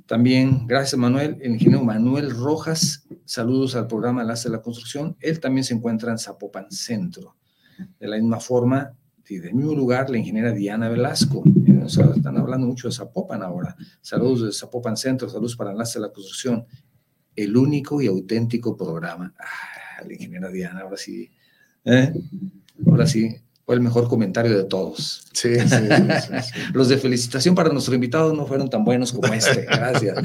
También, 0.07 0.67
gracias 0.67 0.99
Manuel, 0.99 1.39
el 1.41 1.53
ingeniero 1.53 1.85
Manuel 1.85 2.31
Rojas, 2.31 3.07
saludos 3.25 3.77
al 3.77 3.87
programa 3.87 4.23
Enlace 4.23 4.49
de 4.49 4.57
la 4.57 4.63
Construcción. 4.63 5.17
Él 5.21 5.41
también 5.41 5.65
se 5.65 5.75
encuentra 5.75 6.13
en 6.13 6.19
Zapopan 6.19 6.71
Centro. 6.71 7.37
De 7.99 8.09
la 8.09 8.16
misma 8.16 8.41
forma, 8.41 8.93
y 9.29 9.39
del 9.39 9.55
mismo 9.55 9.74
lugar, 9.74 10.09
la 10.09 10.18
ingeniera 10.18 10.53
Diana 10.53 10.89
Velasco. 10.89 11.43
Eh, 11.66 11.83
o 11.85 11.89
sea, 11.89 12.07
están 12.14 12.37
hablando 12.37 12.66
mucho 12.66 12.89
de 12.89 12.95
Zapopan 12.95 13.43
ahora. 13.43 13.77
Saludos 14.01 14.43
de 14.43 14.53
Zapopan 14.53 14.97
Centro, 14.97 15.29
saludos 15.29 15.57
para 15.57 15.72
Enlace 15.72 15.99
de 15.99 16.07
la 16.07 16.12
Construcción 16.12 16.64
el 17.35 17.57
único 17.57 18.01
y 18.01 18.07
auténtico 18.07 18.77
programa. 18.77 19.35
Ah, 19.39 20.03
la 20.07 20.12
ingeniera 20.12 20.49
Diana, 20.49 20.81
ahora 20.81 20.97
sí. 20.97 21.31
¿eh? 21.85 22.12
Ahora 22.87 23.07
sí, 23.07 23.37
fue 23.64 23.74
el 23.74 23.83
mejor 23.83 24.09
comentario 24.09 24.57
de 24.57 24.64
todos. 24.64 25.29
Sí, 25.33 25.55
sí, 25.59 25.68
sí, 25.68 26.61
Los 26.72 26.89
de 26.89 26.97
felicitación 26.97 27.55
para 27.55 27.68
nuestro 27.68 27.95
invitado 27.95 28.33
no 28.33 28.47
fueron 28.47 28.70
tan 28.70 28.85
buenos 28.85 29.12
como 29.12 29.33
este. 29.35 29.62
Gracias. 29.62 30.16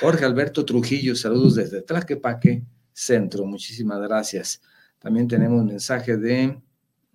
Jorge 0.00 0.24
Alberto 0.24 0.64
Trujillo, 0.64 1.14
saludos 1.14 1.54
desde 1.54 1.82
Tlaquepaque 1.82 2.64
Centro. 2.92 3.44
Muchísimas 3.44 4.00
gracias. 4.00 4.60
También 4.98 5.28
tenemos 5.28 5.60
un 5.60 5.66
mensaje 5.68 6.16
de 6.16 6.60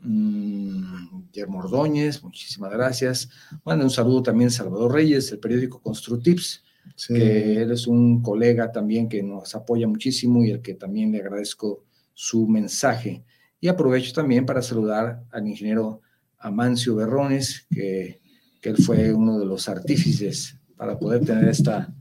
Guillermo 0.04 1.60
Ordóñez, 1.60 2.24
muchísimas 2.24 2.72
gracias. 2.72 3.30
Bueno, 3.64 3.84
un 3.84 3.90
saludo 3.90 4.24
también 4.24 4.52
Salvador 4.52 4.94
Reyes, 4.94 5.30
del 5.30 5.40
periódico 5.40 5.82
Construtips, 5.82 6.64
que 7.08 7.62
él 7.62 7.72
es 7.72 7.88
un 7.88 8.22
colega 8.22 8.72
también 8.72 9.08
que 9.08 9.24
nos 9.24 9.56
apoya 9.56 9.88
muchísimo 9.88 10.44
y 10.44 10.52
el 10.52 10.62
que 10.62 10.74
también 10.74 11.12
le 11.12 11.20
agradezco 11.20 11.86
su 12.14 12.48
mensaje. 12.48 13.24
Y 13.60 13.70
aprovecho 13.70 14.14
también 14.14 14.46
para 14.46 14.62
saludar 14.62 15.24
al 15.32 15.48
ingeniero 15.48 16.02
Amancio 16.38 16.96
Berrones, 16.96 17.66
que, 17.74 18.22
que 18.62 18.70
él 18.70 18.78
fue 18.78 19.14
uno 19.14 19.40
de 19.40 19.46
los 19.46 19.70
artífices 19.70 20.58
para 20.76 21.00
poder 21.00 21.24
tener 21.24 21.48
esta, 21.48 21.94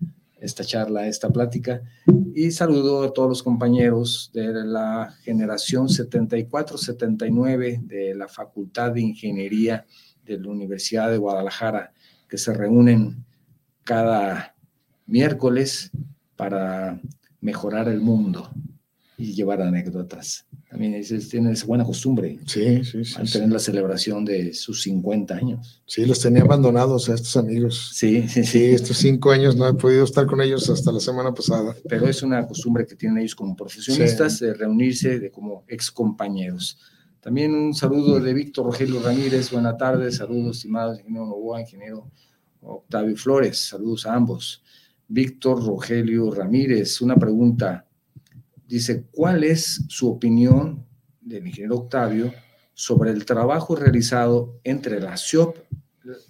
esta 0.43 0.65
charla, 0.65 1.07
esta 1.07 1.31
plática. 1.31 1.83
Y 2.35 2.51
saludo 2.51 3.05
a 3.05 3.13
todos 3.13 3.29
los 3.29 3.43
compañeros 3.43 4.31
de 4.35 4.53
la 4.65 5.15
generación 5.23 5.87
74-79 5.87 7.87
de 7.87 8.15
la 8.15 8.29
Facultad 8.29 8.93
de 8.93 9.03
Ingeniería 9.03 9.87
de 10.25 10.39
la 10.39 10.49
Universidad 10.49 11.11
de 11.11 11.19
Guadalajara, 11.19 11.93
que 12.29 12.39
se 12.39 12.53
reúnen 12.53 13.25
cada 13.85 14.57
miércoles 15.07 15.91
para 16.37 17.01
mejorar 17.41 17.89
el 17.89 18.01
mundo 18.01 18.51
y 19.23 19.35
llevar 19.35 19.63
anécdotas. 19.63 20.47
También 20.69 21.01
tienen 21.31 21.53
esa 21.53 21.65
buena 21.67 21.85
costumbre. 21.85 22.41
Sí, 22.45 22.83
sí, 22.83 23.05
sí. 23.05 23.33
Tener 23.33 23.51
la 23.51 23.61
celebración 23.61 24.25
de 24.25 24.53
sus 24.53 24.83
50 24.83 25.35
años. 25.35 25.81
Sí, 25.87 26.05
los 26.05 26.19
tenía 26.19 26.43
abandonados 26.43 27.09
a 27.09 27.15
estos 27.15 27.37
amigos. 27.37 27.93
Sí, 27.95 28.27
sí, 28.29 28.43
sí. 28.43 28.65
estos 28.65 28.97
cinco 28.97 29.31
años 29.31 29.55
no 29.55 29.69
he 29.69 29.75
podido 29.75 30.03
estar 30.03 30.27
con 30.27 30.41
ellos 30.41 30.69
hasta 30.69 30.91
la 30.91 30.99
semana 30.99 31.33
pasada. 31.33 31.73
Pero 31.89 32.09
es 32.09 32.25
una 32.25 32.45
costumbre 32.49 32.85
que 32.85 32.97
tienen 32.97 33.19
ellos 33.19 33.37
como 33.37 33.55
profesionistas 33.55 34.41
de 34.41 34.55
reunirse 34.55 35.21
de 35.21 35.31
como 35.31 35.65
ex 35.69 35.93
compañeros. 35.93 36.81
También 37.21 37.55
un 37.55 37.75
saludo 37.75 38.19
de 38.19 38.35
Víctor 38.35 38.67
Rogelio 38.67 39.01
Ramírez. 39.01 39.53
Buenas 39.53 39.79
tardes. 39.79 40.17
Saludos, 40.17 40.57
estimados 40.57 40.99
ingeniero 40.99 41.27
Novoa, 41.27 41.61
ingeniero 41.61 42.11
Octavio 42.61 43.17
Flores. 43.17 43.69
Saludos 43.69 44.05
a 44.05 44.15
ambos. 44.15 44.65
Víctor 45.07 45.65
Rogelio 45.65 46.33
Ramírez, 46.33 47.01
una 47.01 47.15
pregunta 47.15 47.87
dice, 48.77 49.05
¿cuál 49.11 49.45
es 49.45 49.85
su 49.89 50.09
opinión 50.11 50.87
del 51.21 51.47
ingeniero 51.47 51.77
Octavio 51.77 52.33
sobre 52.75 53.11
el 53.11 53.25
trabajo 53.25 53.77
realizado 53.77 54.59
entre 54.65 55.01
la 55.01 55.17
CIOP, 55.17 55.57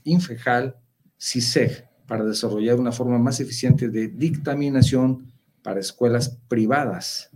Infejal, 0.04 0.76
CISEG, 1.18 1.88
para 2.06 2.24
desarrollar 2.24 2.78
una 2.78 2.92
forma 2.92 3.18
más 3.18 3.40
eficiente 3.40 3.88
de 3.88 4.08
dictaminación 4.08 5.32
para 5.62 5.80
escuelas 5.80 6.36
privadas 6.48 7.30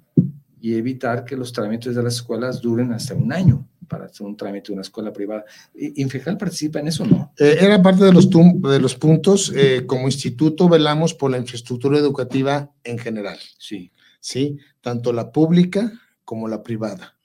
y 0.61 0.74
evitar 0.74 1.24
que 1.24 1.36
los 1.36 1.52
trámites 1.52 1.94
de 1.94 2.02
las 2.02 2.16
escuelas 2.16 2.61
duren 2.61 2.92
hasta 2.92 3.14
un 3.14 3.32
año 3.32 3.66
para 3.88 4.07
hacer 4.07 4.26
un 4.26 4.36
trámite 4.36 4.68
de 4.68 4.72
una 4.74 4.82
escuela 4.82 5.12
privada. 5.12 5.44
¿Infejal 5.74 6.36
participa 6.36 6.80
en 6.80 6.88
eso 6.88 7.04
o 7.04 7.07
no? 7.07 7.32
Eh, 7.38 7.59
era 7.61 7.80
parte 7.80 8.04
de 8.04 8.12
los, 8.12 8.28
de 8.28 8.80
los 8.80 8.96
puntos. 8.96 9.52
Eh, 9.54 9.84
como 9.86 10.07
instituto 10.07 10.68
velamos 10.68 11.14
por 11.14 11.30
la 11.30 11.38
infraestructura 11.38 11.98
educativa 11.98 12.72
en 12.82 12.98
general. 12.98 13.38
Sí. 13.59 13.92
¿Sí? 14.26 14.58
Tanto 14.80 15.12
la 15.12 15.30
pública 15.30 15.92
como 16.24 16.48
la 16.48 16.64
privada. 16.64 17.16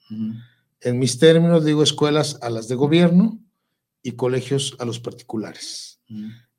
En 0.82 1.00
mis 1.00 1.18
términos 1.18 1.66
digo 1.66 1.82
escuelas 1.82 2.38
a 2.44 2.52
las 2.52 2.68
de 2.68 2.76
gobierno 2.76 3.40
y 4.04 4.12
colegios 4.12 4.76
a 4.78 4.86
los 4.86 5.00
particulares. 5.00 6.00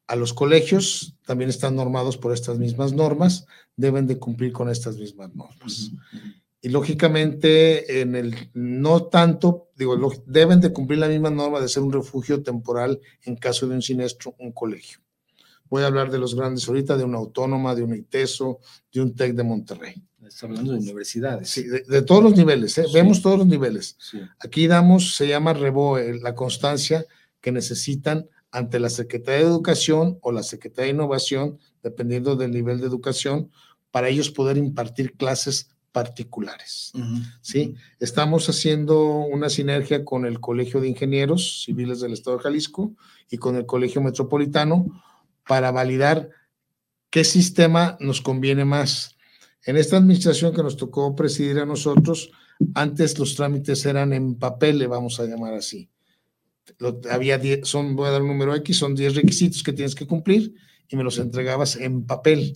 A 0.09 0.17
los 0.17 0.33
colegios 0.33 1.15
también 1.25 1.49
están 1.49 1.77
normados 1.77 2.17
por 2.19 2.33
estas 2.33 2.59
mismas 2.59 2.93
normas, 2.93 3.47
deben 3.77 4.09
de 4.09 4.19
cumplir 4.19 4.53
con 4.53 4.69
estas 4.69 4.97
mismas 4.97 5.33
normas. 5.33 5.93
Y 6.61 6.71
lógicamente, 6.71 8.01
en 8.01 8.17
el 8.17 8.51
no 8.53 9.05
tanto, 9.05 9.71
digo, 9.77 9.97
deben 10.27 10.61
de 10.61 10.73
cumplir 10.73 10.99
la 10.99 11.09
misma 11.09 11.31
norma 11.31 11.61
de 11.61 11.69
ser 11.69 11.85
un 11.85 11.93
refugio 11.93 12.43
temporal 12.43 13.01
en 13.23 13.37
caso 13.37 13.69
de 13.69 13.77
un 13.77 13.83
siniestro, 13.83 14.35
un 14.41 14.51
colegio. 14.51 14.99
Voy 15.71 15.85
a 15.85 15.87
hablar 15.87 16.11
de 16.11 16.19
los 16.19 16.35
grandes 16.35 16.67
ahorita, 16.67 16.97
de 16.97 17.05
una 17.05 17.19
autónoma, 17.19 17.77
de 17.77 17.85
un 17.85 17.95
ITESO, 17.95 18.59
de 18.93 19.01
un 19.03 19.15
TEC 19.15 19.35
de 19.35 19.45
Monterrey. 19.45 20.03
Está 20.27 20.47
hablando 20.47 20.73
de 20.73 20.79
universidades. 20.79 21.51
Sí, 21.51 21.65
de, 21.65 22.03
todos 22.03 22.23
los 22.23 22.37
niveles, 22.37 22.79
¿eh? 22.79 22.87
vemos 22.93 23.23
todos 23.23 23.39
los 23.39 23.47
niveles. 23.47 23.97
Aquí 24.39 24.67
damos, 24.67 25.17
se 25.17 25.27
llama 25.27 25.53
REBOE, 25.53 26.21
la 26.21 26.35
constancia 26.35 27.05
que 27.41 27.53
necesitan 27.53 28.29
ante 28.51 28.79
la 28.79 28.91
Secretaría 28.91 29.41
de 29.41 29.47
Educación 29.47 30.19
o 30.21 30.31
la 30.31 30.43
Secretaría 30.43 30.93
de 30.93 30.95
Innovación, 30.95 31.59
dependiendo 31.83 32.37
del 32.37 32.53
nivel 32.53 32.81
de 32.81 32.87
educación, 32.87 33.51
para 33.91 34.09
ellos 34.09 34.31
poder 34.31 34.57
impartir 34.57 35.17
clases 35.17 35.71
particulares. 35.93 36.93
¿sí? 37.43 37.75
Estamos 38.01 38.49
haciendo 38.49 39.19
una 39.19 39.51
sinergia 39.51 40.05
con 40.05 40.25
el 40.25 40.41
Colegio 40.41 40.81
de 40.81 40.89
Ingenieros 40.89 41.65
Civiles 41.65 42.01
del 42.01 42.15
Estado 42.15 42.39
de 42.39 42.43
Jalisco 42.43 42.95
y 43.31 43.37
con 43.37 43.57
el 43.57 43.67
Colegio 43.67 44.01
Metropolitano 44.01 45.03
para 45.47 45.71
validar 45.71 46.31
qué 47.11 47.25
sistema 47.25 47.97
nos 48.01 48.23
conviene 48.23 48.65
más. 48.65 49.17
En 49.65 49.77
esta 49.77 49.97
administración 49.97 50.53
que 50.55 50.63
nos 50.63 50.77
tocó 50.77 51.15
presidir 51.15 51.59
a 51.59 51.67
nosotros, 51.67 52.31
antes 52.75 53.19
los 53.19 53.35
trámites 53.35 53.85
eran 53.87 54.13
en 54.13 54.35
papel, 54.37 54.79
le 54.79 54.87
vamos 54.87 55.21
a 55.21 55.25
llamar 55.25 55.55
así. 55.55 55.89
había 57.11 57.41
son, 57.65 57.95
voy 57.95 58.09
a 58.09 58.13
dar 58.13 58.23
un 58.23 58.29
número 58.29 58.55
X, 58.57 58.77
son 58.77 58.95
10 58.95 59.15
requisitos 59.15 59.63
que 59.63 59.73
tienes 59.73 59.95
que 59.95 60.07
cumplir 60.07 60.55
y 60.89 60.97
me 60.97 61.05
los 61.05 61.19
entregabas 61.19 61.77
en 61.77 62.05
papel. 62.05 62.55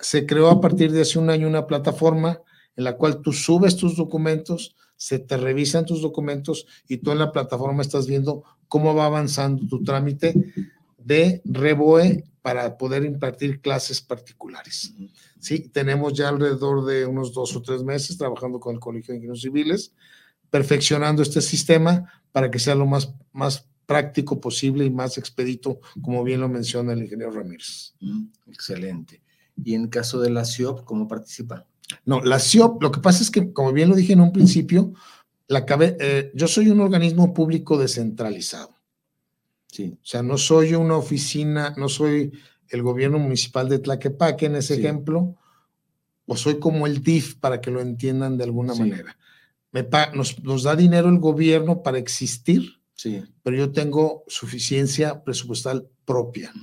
Se 0.00 0.26
creó 0.26 0.48
a 0.48 0.60
partir 0.60 0.90
de 0.92 1.02
hace 1.02 1.18
un 1.18 1.30
año 1.30 1.48
una 1.48 1.66
plataforma 1.66 2.40
en 2.76 2.84
la 2.84 2.96
cual 2.96 3.20
tú 3.20 3.32
subes 3.32 3.76
tus 3.76 3.96
documentos, 3.96 4.76
se 4.96 5.18
te 5.18 5.36
revisan 5.36 5.84
tus 5.84 6.00
documentos 6.00 6.66
y 6.88 6.98
tú 6.98 7.12
en 7.12 7.18
la 7.18 7.32
plataforma 7.32 7.82
estás 7.82 8.06
viendo 8.06 8.42
cómo 8.68 8.94
va 8.94 9.06
avanzando 9.06 9.66
tu 9.68 9.82
trámite 9.82 10.34
de 11.06 11.40
REBOE 11.44 12.24
para 12.42 12.76
poder 12.76 13.04
impartir 13.04 13.60
clases 13.60 14.00
particulares. 14.00 14.92
Sí, 15.38 15.68
tenemos 15.68 16.14
ya 16.14 16.28
alrededor 16.28 16.84
de 16.84 17.06
unos 17.06 17.32
dos 17.32 17.54
o 17.54 17.62
tres 17.62 17.84
meses 17.84 18.18
trabajando 18.18 18.58
con 18.58 18.74
el 18.74 18.80
Colegio 18.80 19.12
de 19.12 19.18
Ingenieros 19.18 19.42
Civiles, 19.42 19.92
perfeccionando 20.50 21.22
este 21.22 21.40
sistema 21.40 22.10
para 22.32 22.50
que 22.50 22.58
sea 22.58 22.74
lo 22.74 22.86
más, 22.86 23.14
más 23.32 23.68
práctico 23.86 24.40
posible 24.40 24.84
y 24.84 24.90
más 24.90 25.16
expedito, 25.16 25.78
como 26.02 26.24
bien 26.24 26.40
lo 26.40 26.48
menciona 26.48 26.92
el 26.92 27.02
ingeniero 27.02 27.30
Ramírez. 27.30 27.94
excelente. 28.48 29.22
¿Y 29.64 29.74
en 29.74 29.86
caso 29.86 30.20
de 30.20 30.30
la 30.30 30.44
CIOP, 30.44 30.84
cómo 30.84 31.06
participa? 31.06 31.66
No, 32.04 32.20
la 32.20 32.40
CIOP, 32.40 32.82
lo 32.82 32.90
que 32.90 33.00
pasa 33.00 33.22
es 33.22 33.30
que, 33.30 33.52
como 33.52 33.72
bien 33.72 33.88
lo 33.88 33.94
dije 33.94 34.12
en 34.12 34.20
un 34.20 34.32
principio, 34.32 34.92
la 35.46 35.64
eh, 35.78 36.32
yo 36.34 36.48
soy 36.48 36.68
un 36.68 36.80
organismo 36.80 37.32
público 37.32 37.78
descentralizado. 37.78 38.75
Sí. 39.76 39.98
O 40.02 40.06
sea, 40.06 40.22
no 40.22 40.38
soy 40.38 40.74
una 40.74 40.96
oficina, 40.96 41.74
no 41.76 41.90
soy 41.90 42.32
el 42.70 42.82
gobierno 42.82 43.18
municipal 43.18 43.68
de 43.68 43.78
Tlaquepaque 43.78 44.46
en 44.46 44.56
ese 44.56 44.76
ejemplo, 44.76 45.36
o 46.24 46.34
soy 46.34 46.58
como 46.58 46.86
el 46.86 47.02
DIF 47.02 47.34
para 47.34 47.60
que 47.60 47.70
lo 47.70 47.82
entiendan 47.82 48.38
de 48.38 48.44
alguna 48.44 48.74
manera. 48.74 49.18
Me 49.72 49.86
nos, 50.14 50.62
da 50.62 50.74
dinero 50.74 51.10
el 51.10 51.18
gobierno 51.18 51.82
para 51.82 51.98
existir, 51.98 52.80
sí. 52.94 53.22
pero 53.42 53.54
yo 53.54 53.70
tengo 53.70 54.24
suficiencia 54.28 55.22
presupuestal 55.22 55.86
propia. 56.06 56.54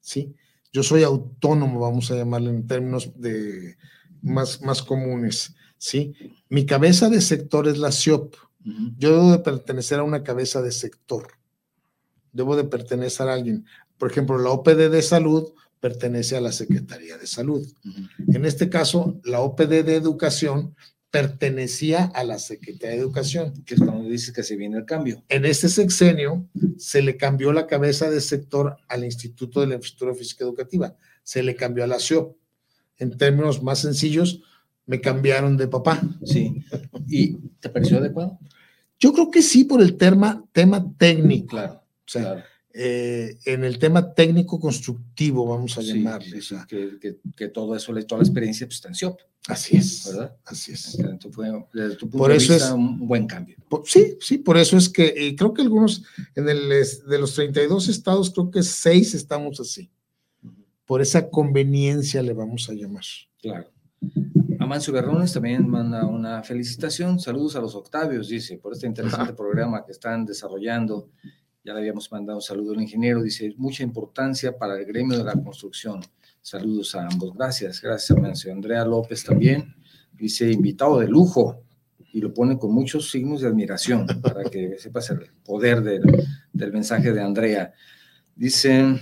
¿sí? 0.00 0.32
Yo 0.72 0.84
soy 0.84 1.02
autónomo, 1.02 1.80
vamos 1.80 2.12
a 2.12 2.16
llamarle 2.16 2.50
en 2.50 2.68
términos 2.68 3.10
de 3.16 3.76
más, 4.22 4.62
más 4.62 4.82
comunes. 4.82 5.56
¿sí? 5.78 6.14
Mi 6.48 6.64
cabeza 6.64 7.10
de 7.10 7.20
sector 7.22 7.66
es 7.66 7.78
la 7.78 7.90
CIOP. 7.90 8.36
Yo 8.98 9.10
debo 9.10 9.32
de 9.32 9.40
pertenecer 9.40 9.98
a 9.98 10.04
una 10.04 10.22
cabeza 10.22 10.62
de 10.62 10.70
sector. 10.70 11.41
Debo 12.32 12.56
de 12.56 12.64
pertenecer 12.64 13.28
a 13.28 13.34
alguien. 13.34 13.66
Por 13.98 14.10
ejemplo, 14.10 14.38
la 14.38 14.50
OPD 14.50 14.90
de 14.90 15.02
salud 15.02 15.52
pertenece 15.80 16.36
a 16.36 16.40
la 16.40 16.52
Secretaría 16.52 17.18
de 17.18 17.26
Salud. 17.26 17.66
En 18.28 18.44
este 18.44 18.68
caso, 18.68 19.20
la 19.24 19.40
OPD 19.40 19.84
de 19.84 19.96
Educación 19.96 20.74
pertenecía 21.10 22.04
a 22.14 22.24
la 22.24 22.38
Secretaría 22.38 22.96
de 22.96 23.02
Educación. 23.02 23.52
Que 23.64 23.74
es 23.74 23.80
cuando 23.80 24.08
dice 24.08 24.32
que 24.32 24.42
se 24.42 24.56
viene 24.56 24.78
el 24.78 24.86
cambio. 24.86 25.22
En 25.28 25.44
este 25.44 25.68
sexenio 25.68 26.48
se 26.78 27.02
le 27.02 27.16
cambió 27.16 27.52
la 27.52 27.66
cabeza 27.66 28.10
de 28.10 28.20
sector 28.20 28.76
al 28.88 29.04
Instituto 29.04 29.60
de 29.60 29.66
la 29.66 29.74
Infraestructura 29.74 30.14
Física 30.14 30.44
Educativa, 30.44 30.96
se 31.22 31.42
le 31.42 31.54
cambió 31.54 31.84
a 31.84 31.86
la 31.86 31.98
CIOP. 31.98 32.36
En 32.98 33.16
términos 33.18 33.62
más 33.62 33.80
sencillos, 33.80 34.40
me 34.86 35.00
cambiaron 35.00 35.56
de 35.56 35.68
papá. 35.68 36.00
Sí. 36.24 36.64
¿Y 37.08 37.34
te 37.60 37.68
pareció 37.68 37.98
adecuado? 37.98 38.38
Yo 38.98 39.12
creo 39.12 39.30
que 39.30 39.42
sí, 39.42 39.64
por 39.64 39.82
el 39.82 39.96
tema, 39.96 40.44
tema 40.52 40.94
técnico. 40.96 41.48
Claro. 41.48 41.81
O 42.06 42.10
sea, 42.10 42.22
claro. 42.22 42.42
Eh, 42.74 43.38
en 43.44 43.64
el 43.64 43.78
tema 43.78 44.14
técnico 44.14 44.58
constructivo, 44.58 45.46
vamos 45.46 45.76
a 45.76 45.82
llamarle. 45.82 46.40
que, 47.36 47.48
todo 47.48 47.76
eso, 47.76 47.92
toda 48.06 48.20
la 48.22 48.24
experiencia 48.26 48.66
pues, 48.66 48.76
está 48.76 48.88
en 48.88 49.14
Así 49.48 49.76
es. 49.76 50.06
¿Verdad? 50.06 50.36
Así 50.44 50.72
es. 50.72 50.98
Entonces 50.98 51.34
fue, 51.34 51.50
desde 51.74 51.96
tu 51.96 52.06
punto 52.08 52.18
Por 52.18 52.30
de 52.30 52.36
eso 52.38 52.52
vista, 52.54 52.68
es- 52.68 52.72
un 52.74 53.06
buen 53.06 53.26
cambio. 53.26 53.56
Por- 53.68 53.86
sí, 53.86 54.16
sí, 54.20 54.38
por 54.38 54.56
eso 54.56 54.76
es 54.78 54.88
que 54.88 55.14
y 55.18 55.36
creo 55.36 55.52
que 55.52 55.62
algunos, 55.62 56.04
en 56.34 56.48
el, 56.48 56.68
de 56.68 57.18
los 57.18 57.34
32 57.34 57.88
estados, 57.88 58.30
creo 58.30 58.50
que 58.50 58.62
seis 58.62 59.14
estamos 59.14 59.60
así. 59.60 59.90
Por 60.86 61.02
esa 61.02 61.28
conveniencia 61.28 62.22
le 62.22 62.32
vamos 62.32 62.68
a 62.70 62.72
llamar. 62.72 63.04
Claro. 63.40 63.70
Amancio 64.58 64.92
Berrones 64.92 65.32
también 65.32 65.68
manda 65.68 66.06
una 66.06 66.42
felicitación. 66.42 67.18
Saludos 67.18 67.56
a 67.56 67.60
los 67.60 67.74
Octavios, 67.74 68.28
dice, 68.28 68.58
por 68.58 68.72
este 68.72 68.86
interesante 68.86 69.32
programa 69.34 69.84
que 69.84 69.92
están 69.92 70.24
desarrollando. 70.24 71.10
Ya 71.64 71.72
le 71.72 71.80
habíamos 71.80 72.10
mandado 72.10 72.38
un 72.38 72.42
saludo 72.42 72.72
al 72.72 72.82
ingeniero. 72.82 73.22
Dice, 73.22 73.54
mucha 73.56 73.82
importancia 73.82 74.56
para 74.56 74.78
el 74.78 74.84
gremio 74.84 75.18
de 75.18 75.24
la 75.24 75.34
construcción. 75.34 76.00
Saludos 76.40 76.94
a 76.94 77.06
ambos. 77.06 77.34
Gracias, 77.34 77.80
gracias, 77.80 78.16
Amancio. 78.16 78.52
Andrea 78.52 78.84
López 78.84 79.24
también 79.24 79.74
dice, 80.12 80.50
invitado 80.50 80.98
de 80.98 81.08
lujo. 81.08 81.62
Y 82.14 82.20
lo 82.20 82.34
pone 82.34 82.58
con 82.58 82.74
muchos 82.74 83.10
signos 83.10 83.40
de 83.40 83.48
admiración 83.48 84.06
para 84.22 84.44
que 84.44 84.76
sepas 84.78 85.08
el 85.10 85.30
poder 85.44 85.82
del, 85.82 86.02
del 86.52 86.72
mensaje 86.72 87.12
de 87.12 87.22
Andrea. 87.22 87.72
Dice, 88.34 89.00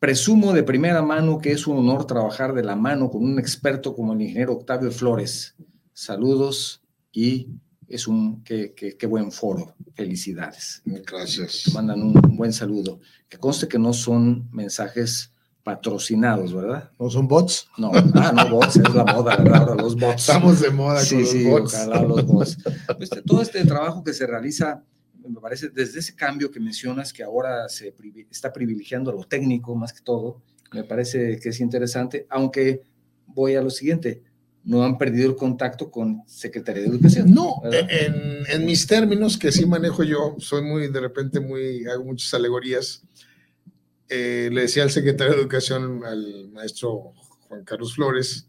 Presumo 0.00 0.54
de 0.54 0.62
primera 0.62 1.02
mano 1.02 1.38
que 1.38 1.52
es 1.52 1.66
un 1.66 1.76
honor 1.76 2.06
trabajar 2.06 2.54
de 2.54 2.64
la 2.64 2.74
mano 2.74 3.10
con 3.10 3.22
un 3.22 3.38
experto 3.38 3.94
como 3.94 4.14
el 4.14 4.22
ingeniero 4.22 4.54
Octavio 4.54 4.90
Flores. 4.90 5.54
Saludos 5.92 6.82
y 7.12 7.48
es 7.90 8.08
un 8.08 8.42
qué, 8.44 8.72
qué- 8.74 8.96
qué 8.96 9.06
buen 9.06 9.30
foro. 9.32 9.74
Felicidades. 9.94 10.80
Gracias. 10.86 11.64
Te 11.66 11.72
mandan 11.72 12.00
un, 12.02 12.16
un 12.16 12.36
buen 12.36 12.52
saludo. 12.52 13.00
Que 13.28 13.36
conste 13.36 13.68
que 13.68 13.78
no 13.78 13.92
son 13.92 14.48
mensajes 14.52 15.32
patrocinados, 15.62 16.54
¿verdad? 16.54 16.90
¿No 16.98 17.10
son 17.10 17.28
bots? 17.28 17.68
No, 17.76 17.90
ah, 17.94 18.32
no, 18.34 18.48
bots, 18.56 18.76
es 18.76 18.94
la 18.94 19.04
moda, 19.04 19.36
¿verdad? 19.36 19.68
Ahora 19.68 19.82
los 19.82 19.94
bots. 19.98 20.22
Estamos 20.28 20.60
de 20.60 20.70
moda 20.70 21.00
Sí, 21.00 21.14
con 21.16 21.20
los 21.22 21.30
sí, 21.30 21.44
bots. 21.44 21.74
ojalá 21.74 22.02
los 22.02 22.24
bots. 22.26 22.58
Pues, 22.96 23.10
todo 23.26 23.42
este 23.42 23.64
trabajo 23.64 24.02
que 24.02 24.12
se 24.12 24.26
realiza, 24.26 24.82
me 25.28 25.40
parece, 25.40 25.68
desde 25.68 25.98
ese 25.98 26.14
cambio 26.14 26.50
que 26.50 26.60
mencionas, 26.60 27.12
que 27.12 27.22
ahora 27.22 27.68
se 27.68 27.94
está 28.30 28.52
privilegiando 28.52 29.12
lo 29.12 29.24
técnico 29.24 29.74
más 29.74 29.92
que 29.92 30.00
todo, 30.02 30.40
me 30.72 30.84
parece 30.84 31.38
que 31.40 31.48
es 31.50 31.60
interesante, 31.60 32.26
aunque 32.30 32.82
voy 33.26 33.54
a 33.54 33.62
lo 33.62 33.70
siguiente, 33.70 34.22
no 34.64 34.82
han 34.84 34.98
perdido 34.98 35.28
el 35.30 35.36
contacto 35.36 35.90
con 35.90 36.22
Secretaría 36.26 36.82
de 36.82 36.88
Educación. 36.88 37.32
No, 37.32 37.60
¿verdad? 37.62 37.88
en, 37.90 38.44
en 38.48 38.66
mis 38.66 38.86
términos 38.86 39.38
que 39.38 39.50
sí 39.52 39.64
manejo 39.66 40.02
yo, 40.04 40.36
soy 40.38 40.62
muy, 40.62 40.88
de 40.88 41.00
repente, 41.00 41.40
muy, 41.40 41.86
hago 41.86 42.04
muchas 42.04 42.32
alegorías. 42.34 43.02
Eh, 44.08 44.50
le 44.52 44.62
decía 44.62 44.82
al 44.82 44.90
secretario 44.90 45.34
de 45.34 45.40
Educación, 45.40 46.04
al 46.04 46.48
maestro 46.52 47.12
Juan 47.48 47.64
Carlos 47.64 47.94
Flores, 47.94 48.46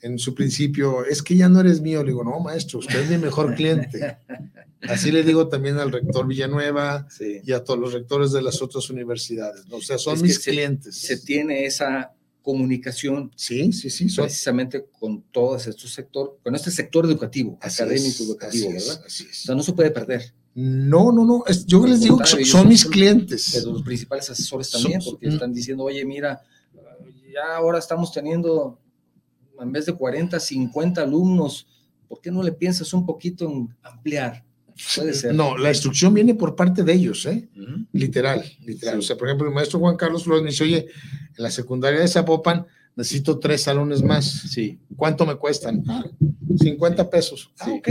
en 0.00 0.18
su 0.18 0.34
principio, 0.34 1.04
es 1.04 1.22
que 1.22 1.36
ya 1.36 1.48
no 1.48 1.60
eres 1.60 1.80
mío. 1.80 2.02
Le 2.02 2.10
digo, 2.10 2.24
no, 2.24 2.38
maestro, 2.40 2.78
usted 2.80 3.00
es 3.00 3.10
mi 3.10 3.18
mejor 3.18 3.54
cliente. 3.54 4.18
Así 4.82 5.10
le 5.10 5.22
digo 5.22 5.48
también 5.48 5.78
al 5.78 5.90
rector 5.92 6.26
Villanueva 6.26 7.06
Sí. 7.10 7.40
y 7.42 7.52
a 7.52 7.64
todos 7.64 7.80
los 7.80 7.94
rectores 7.94 8.32
de 8.32 8.42
las 8.42 8.60
otras 8.60 8.90
universidades. 8.90 9.66
¿no? 9.68 9.76
O 9.76 9.80
sea, 9.80 9.96
son 9.96 10.16
Es 10.16 10.22
mis 10.22 10.42
se- 10.42 10.50
clientes. 10.50 10.96
Se 10.96 11.16
tiene 11.18 11.64
esa 11.64 12.12
comunicación 12.44 13.32
sí, 13.34 13.72
sí, 13.72 13.88
sí. 13.90 14.06
Precisamente 14.14 14.84
con 15.00 15.22
todos 15.32 15.66
estos 15.66 15.92
sectores, 15.92 16.34
con 16.42 16.54
este 16.54 16.70
sector 16.70 17.06
educativo, 17.06 17.58
así 17.60 17.82
académico 17.82 18.08
es, 18.08 18.20
educativo, 18.20 18.68
así 18.68 18.76
es, 18.76 18.86
¿verdad? 18.88 19.04
así 19.06 19.24
O 19.24 19.30
es. 19.30 19.36
sea, 19.42 19.54
no 19.54 19.62
se 19.62 19.72
puede 19.72 19.90
perder. 19.90 20.34
No, 20.54 21.10
no, 21.10 21.24
no. 21.24 21.42
es- 21.46 21.64
yo 21.66 21.84
les 21.86 22.00
digo 22.02 22.18
que 22.18 22.26
son, 22.26 22.44
son 22.44 22.68
mis 22.68 22.84
clientes. 22.84 23.50
Pero 23.54 23.72
los 23.72 23.82
principales 23.82 24.28
asesores 24.30 24.70
también, 24.70 25.00
Son- 25.00 25.14
porque 25.14 25.26
mm. 25.26 25.32
están 25.32 25.52
diciendo, 25.54 25.82
oye, 25.84 26.04
mira, 26.04 26.42
ya 27.32 27.56
ahora 27.56 27.78
estamos 27.78 28.12
teniendo, 28.12 28.78
en 29.58 29.72
vez 29.72 29.86
de 29.86 29.94
40, 29.94 30.38
50 30.38 31.02
alumnos, 31.02 31.66
¿por 32.06 32.20
qué 32.20 32.30
no 32.30 32.42
le 32.42 32.52
piensas 32.52 32.92
un 32.92 33.04
poquito 33.06 33.50
en 33.50 33.74
ampliar? 33.82 34.44
Puede 34.96 35.14
ser. 35.14 35.34
No, 35.34 35.56
la 35.56 35.68
instrucción 35.70 36.12
viene 36.14 36.34
por 36.34 36.56
parte 36.56 36.82
de 36.82 36.92
ellos, 36.92 37.26
¿eh? 37.26 37.48
Literal, 37.92 38.44
literal. 38.64 38.94
Sí. 38.94 38.98
O 38.98 39.02
sea, 39.02 39.16
por 39.16 39.28
ejemplo, 39.28 39.46
el 39.48 39.54
maestro 39.54 39.78
Juan 39.78 39.96
Carlos 39.96 40.24
Flores 40.24 40.42
me 40.42 40.50
dice, 40.50 40.64
oye, 40.64 40.86
en 41.36 41.42
la 41.42 41.50
secundaria 41.50 42.00
de 42.00 42.08
Zapopan 42.08 42.66
necesito 42.96 43.38
tres 43.38 43.62
salones 43.62 44.02
más. 44.02 44.24
Sí, 44.24 44.80
¿Cuánto 44.96 45.26
me 45.26 45.36
cuestan? 45.36 45.82
Ah, 45.88 46.04
50 46.58 47.10
pesos. 47.10 47.50
Ah, 47.58 47.70
ok. 47.70 47.88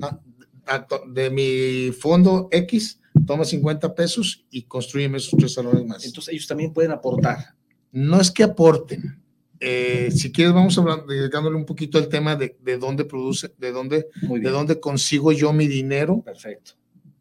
Ah, 0.00 0.86
de 1.10 1.30
mi 1.30 1.92
fondo 1.92 2.48
X, 2.50 3.00
toma 3.26 3.44
50 3.44 3.94
pesos 3.94 4.44
y 4.50 4.62
construyeme 4.62 5.16
esos 5.18 5.34
tres 5.38 5.54
salones 5.54 5.84
más. 5.86 6.04
entonces 6.04 6.32
ellos 6.34 6.46
también 6.46 6.72
pueden 6.72 6.92
aportar. 6.92 7.54
no 7.90 8.20
es 8.20 8.30
que 8.30 8.42
aporten. 8.42 9.22
Eh, 9.60 10.10
si 10.14 10.30
quieres, 10.32 10.54
vamos 10.54 10.76
hablando, 10.78 11.06
dedicándole 11.06 11.56
un 11.56 11.64
poquito 11.66 11.98
al 11.98 12.08
tema 12.08 12.36
de, 12.36 12.56
de 12.62 12.78
dónde 12.78 13.04
produce, 13.04 13.52
de 13.58 13.72
dónde, 13.72 14.06
de 14.22 14.50
dónde 14.50 14.78
consigo 14.80 15.32
yo 15.32 15.52
mi 15.52 15.66
dinero. 15.66 16.22
Perfecto. 16.24 16.72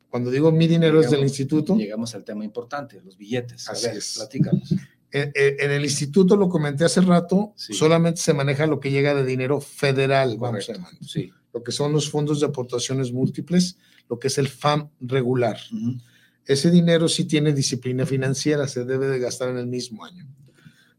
Cuando 0.09 0.29
digo 0.31 0.51
mi 0.51 0.67
dinero 0.67 0.99
es 0.99 1.07
del 1.09 1.19
Llegamos- 1.19 1.31
instituto. 1.31 1.75
Llegamos 1.75 2.15
al 2.15 2.23
tema 2.23 2.45
importante, 2.45 3.01
los 3.03 3.17
billetes. 3.17 3.67
A 3.67 3.71
Así 3.73 3.87
ver, 3.87 3.97
es. 3.97 4.13
platícanos. 4.17 4.71
En, 5.11 5.31
en- 5.35 5.55
en 5.59 5.71
el 5.71 5.83
instituto, 5.83 6.35
lo 6.35 6.47
comenté 6.49 6.85
hace 6.85 7.01
rato, 7.01 7.53
Sí. 7.55 7.73
solamente 7.73 8.21
se 8.21 8.33
maneja 8.33 8.67
lo 8.67 8.79
que 8.79 8.91
llega 8.91 9.13
de 9.15 9.25
dinero 9.25 9.59
federal, 9.59 10.37
vamos 10.37 10.69
a. 10.69 10.75
Sí. 11.05 11.31
Lo 11.53 11.63
que 11.63 11.71
son 11.71 11.91
los 11.91 12.09
fondos 12.09 12.39
de 12.39 12.45
aportaciones 12.45 13.11
múltiples, 13.11 13.77
lo 14.09 14.19
que 14.19 14.27
es 14.27 14.37
el 14.37 14.47
FAM 14.47 14.89
regular. 15.01 15.57
Ujú. 15.73 15.97
Ese 16.45 16.69
dinero 16.71 17.09
sí 17.09 17.25
tiene 17.25 17.51
disciplina 17.53 18.05
financiera, 18.05 18.67
se 18.67 18.85
debe 18.85 19.07
de 19.07 19.19
gastar 19.19 19.49
en 19.49 19.57
el 19.57 19.67
mismo 19.67 20.05
año. 20.05 20.27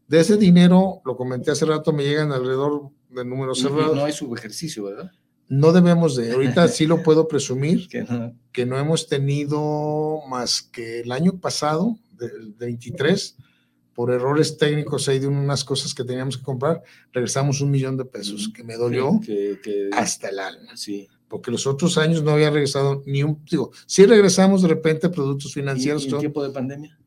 De 0.09 0.19
ese 0.19 0.35
dinero, 0.37 1.01
lo 1.05 1.15
comenté 1.15 1.51
hace 1.51 1.65
rato, 1.65 1.93
me 1.93 2.03
llegan 2.03 2.31
alrededor 2.33 2.89
de 3.09 3.23
números 3.23 3.63
No, 3.63 3.69
cerrados. 3.69 3.95
no 3.95 4.03
hay 4.05 4.11
subejercicio, 4.11 4.83
¿verdad? 4.83 5.11
No 5.47 5.71
debemos 5.71 6.15
de, 6.15 6.31
ahorita 6.33 6.67
sí 6.67 6.85
lo 6.87 7.01
puedo 7.03 7.27
presumir, 7.27 7.87
Que 7.87 8.03
no- 8.03 8.33
que 8.51 8.65
no 8.65 8.77
hemos 8.77 9.07
tenido 9.07 10.21
más 10.27 10.61
que 10.61 11.01
el 11.01 11.11
año 11.11 11.39
pasado, 11.39 11.97
del 12.17 12.53
23, 12.57 13.37
por 13.93 14.11
errores 14.11 14.57
técnicos 14.57 15.07
ahí 15.07 15.19
de 15.19 15.27
unas 15.27 15.63
cosas 15.63 15.93
que 15.93 16.03
teníamos 16.03 16.37
que 16.37 16.43
comprar, 16.43 16.81
regresamos 17.13 17.61
un 17.61 17.71
millón 17.71 17.95
de 17.97 18.05
pesos, 18.05 18.49
que 18.53 18.63
me 18.63 18.75
dolió 18.77 19.19
Que, 19.25 19.59
que- 19.63 19.89
hasta 19.93 20.29
el 20.29 20.39
alma, 20.39 20.75
sí. 20.75 21.07
porque 21.27 21.51
los 21.51 21.67
otros 21.67 21.97
años 21.97 22.23
no 22.23 22.31
había 22.31 22.49
regresado 22.49 23.03
ni 23.05 23.23
un, 23.23 23.43
digo, 23.49 23.71
sí 23.85 24.05
regresamos 24.05 24.61
de 24.61 24.67
repente 24.69 25.09
productos 25.09 25.51
¿Y, 25.51 25.53
financieros, 25.55 26.05
y 26.05 26.09
en 26.09 26.19
tiempo 26.19 26.43
de 26.43 26.49
pandemia? 26.49 26.98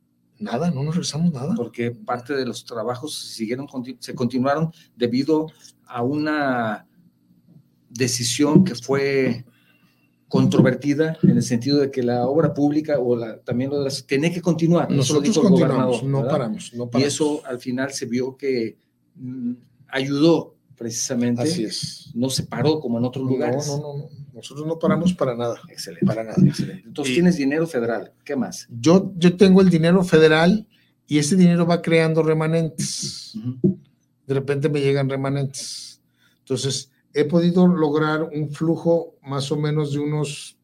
Nada, 0.42 0.70
no 0.70 0.82
nos 0.82 0.94
regresamos 0.96 1.32
nada. 1.32 1.54
porque 1.54 1.90
parte 1.90 2.34
de 2.34 2.44
los 2.44 2.64
trabajos 2.64 3.14
siguieron, 3.14 3.66
conti- 3.66 3.96
se 4.00 4.14
continuaron 4.14 4.70
debido 4.96 5.46
a 5.86 6.02
una 6.02 6.86
decisión 7.88 8.64
que 8.64 8.74
fue 8.74 9.44
controvertida 10.28 11.18
en 11.22 11.30
el 11.36 11.42
sentido 11.42 11.78
de 11.78 11.90
que 11.90 12.02
la 12.02 12.26
obra 12.26 12.54
pública 12.54 12.98
o 12.98 13.14
la, 13.16 13.38
también 13.40 13.68
lo 13.70 13.78
de 13.78 13.84
las 13.84 14.06
tiene 14.06 14.32
que 14.32 14.40
continuar. 14.40 14.90
Nosotros 14.90 15.24
dijo 15.24 15.42
el 15.42 15.48
continuamos, 15.48 16.02
no 16.04 16.26
paramos, 16.26 16.72
no 16.74 16.84
Y 16.84 16.86
paramos. 16.88 17.06
eso 17.12 17.42
al 17.44 17.58
final 17.58 17.92
se 17.92 18.06
vio 18.06 18.34
que 18.36 18.78
mm, 19.16 19.52
ayudó 19.88 20.56
precisamente, 20.82 21.42
Así 21.42 21.64
es. 21.64 22.10
no 22.14 22.28
se 22.28 22.42
paró 22.42 22.80
como 22.80 22.98
en 22.98 23.04
otros 23.04 23.24
No, 23.24 23.30
lugares. 23.30 23.66
no, 23.68 23.76
no, 23.78 23.96
no, 23.98 24.08
nosotros 24.34 24.66
no 24.66 24.78
paramos 24.78 25.12
para 25.14 25.36
nada, 25.36 25.60
Excelente. 25.68 26.04
para 26.04 26.24
nada. 26.24 26.36
excelente. 26.44 26.82
Entonces 26.86 27.12
Y- 27.12 27.14
tienes 27.14 27.36
dinero 27.36 27.66
federal. 27.68 28.12
¿Qué 28.24 28.34
más? 28.34 28.66
Yo, 28.68 29.12
yo 29.16 29.36
tengo 29.36 29.60
el 29.60 29.70
dinero 29.70 30.02
federal 30.02 30.66
y 31.06 31.18
ese 31.18 31.36
dinero 31.36 31.66
va 31.66 31.80
creando 31.82 32.22
remanentes. 32.24 33.32
De 34.26 34.34
repente 34.34 34.68
me 34.68 34.80
llegan 34.80 35.08
remanentes. 35.08 36.00
Entonces, 36.40 36.90
he 37.14 37.24
podido 37.24 37.68
lograr 37.68 38.22
un 38.34 38.50
flujo 38.50 39.14
más 39.22 39.52
o 39.52 39.56
menos 39.56 39.92
de 39.92 40.00
unos, 40.00 40.56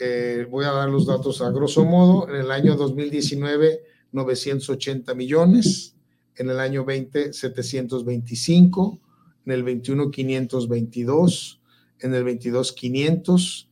eh, 0.00 0.46
voy 0.50 0.64
a 0.66 0.72
dar 0.72 0.88
los 0.90 1.06
datos 1.06 1.40
a 1.40 1.50
grosso 1.50 1.84
modo, 1.84 2.28
en 2.28 2.36
el 2.36 2.50
año 2.50 2.74
2019, 2.76 3.80
980 4.12 5.14
millones, 5.14 5.94
en 6.36 6.50
el 6.50 6.58
año 6.58 6.84
20, 6.84 7.32
725, 7.32 9.00
en 9.46 9.52
el 9.52 9.62
21, 9.62 10.10
522, 10.10 11.60
en 12.00 12.14
el 12.14 12.24
22, 12.24 12.72
500, 12.72 13.68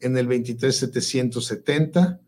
en 0.00 0.16
el 0.16 0.26
23, 0.26 0.74
770 0.76 2.20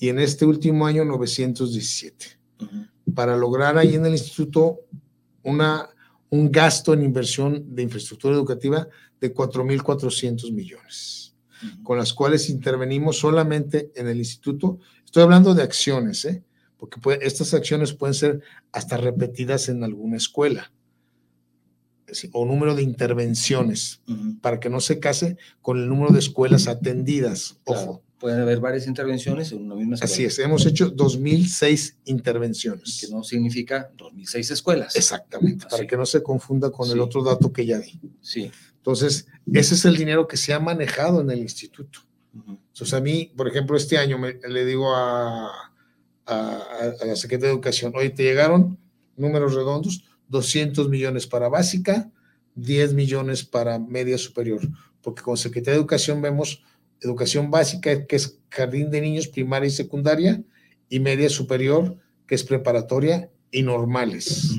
y 0.00 0.08
en 0.08 0.18
este 0.18 0.44
último 0.46 0.86
año, 0.86 1.04
917 1.04 2.38
Ujú. 2.60 3.14
para 3.14 3.36
lograr 3.36 3.78
ahí 3.78 3.94
en 3.94 4.04
el 4.06 4.12
instituto 4.12 4.80
una, 5.42 5.88
un 6.28 6.50
gasto 6.52 6.92
en 6.92 7.02
inversión 7.02 7.74
de 7.74 7.82
infraestructura 7.82 8.34
educativa 8.34 8.86
de 9.20 9.32
4.400 9.34 10.52
millones, 10.52 11.34
con 11.82 11.98
las 11.98 12.12
cuales 12.12 12.48
intervenimos 12.50 13.18
solamente 13.18 13.90
en 13.94 14.08
el 14.08 14.18
instituto. 14.18 14.78
Estoy 15.04 15.22
hablando 15.22 15.54
de 15.54 15.62
acciones, 15.62 16.24
¿eh? 16.24 16.42
porque 16.78 16.98
puede- 17.00 17.26
estas 17.26 17.52
acciones 17.54 17.92
pueden 17.92 18.14
ser 18.14 18.40
hasta 18.72 18.96
repetidas 18.96 19.68
en 19.68 19.84
alguna 19.84 20.16
escuela, 20.16 20.72
o 22.32 22.44
número 22.44 22.74
de 22.74 22.82
intervenciones, 22.82 24.00
Ujú. 24.08 24.38
para 24.40 24.60
que 24.60 24.68
no 24.70 24.80
se 24.80 24.98
case 25.00 25.36
con 25.62 25.78
el 25.78 25.88
número 25.88 26.12
de 26.12 26.18
escuelas 26.18 26.66
atendidas. 26.68 27.58
Ojo, 27.64 28.02
Pueden 28.18 28.38
haber 28.42 28.60
varias 28.60 28.86
intervenciones 28.86 29.50
en 29.52 29.62
una 29.64 29.74
misma 29.74 29.94
escuela. 29.94 30.12
Así 30.12 30.24
es, 30.26 30.38
hemos 30.40 30.66
hecho 30.66 30.90
2006 30.90 31.96
intervenciones. 32.04 32.98
Que 33.00 33.08
no 33.08 33.22
significa 33.24 33.90
2006 33.96 34.50
escuelas. 34.50 34.94
Exactamente, 34.94 35.64
para 35.64 35.76
Así. 35.76 35.86
que 35.86 35.96
no 35.96 36.04
se 36.04 36.22
confunda 36.22 36.70
con 36.70 36.86
Sí. 36.86 36.92
el 36.92 37.00
otro 37.00 37.22
dato 37.24 37.50
que 37.50 37.64
ya 37.64 37.78
di. 37.78 37.98
Sí. 38.20 38.50
Entonces, 38.76 39.26
ese 39.50 39.74
es 39.74 39.84
el 39.86 39.96
dinero 39.96 40.28
que 40.28 40.36
se 40.36 40.52
ha 40.52 40.60
manejado 40.60 41.22
en 41.22 41.30
el 41.30 41.38
instituto. 41.38 42.00
Ujú. 42.34 42.58
Entonces, 42.72 42.92
a 42.92 43.00
mí, 43.00 43.32
por 43.34 43.48
ejemplo, 43.48 43.74
este 43.74 43.96
año 43.96 44.18
me- 44.18 44.34
le 44.46 44.66
digo 44.66 44.94
a, 44.94 45.46
a- 46.26 46.92
a 47.00 47.04
la 47.06 47.16
Secretaría 47.16 47.48
de 47.48 47.54
Educación, 47.54 47.92
oye, 47.96 48.10
te 48.10 48.22
llegaron 48.22 48.78
números 49.16 49.54
redondos, 49.54 50.04
200 50.30 50.88
millones 50.88 51.26
para 51.26 51.48
básica, 51.48 52.10
10 52.54 52.94
millones 52.94 53.44
para 53.44 53.78
media 53.78 54.16
superior, 54.16 54.60
porque 55.02 55.22
con 55.22 55.36
Secretaría 55.36 55.74
de 55.74 55.80
Educación 55.80 56.22
vemos 56.22 56.62
educación 57.00 57.50
básica, 57.50 58.06
que 58.06 58.16
es 58.16 58.38
jardín 58.50 58.90
de 58.90 59.00
niños, 59.00 59.28
primaria 59.28 59.68
y 59.68 59.70
secundaria, 59.70 60.42
y 60.88 61.00
media 61.00 61.28
superior, 61.28 61.96
que 62.26 62.34
es 62.34 62.44
preparatoria 62.44 63.30
y 63.50 63.62
normales. 63.62 64.56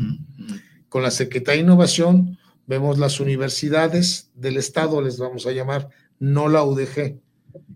Con 0.89 1.03
la 1.03 1.11
Secretaría 1.11 1.61
de 1.61 1.67
Innovación 1.67 2.38
vemos 2.67 2.97
las 2.97 3.19
universidades 3.19 4.32
del 4.36 4.57
Estado, 4.57 5.01
les 5.01 5.17
vamos 5.17 5.45
a 5.45 5.51
llamar, 5.51 5.89
no 6.19 6.49
la 6.49 6.63
UDG, 6.63 7.19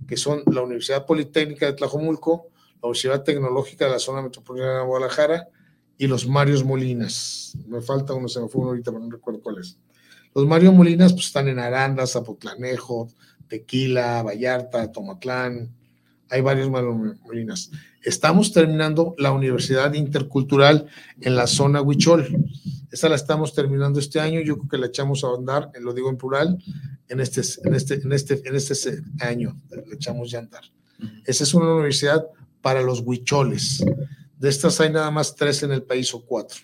que 0.08 0.18
son 0.18 0.44
la 0.52 0.62
Universidad 0.62 1.06
Politécnica 1.06 1.66
de 1.66 1.74
Tlajomulco, 1.74 2.50
la 2.82 2.90
Universidad 2.90 3.24
Tecnológica 3.24 3.86
de 3.86 3.92
la 3.92 4.00
Zona 4.00 4.22
Metropolitana 4.22 4.80
de 4.80 4.86
Guadalajara 4.86 5.50
y 5.98 6.08
los 6.08 6.28
Marios 6.28 6.64
Molinas. 6.64 7.58
Me 7.68 7.82
falta 7.82 8.14
uno, 8.14 8.28
se 8.28 8.42
me 8.42 8.48
fue 8.48 8.62
uno 8.62 8.72
ahorita, 8.72 8.92
pero 8.92 9.04
no 9.04 9.12
recuerdo 9.12 9.42
cuál 9.42 9.60
es. 9.60 9.78
Los 10.34 10.46
Mario 10.46 10.74
Molinas 10.74 11.14
pues, 11.14 11.28
están 11.28 11.48
en 11.48 11.60
Aranda, 11.60 12.06
Zapotlanejo, 12.06 13.10
Tequila, 13.48 14.22
Vallarta, 14.22 14.92
Tomatlán. 14.92 15.74
Hay 16.30 16.42
varios 16.42 16.70
Mario 16.70 17.16
Molinas. 17.24 17.72
Estamos 18.04 18.52
terminando 18.52 19.16
la 19.18 19.32
Universidad 19.32 19.94
Intercultural 19.94 20.88
en 21.22 21.36
la 21.36 21.48
zona 21.48 21.82
Huichol. 21.82 22.28
Esa 22.92 23.08
la 23.08 23.16
estamos 23.16 23.54
terminando 23.54 24.00
este 24.00 24.20
año. 24.20 24.42
Yo 24.42 24.58
creo 24.58 24.70
que 24.70 24.78
la 24.78 24.88
echamos 24.88 25.24
a 25.24 25.28
andar, 25.30 25.72
lo 25.80 25.94
digo 25.94 26.10
en 26.10 26.18
plural, 26.18 26.58
en 27.08 27.20
este, 27.22 27.42
en 27.64 27.74
este, 27.74 27.96
en 27.96 28.12
este, 28.12 28.42
en 28.46 28.56
este 28.56 29.02
año. 29.22 29.60
La 29.70 29.96
echamos 29.96 30.32
ya 30.32 30.40
a 30.40 30.42
andar. 30.42 30.64
Esa 31.26 31.44
es 31.44 31.54
una 31.54 31.74
universidad 31.74 32.26
para 32.62 32.82
los 32.82 33.00
huicholes. 33.00 33.86
De 34.38 34.50
estas 34.50 34.80
hay 34.82 34.92
nada 34.92 35.10
más 35.12 35.36
tres 35.36 35.64
en 35.64 35.72
el 35.72 35.84
país 35.84 36.14
o 36.14 36.26
cuatro, 36.26 36.60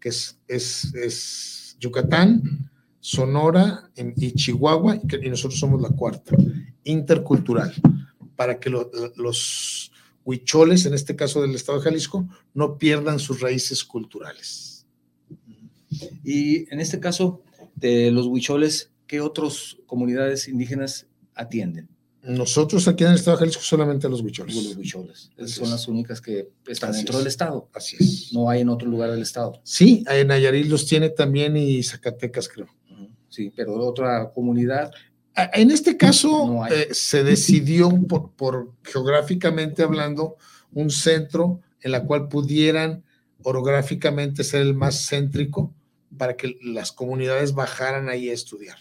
que 0.00 0.10
es, 0.10 0.38
es, 0.46 0.92
es 0.94 1.76
Yucatán, 1.80 2.70
Sonora 3.00 3.90
y 3.96 4.32
Chihuahua, 4.32 5.00
y, 5.22 5.30
nosotros 5.30 5.58
somos 5.58 5.80
la 5.80 5.90
cuarta, 5.90 6.36
intercultural, 6.84 7.74
para 8.36 8.58
que 8.60 8.68
lo- 8.70 8.90
los 9.16 9.90
huicholes, 10.24 10.84
en 10.84 10.94
este 10.94 11.16
caso 11.16 11.40
del 11.40 11.54
estado 11.54 11.78
de 11.78 11.84
Jalisco, 11.84 12.28
no 12.52 12.76
pierdan 12.76 13.18
sus 13.18 13.40
raíces 13.40 13.82
culturales. 13.84 14.86
Y 16.22 16.72
en 16.72 16.80
este 16.80 17.00
caso 17.00 17.42
de 17.74 18.10
los 18.10 18.26
huicholes, 18.26 18.90
¿qué 19.06 19.20
otras 19.22 19.78
comunidades 19.86 20.48
indígenas 20.48 21.06
atienden? 21.34 21.88
Nosotros 22.28 22.86
aquí 22.88 23.04
en 23.04 23.10
el 23.10 23.16
estado 23.16 23.36
de 23.36 23.40
Jalisco 23.40 23.62
solamente 23.62 24.06
a 24.06 24.10
los 24.10 24.20
Los 24.20 24.26
huicholes. 24.26 24.76
huicholes. 24.76 25.30
Esas 25.36 25.44
Así 25.50 25.54
son 25.54 25.64
es. 25.64 25.70
las 25.70 25.88
únicas 25.88 26.20
que 26.20 26.48
están 26.66 26.90
Así 26.90 26.98
dentro 26.98 27.14
es. 27.14 27.18
del 27.20 27.26
estado. 27.28 27.68
Así 27.74 27.96
es. 27.98 28.32
No 28.32 28.50
hay 28.50 28.60
en 28.60 28.68
otro 28.68 28.88
lugar 28.88 29.10
del 29.10 29.22
estado. 29.22 29.60
Sí, 29.64 30.04
en 30.08 30.28
Nayarit 30.28 30.66
los 30.66 30.86
tiene 30.86 31.08
también 31.10 31.56
y 31.56 31.82
Zacatecas, 31.82 32.48
creo. 32.48 32.68
Sí, 33.28 33.52
pero 33.54 33.74
otra 33.76 34.30
comunidad, 34.32 34.90
En 35.54 35.70
este 35.70 35.96
caso, 35.96 36.46
No 36.48 36.66
eh, 36.66 36.88
se 36.92 37.22
decidió 37.22 37.88
por, 38.08 38.32
por 38.32 38.72
geográficamente 38.82 39.82
hablando 39.84 40.36
un 40.72 40.90
centro 40.90 41.60
en 41.80 41.92
la 41.92 42.02
cual 42.04 42.28
pudieran 42.28 43.04
orográficamente 43.44 44.42
ser 44.44 44.62
el 44.62 44.74
más 44.74 45.08
céntrico 45.08 45.72
para 46.16 46.36
que 46.36 46.58
las 46.62 46.90
comunidades 46.92 47.52
bajaran 47.54 48.08
ahí 48.08 48.28
a 48.30 48.32
estudiar, 48.32 48.78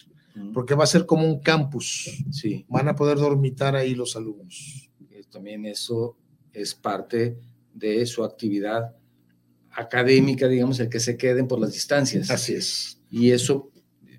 porque 0.54 0.76
va 0.76 0.84
a 0.84 0.88
ser 0.88 1.06
como 1.06 1.26
un 1.26 1.40
campus, 1.40 2.24
sí, 2.32 2.66
van 2.70 2.88
a 2.88 2.96
poder 2.96 3.18
dormitar 3.18 3.76
ahí 3.76 3.96
los 3.96 4.16
alumnos. 4.16 4.92
también 5.30 5.66
eso 5.66 6.18
es 6.54 6.74
parte 6.74 7.38
de 7.74 8.06
su 8.06 8.24
actividad 8.24 8.96
académica, 9.72 10.48
digamos, 10.48 10.80
el 10.80 10.90
que 10.90 11.00
se 11.00 11.18
queden 11.18 11.48
por 11.48 11.60
las 11.60 11.74
distancias. 11.74 12.32
Así 12.32 12.56
es. 12.56 13.02
Y 13.12 13.32
eso, 13.32 13.72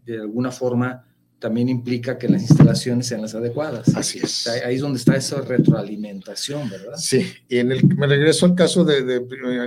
de 0.04 0.18
alguna 0.20 0.52
forma, 0.52 1.07
también 1.38 1.68
implica 1.68 2.18
que 2.18 2.28
las 2.28 2.42
instalaciones 2.42 3.06
sean 3.06 3.22
las 3.22 3.34
adecuadas. 3.34 3.94
Así 3.94 4.18
es. 4.18 4.46
ahí 4.48 4.74
es 4.74 4.80
donde 4.80 4.98
está 4.98 5.16
esa 5.16 5.40
retroalimentación, 5.40 6.68
¿verdad? 6.68 6.96
Sí, 6.96 7.26
y 7.48 7.58
en 7.58 7.72
el, 7.72 7.86
me 7.96 8.06
regreso 8.06 8.46
al 8.46 8.54
caso 8.54 8.84
de, 8.84 9.02
de, 9.02 9.22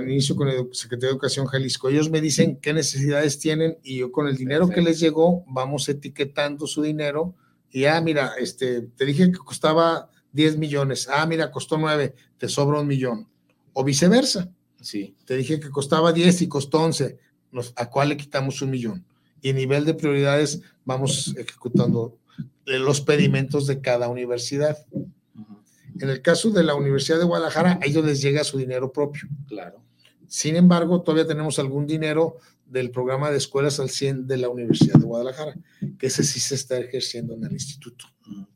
inicio 0.06 0.36
con 0.36 0.48
el 0.48 0.68
Secretaría 0.72 1.08
de 1.08 1.12
Educación 1.12 1.46
Jalisco. 1.46 1.88
Ellos 1.88 2.10
me 2.10 2.20
dicen 2.20 2.56
qué 2.60 2.72
necesidades 2.72 3.38
tienen 3.38 3.78
y 3.82 3.98
yo 3.98 4.12
con 4.12 4.28
el 4.28 4.36
dinero 4.36 4.66
que 4.66 4.74
Perfecto. 4.74 4.90
les 4.90 5.00
llegó 5.00 5.44
vamos 5.48 5.88
etiquetando 5.88 6.66
su 6.66 6.82
dinero 6.82 7.34
y 7.70 7.86
ah, 7.86 8.00
mira, 8.00 8.32
este, 8.38 8.82
te 8.82 9.06
dije 9.06 9.32
que 9.32 9.38
costaba 9.38 10.10
10 10.32 10.58
millones, 10.58 11.08
ah, 11.10 11.24
mira, 11.26 11.50
costó 11.50 11.78
9, 11.78 12.14
te 12.38 12.48
sobra 12.48 12.80
un 12.80 12.86
millón. 12.86 13.28
O 13.72 13.82
viceversa, 13.84 14.50
Sí, 14.80 15.14
te 15.24 15.36
dije 15.36 15.60
que 15.60 15.70
costaba 15.70 16.12
10 16.12 16.42
y 16.42 16.48
costó 16.48 16.82
11, 16.82 17.16
nos- 17.52 17.72
¿a 17.76 17.88
cuál 17.88 18.08
le 18.10 18.16
quitamos 18.16 18.60
un 18.62 18.70
millón? 18.70 19.06
Y 19.42 19.50
en 19.50 19.56
nivel 19.56 19.84
de 19.84 19.94
prioridades 19.94 20.62
vamos 20.84 21.34
ejecutando 21.36 22.18
los 22.64 23.00
pedimentos 23.00 23.66
de 23.66 23.80
cada 23.80 24.08
universidad. 24.08 24.78
En 26.00 26.08
el 26.08 26.22
caso 26.22 26.50
de 26.50 26.62
la 26.62 26.74
Universidad 26.74 27.18
de 27.18 27.24
Guadalajara, 27.24 27.78
a 27.82 27.86
ellos 27.86 28.04
les 28.04 28.22
llega 28.22 28.44
su 28.44 28.56
dinero 28.56 28.92
propio. 28.92 29.28
claro. 29.46 29.82
Sin 30.28 30.56
embargo, 30.56 31.02
todavía 31.02 31.26
tenemos 31.26 31.58
algún 31.58 31.86
dinero 31.86 32.38
del 32.64 32.90
programa 32.90 33.30
de 33.30 33.36
escuelas 33.36 33.78
al 33.80 33.90
100 33.90 34.26
de 34.26 34.38
la 34.38 34.48
Universidad 34.48 34.98
de 34.98 35.04
Guadalajara, 35.04 35.54
que 35.98 36.06
ese 36.06 36.24
sí 36.24 36.40
se 36.40 36.54
está 36.54 36.78
ejerciendo 36.78 37.34
en 37.34 37.44
el 37.44 37.52
instituto. 37.52 38.06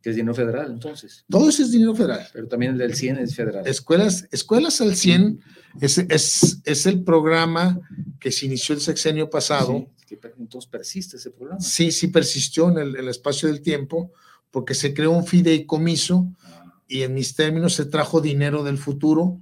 Que 0.01 0.09
es 0.09 0.16
dinero 0.16 0.34
federal, 0.34 0.72
entonces. 0.72 1.26
Todo 1.28 1.51
ese 1.51 1.64
es 1.64 1.70
dinero 1.70 1.95
federal. 1.95 2.26
Pero 2.32 2.49
también 2.49 2.72
el 2.72 2.78
del 2.78 2.95
100 2.95 3.18
es 3.18 3.34
federal. 3.34 3.66
Escuelas, 3.66 4.26
escuelas 4.32 4.80
al 4.80 4.97
100 4.97 5.39
es, 5.82 5.99
es, 5.99 6.62
es 6.64 6.87
el 6.87 7.05
programa 7.05 7.78
que 8.18 8.32
se 8.32 8.47
inició 8.47 8.74
el 8.74 8.80
sexenio 8.80 9.28
pasado. 9.28 9.76
Sí, 9.76 9.95
que 10.07 10.18
entonces 10.38 10.70
persiste 10.70 11.16
ese 11.16 11.30
programa. 11.30 11.61
Sí, 11.61 11.92
sí 11.92 12.09
persistió 12.09 12.70
en 12.70 12.78
el, 12.78 12.96
el 12.96 13.09
espacio 13.09 13.48
del 13.48 13.61
tiempo, 13.61 14.12
porque 14.50 14.74
se 14.74 14.94
creó 14.94 15.11
un 15.11 15.26
fideicomiso 15.26 16.28
Ah, 16.44 16.66
y 16.88 17.02
en 17.02 17.14
mis 17.14 17.34
términos 17.34 17.74
se 17.74 17.84
trajo 17.84 18.20
dinero 18.20 18.62
del 18.62 18.78
futuro 18.78 19.40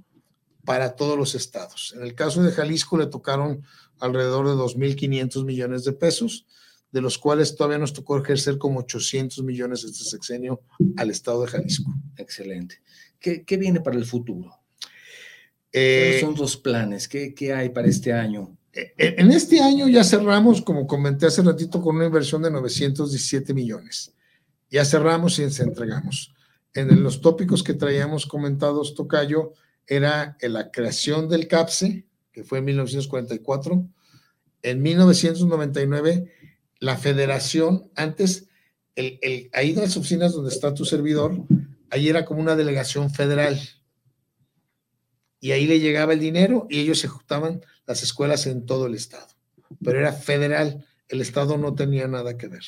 para 0.65 0.95
todos 0.95 1.17
los 1.17 1.35
estados. 1.35 1.93
En 1.95 2.03
el 2.03 2.15
caso 2.15 2.41
de 2.41 2.51
Jalisco 2.51 2.97
le 2.97 3.05
tocaron 3.05 3.63
alrededor 3.99 4.47
de 4.47 4.55
2.500 4.55 5.45
millones 5.45 5.83
de 5.83 5.93
pesos, 5.93 6.45
de 6.91 7.01
los 7.01 7.17
cuales 7.17 7.55
todavía 7.55 7.77
nos 7.77 7.93
tocó 7.93 8.17
ejercer 8.17 8.57
como 8.57 8.79
800 8.79 9.43
millones 9.43 9.83
este 9.83 10.03
sexenio 10.03 10.61
al 10.97 11.11
estado 11.11 11.43
de 11.43 11.47
Jalisco. 11.47 11.93
Excelente. 12.17 12.81
¿Qué, 13.19 13.43
qué 13.43 13.57
viene 13.57 13.81
para 13.81 13.97
el 13.97 14.05
futuro? 14.05 14.51
Eh, 15.71 15.99
¿Cuáles 15.99 16.21
son 16.21 16.35
los 16.35 16.57
planes? 16.57 17.07
¿Qué, 17.07 17.33
qué 17.33 17.53
hay 17.53 17.69
para 17.69 17.87
este 17.87 18.13
año? 18.13 18.57
Eh, 18.75 19.15
en 19.17 19.31
este 19.31 19.61
año 19.61 19.87
ya 19.87 20.03
cerramos, 20.03 20.61
como 20.61 20.85
comenté 20.85 21.27
hace 21.27 21.41
ratito, 21.41 21.81
con 21.81 21.95
una 21.95 22.05
inversión 22.05 22.41
de 22.41 22.51
917 22.51 23.53
millones. 23.53 24.13
Ya 24.69 24.83
cerramos 24.83 25.39
y 25.39 25.49
se 25.49 25.63
entregamos. 25.63 26.33
En 26.73 27.01
los 27.01 27.21
tópicos 27.21 27.63
que 27.63 27.73
traíamos 27.73 28.25
comentados, 28.25 28.93
Tocayo, 28.95 29.53
era 29.87 30.35
en 30.41 30.53
la 30.53 30.71
creación 30.71 31.29
del 31.29 31.47
CAPSE, 31.47 32.05
que 32.33 32.43
fue 32.43 32.57
en 32.57 32.65
1944. 32.65 33.87
En 34.61 34.81
1999, 34.81 36.33
la 36.79 36.97
federación, 36.97 37.89
antes, 37.95 38.49
el, 38.95 39.19
el, 39.21 39.49
ahí 39.53 39.71
en 39.71 39.81
las 39.81 39.95
oficinas 39.95 40.33
donde 40.33 40.53
está 40.53 40.73
tu 40.73 40.83
servidor, 40.83 41.45
ahí 41.91 42.09
era 42.09 42.25
como 42.25 42.41
una 42.41 42.57
delegación 42.57 43.09
federal. 43.09 43.57
Y 45.39 45.51
ahí 45.51 45.65
le 45.65 45.79
llegaba 45.79 46.11
el 46.11 46.19
dinero 46.19 46.67
y 46.69 46.79
ellos 46.79 47.03
ejecutaban 47.05 47.61
las 47.87 48.03
escuelas 48.03 48.47
en 48.47 48.65
todo 48.65 48.87
el 48.87 48.95
estado. 48.95 49.27
Pero 49.83 49.99
era 49.99 50.13
federal, 50.13 50.85
el 51.09 51.21
estado 51.21 51.57
no 51.57 51.75
tenía 51.75 52.07
nada 52.07 52.37
que 52.37 52.47
ver. 52.47 52.63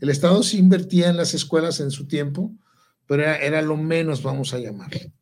El 0.00 0.10
estado 0.10 0.42
sí 0.42 0.58
invertía 0.58 1.08
en 1.08 1.16
las 1.16 1.34
escuelas 1.34 1.80
en 1.80 1.90
su 1.90 2.06
tiempo, 2.06 2.52
pero 3.06 3.24
era, 3.24 3.62
lo 3.62 3.76
menos, 3.76 4.22
vamos 4.22 4.54
a 4.54 4.58
llamarle. 4.58 5.12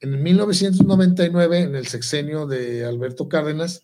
En 0.00 0.22
1999, 0.22 1.58
en 1.60 1.74
el 1.74 1.86
sexenio 1.86 2.46
de 2.46 2.84
Alberto 2.84 3.28
Cárdenas, 3.28 3.82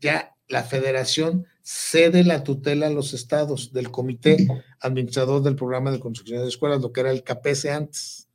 ya 0.00 0.34
la 0.48 0.62
federación 0.62 1.46
cede 1.62 2.24
la 2.24 2.42
tutela 2.42 2.86
a 2.86 2.90
los 2.90 3.12
estados 3.12 3.72
del 3.72 3.90
comité 3.90 4.48
administrador 4.80 5.42
del 5.42 5.56
programa 5.56 5.90
de 5.90 6.00
construcción 6.00 6.42
de 6.42 6.48
escuelas, 6.48 6.80
lo 6.80 6.92
que 6.92 7.00
era 7.00 7.10
el 7.10 7.22
CAPESE 7.22 7.70
antes. 7.70 8.28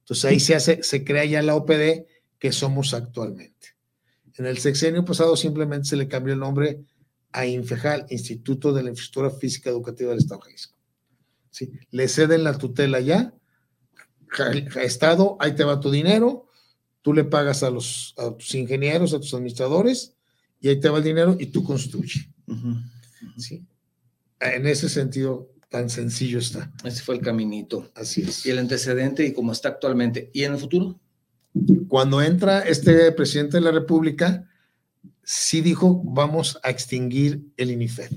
Entonces 0.00 0.24
ahí 0.24 0.40
se 0.40 0.54
hace, 0.54 0.82
se 0.82 1.04
crea 1.04 1.24
ya 1.24 1.42
la 1.42 1.54
OPD 1.54 2.06
que 2.38 2.52
somos 2.52 2.94
actualmente. 2.94 3.55
En 4.38 4.46
el 4.46 4.58
sexenio 4.58 5.04
pasado 5.04 5.36
simplemente 5.36 5.88
se 5.88 5.96
le 5.96 6.08
cambió 6.08 6.34
el 6.34 6.40
nombre 6.40 6.84
a 7.32 7.46
INFEJAL, 7.46 8.06
Instituto 8.10 8.72
de 8.72 8.82
la 8.82 8.90
Infraestructura 8.90 9.30
Física 9.30 9.70
Educativa 9.70 10.10
del 10.10 10.18
Estado 10.18 10.40
de 10.40 10.46
Jalisco. 10.46 10.76
¿Sí? 11.50 11.70
Le 11.90 12.08
ceden 12.08 12.44
la 12.44 12.56
tutela 12.56 13.00
ya 13.00 13.32
Estado, 14.82 15.36
ahí 15.40 15.54
te 15.54 15.64
va 15.64 15.80
tu 15.80 15.90
dinero, 15.90 16.48
tú 17.02 17.12
le 17.12 17.24
pagas 17.24 17.62
a, 17.62 17.70
los, 17.70 18.14
a 18.18 18.36
tus 18.36 18.54
ingenieros, 18.54 19.14
a 19.14 19.20
tus 19.20 19.32
administradores, 19.34 20.14
y 20.60 20.68
ahí 20.68 20.80
te 20.80 20.88
va 20.88 20.98
el 20.98 21.04
dinero 21.04 21.36
y 21.38 21.46
tú 21.46 21.62
construyes. 21.62 22.26
¿Sí? 23.36 23.64
En 24.40 24.66
ese 24.66 24.88
sentido, 24.88 25.50
tan 25.68 25.90
sencillo 25.90 26.38
está. 26.38 26.72
Ese 26.84 27.02
fue 27.02 27.16
el 27.16 27.20
caminito. 27.20 27.90
Así 27.94 28.22
es. 28.22 28.44
Y 28.46 28.50
el 28.50 28.58
antecedente 28.58 29.24
y 29.26 29.32
cómo 29.32 29.52
está 29.52 29.68
actualmente. 29.70 30.30
¿Y 30.32 30.44
en 30.44 30.52
el 30.52 30.58
futuro? 30.58 30.98
Cuando 31.88 32.20
entra 32.20 32.60
este 32.60 33.12
presidente 33.12 33.56
de 33.58 33.62
la 33.62 33.70
República, 33.70 34.48
sí 35.22 35.60
dijo, 35.60 36.02
vamos 36.04 36.58
a 36.62 36.70
extinguir 36.70 37.52
el 37.56 37.70
INIFED. 37.72 38.10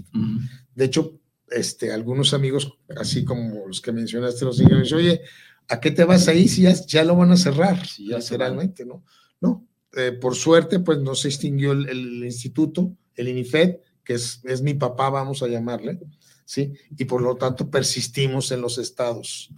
De 0.75 0.85
hecho, 0.85 1.19
este, 1.49 1.91
algunos 1.91 2.33
amigos, 2.33 2.77
así 2.95 3.25
como 3.25 3.67
los 3.67 3.81
que 3.81 3.91
mencionaste, 3.91 4.45
los 4.45 4.57
señores, 4.57 4.93
oye, 4.93 5.21
¿a 5.67 5.79
qué 5.79 5.91
te 5.91 6.03
vas 6.03 6.27
ahí 6.27 6.47
si 6.47 6.67
ya, 6.87 7.03
lo 7.03 7.15
van 7.15 7.31
a 7.31 7.37
cerrar? 7.37 7.85
Sí, 7.85 8.07
ya 8.09 8.19
literalmente, 8.19 8.85
¿no? 8.85 9.03
No, 9.41 9.67
eh, 9.95 10.11
por 10.11 10.35
suerte, 10.35 10.79
pues 10.79 10.99
no 10.99 11.15
se 11.15 11.29
extinguió 11.29 11.71
el, 11.71 12.23
instituto, 12.23 12.95
el 13.15 13.27
INIFED, 13.29 13.77
que 14.03 14.13
es, 14.13 14.41
es, 14.43 14.61
mi 14.61 14.75
papá, 14.75 15.09
vamos 15.09 15.41
a 15.41 15.47
llamarle, 15.47 15.99
¿sí? 16.45 16.73
Y 16.97 17.05
por 17.05 17.21
lo 17.21 17.35
tanto 17.35 17.69
persistimos 17.69 18.51
en 18.51 18.61
los 18.61 18.77
estados. 18.77 19.49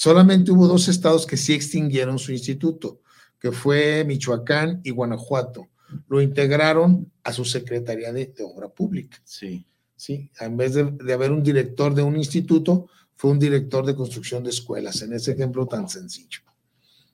Solamente 0.00 0.50
hubo 0.50 0.66
dos 0.66 0.88
estados 0.88 1.26
que 1.26 1.36
sí 1.36 1.52
extinguieron 1.52 2.18
su 2.18 2.32
instituto, 2.32 3.02
que 3.38 3.52
fue 3.52 4.02
Michoacán 4.06 4.80
y 4.82 4.92
Guanajuato. 4.92 5.68
Lo 6.08 6.22
integraron 6.22 7.12
a 7.22 7.34
su 7.34 7.44
Secretaría 7.44 8.10
de, 8.10 8.32
Obra 8.42 8.70
Pública. 8.70 9.18
Sí. 9.24 9.66
¿sí? 9.94 10.30
En 10.40 10.56
vez 10.56 10.72
de, 10.72 10.84
de, 10.84 11.12
haber 11.12 11.32
un 11.32 11.42
director 11.42 11.94
de 11.94 12.02
un 12.02 12.16
instituto, 12.16 12.88
fue 13.14 13.30
un 13.30 13.38
director 13.38 13.84
de 13.84 13.94
construcción 13.94 14.42
de 14.42 14.48
escuelas, 14.48 15.02
en 15.02 15.12
ese 15.12 15.32
ejemplo 15.32 15.66
tan 15.66 15.86
sencillo. 15.86 16.40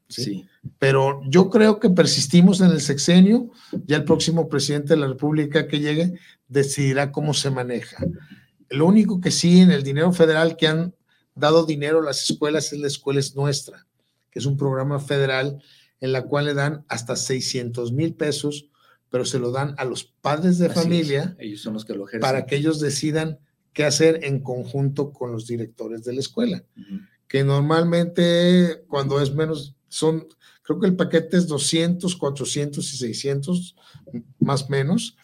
¿sí? 0.09 0.47
Pero 0.79 1.23
yo 1.27 1.51
creo 1.51 1.81
que 1.81 1.91
persistimos 1.91 2.61
en 2.61 2.71
el 2.71 2.81
sexenio, 2.81 3.51
ya 3.85 3.97
el 3.97 4.05
próximo 4.05 4.49
presidente 4.49 4.95
de 4.95 5.01
la 5.01 5.09
República 5.09 5.67
que 5.67 5.81
llegue 5.81 6.21
decidirá 6.47 7.11
cómo 7.11 7.35
se 7.35 7.51
maneja. 7.51 7.97
Lo 8.71 8.87
único 8.87 9.21
que 9.21 9.33
sí, 9.33 9.59
en 9.59 9.73
el 9.73 9.83
dinero 9.83 10.13
federal 10.13 10.57
que 10.57 10.69
han 10.69 10.95
dado 11.37 11.65
dinero 11.67 12.01
a 12.01 12.05
las 12.05 12.29
escuelas 12.29 12.73
es 12.73 12.81
la 12.81 12.87
escuela 12.89 13.21
es 13.21 13.37
nuestra, 13.37 13.87
que 14.31 14.39
es 14.39 14.47
un 14.47 14.57
programa 14.57 14.99
federal 14.99 15.63
en 16.01 16.13
la 16.13 16.23
cual 16.23 16.47
le 16.47 16.55
dan 16.55 16.85
hasta 16.89 17.17
600 17.17 17.93
mil 17.93 18.15
pesos, 18.15 18.69
pero 19.11 19.25
se 19.25 19.39
lo 19.39 19.51
dan 19.51 19.75
a 19.79 19.85
los 19.85 20.05
padres 20.05 20.59
de 20.59 20.69
familia. 20.69 21.37
Ellos 21.39 21.61
son 21.61 21.75
los 21.75 21.85
que 21.85 21.95
lo. 21.95 22.07
Para 22.21 22.47
que 22.47 22.57
ellos 22.57 22.81
decidan 22.81 23.39
qué 23.73 23.85
hacer 23.85 24.21
en 24.25 24.41
conjunto 24.41 25.13
con 25.13 25.33
los 25.33 25.47
directores 25.47 26.05
de 26.05 26.15
la 26.15 26.21
escuela. 26.21 26.65
Que 27.29 27.45
normalmente, 27.45 28.85
cuando 28.89 29.21
es 29.21 29.35
menos, 29.35 29.75
son, 29.89 30.27
creo 30.63 30.81
que 30.81 30.87
el 30.87 30.97
paquete 30.97 31.37
es 31.37 31.47
200, 31.47 32.17
400 32.17 32.93
y 32.93 32.97
600, 32.97 33.77
más 34.39 34.63
o 34.65 34.69
menos. 34.69 35.17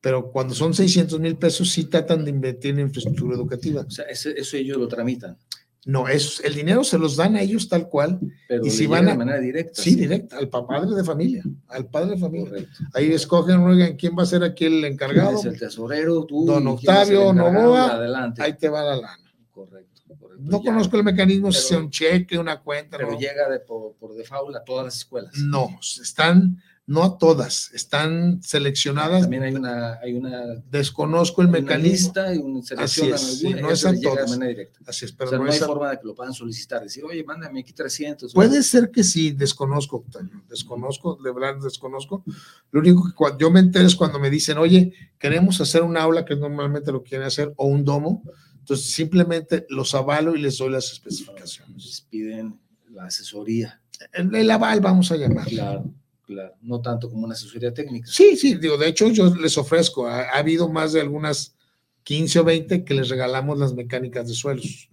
Pero 0.00 0.30
cuando 0.30 0.54
son 0.54 0.74
600 0.74 1.18
mil 1.18 1.36
pesos, 1.36 1.70
sí 1.70 1.84
tratan 1.84 2.24
de 2.24 2.30
invertir 2.30 2.72
en 2.72 2.80
infraestructura 2.80 3.36
educativa. 3.36 3.82
O 3.82 3.90
sea, 3.90 4.04
eso 4.04 4.56
ellos 4.56 4.76
lo 4.76 4.86
tramitan. 4.86 5.38
No, 5.86 6.08
es, 6.08 6.40
el 6.44 6.54
dinero 6.54 6.82
se 6.82 6.98
los 6.98 7.16
dan 7.16 7.36
a 7.36 7.42
ellos 7.42 7.68
tal 7.68 7.88
cual. 7.88 8.18
Pero 8.48 8.64
y 8.64 8.70
si 8.70 8.86
van 8.86 9.06
a, 9.06 9.12
de 9.12 9.18
manera 9.18 9.38
directa. 9.38 9.82
Sí, 9.82 9.94
directa, 9.94 10.38
al 10.38 10.48
padre 10.48 10.94
de 10.94 11.04
familia, 11.04 11.44
al 11.68 11.86
padre 11.86 12.12
de 12.12 12.18
familia. 12.18 12.66
Ahí 12.94 13.12
escogen, 13.12 13.58
oigan, 13.58 13.96
quién 13.96 14.16
va 14.18 14.22
a 14.22 14.26
ser 14.26 14.42
aquí 14.44 14.64
el 14.64 14.84
encargado. 14.84 15.38
Es 15.38 15.44
el 15.44 15.58
tesorero, 15.58 16.24
tú. 16.24 16.46
Don 16.46 16.66
Octavio 16.66 17.32
Novoa. 17.32 17.94
Adelante. 17.94 18.42
Ahí 18.42 18.54
te 18.54 18.68
va 18.68 18.82
la 18.82 18.96
lana. 18.96 19.34
Correcto. 19.50 20.02
correcto 20.18 20.44
no 20.44 20.62
conozco 20.62 20.96
el 20.96 21.04
mecanismo, 21.04 21.52
si 21.52 21.68
sea 21.68 21.78
un 21.78 21.90
cheque, 21.90 22.38
una 22.38 22.60
cuenta. 22.60 22.96
Pero 22.96 23.18
llega 23.18 23.48
de, 23.48 23.60
por, 23.60 23.94
por 23.94 24.14
default 24.14 24.56
a 24.56 24.64
todas 24.64 24.86
las 24.86 24.96
escuelas. 24.96 25.34
No, 25.36 25.78
están 25.80 26.60
no 26.86 27.02
a 27.02 27.16
todas, 27.16 27.70
están 27.72 28.42
seleccionadas. 28.42 29.22
También 29.22 29.42
hay 29.44 29.54
una, 29.54 29.94
hay 30.02 30.12
una 30.12 30.54
desconozco 30.70 31.40
el 31.40 31.48
mecanismo. 31.48 32.12
y 32.34 32.36
un 32.36 32.62
Así 32.76 33.08
es, 33.08 33.42
no 33.42 33.70
es 33.70 33.86
a 33.86 33.98
todas. 33.98 34.38
De. 34.38 34.70
Así 34.86 35.06
es, 35.06 35.12
pero 35.12 35.38
no, 35.38 35.50
hay 35.50 35.58
forma 35.58 35.90
de 35.90 35.98
que 35.98 36.06
lo 36.06 36.14
puedan 36.14 36.34
solicitar, 36.34 36.82
decir, 36.82 37.02
oye, 37.04 37.24
mándame 37.24 37.60
aquí 37.60 37.72
300. 37.72 38.34
Puede 38.34 38.62
ser 38.62 38.90
que 38.90 39.02
sí, 39.02 39.32
desconozco, 39.32 40.04
desconozco, 40.48 41.18
de 41.22 41.32
verdad 41.32 41.56
desconozco. 41.62 42.22
Lo 42.70 42.80
único 42.80 43.06
que 43.06 43.14
cuando 43.14 43.38
yo 43.38 43.50
me 43.50 43.60
entero 43.60 43.86
es 43.86 43.96
cuando 43.96 44.18
me 44.18 44.28
dicen, 44.28 44.58
oye, 44.58 44.92
queremos 45.18 45.60
hacer 45.62 45.82
un 45.82 45.96
aula 45.96 46.26
que 46.26 46.36
normalmente 46.36 46.92
lo 46.92 47.02
quieren 47.02 47.26
hacer 47.26 47.54
o 47.56 47.66
un 47.66 47.84
domo, 47.84 48.22
entonces 48.58 48.90
simplemente 48.90 49.66
los 49.70 49.94
avalo 49.94 50.36
y 50.36 50.40
les 50.42 50.58
doy 50.58 50.70
las 50.70 50.92
especificaciones. 50.92 51.82
Les 51.82 52.00
piden 52.02 52.60
la 52.90 53.06
asesoría. 53.06 53.80
El, 54.12 54.34
el 54.34 54.50
aval, 54.50 54.80
vamos 54.80 55.10
a 55.12 55.16
llamar. 55.16 55.46
Claro. 55.46 55.90
Claro, 56.26 56.54
no 56.62 56.80
tanto 56.80 57.10
como 57.10 57.24
una 57.24 57.34
asesoría 57.34 57.72
técnica. 57.74 58.08
Sí, 58.10 58.36
sí, 58.36 58.54
digo, 58.54 58.78
de 58.78 58.88
hecho 58.88 59.08
yo 59.08 59.34
les 59.34 59.58
ofrezco, 59.58 60.06
ha, 60.06 60.30
habido 60.30 60.68
más 60.68 60.94
de 60.94 61.02
algunas 61.02 61.54
15 62.02 62.40
o 62.40 62.44
20 62.44 62.84
que 62.84 62.94
les 62.94 63.08
regalamos 63.08 63.58
las 63.58 63.74
mecánicas 63.74 64.26
de 64.28 64.34
suelos. 64.34 64.88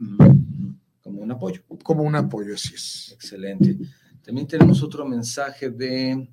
Como 1.01 1.21
un 1.21 1.31
apoyo. 1.31 1.61
Como 1.83 2.03
un 2.03 2.15
apoyo, 2.15 2.55
así 2.55 2.73
es. 2.73 3.11
Excelente. 3.13 3.77
También 4.23 4.47
tenemos 4.47 4.83
otro 4.83 5.05
mensaje 5.05 5.69
de 5.69 6.27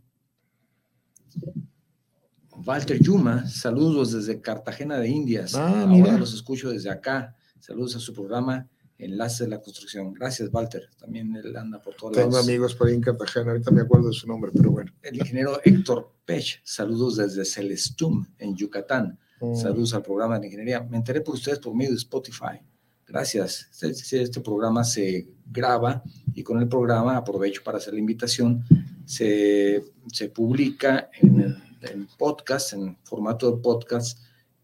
Walter 2.64 3.00
Yuma, 3.00 3.46
saludos 3.46 4.12
desde 4.12 4.40
Cartagena 4.40 4.98
de 4.98 5.08
Indias. 5.08 5.54
Ah, 5.54 5.84
Ahora 5.88 6.18
los 6.18 6.34
escucho 6.34 6.70
desde 6.70 6.90
acá. 6.90 7.36
Saludos 7.60 7.96
a 7.96 8.00
su 8.00 8.12
programa 8.12 8.68
Enlace 8.98 9.44
de 9.44 9.50
la 9.50 9.60
Construcción. 9.60 10.12
Gracias, 10.12 10.50
Walter. 10.52 10.90
También 10.98 11.34
él 11.36 11.56
anda 11.56 11.80
por 11.80 11.94
todos 11.94 12.16
Tengo 12.16 12.36
amigos 12.36 12.74
por 12.74 12.88
ahí 12.88 12.94
en 12.94 13.00
Cartagena, 13.00 13.52
ahorita 13.52 13.70
me 13.70 13.82
acuerdo 13.82 14.08
de 14.08 14.14
su 14.14 14.26
nombre, 14.26 14.50
pero 14.54 14.70
bueno. 14.72 14.92
El 15.02 15.16
ingeniero 15.16 15.60
Héctor 15.64 16.12
Pech, 16.24 16.60
saludos 16.64 17.16
desde 17.16 17.44
Celestum, 17.44 18.26
en 18.38 18.56
Yucatán. 18.56 19.18
Mm. 19.40 19.54
Saludos 19.54 19.94
al 19.94 20.02
programa 20.02 20.38
de 20.38 20.46
ingeniería. 20.46 20.82
Me 20.82 20.96
enteré 20.96 21.20
por 21.20 21.34
ustedes 21.34 21.60
por 21.60 21.74
medio 21.74 21.92
de 21.92 21.96
Spotify. 21.96 22.60
Gracias. 23.06 23.68
Este, 23.80 24.22
este, 24.22 24.40
programa 24.40 24.84
se 24.84 25.28
graba 25.46 26.02
y 26.34 26.42
con 26.42 26.58
el 26.58 26.68
programa, 26.68 27.16
aprovecho 27.16 27.62
para 27.64 27.78
hacer 27.78 27.94
la 27.94 28.00
invitación, 28.00 28.64
se, 29.06 29.82
se 30.12 30.28
publica 30.28 31.08
en, 31.20 31.56
en 31.82 32.08
podcast, 32.18 32.74
en 32.74 32.98
formato 33.04 33.50
de 33.50 33.62
podcast, 33.62 34.18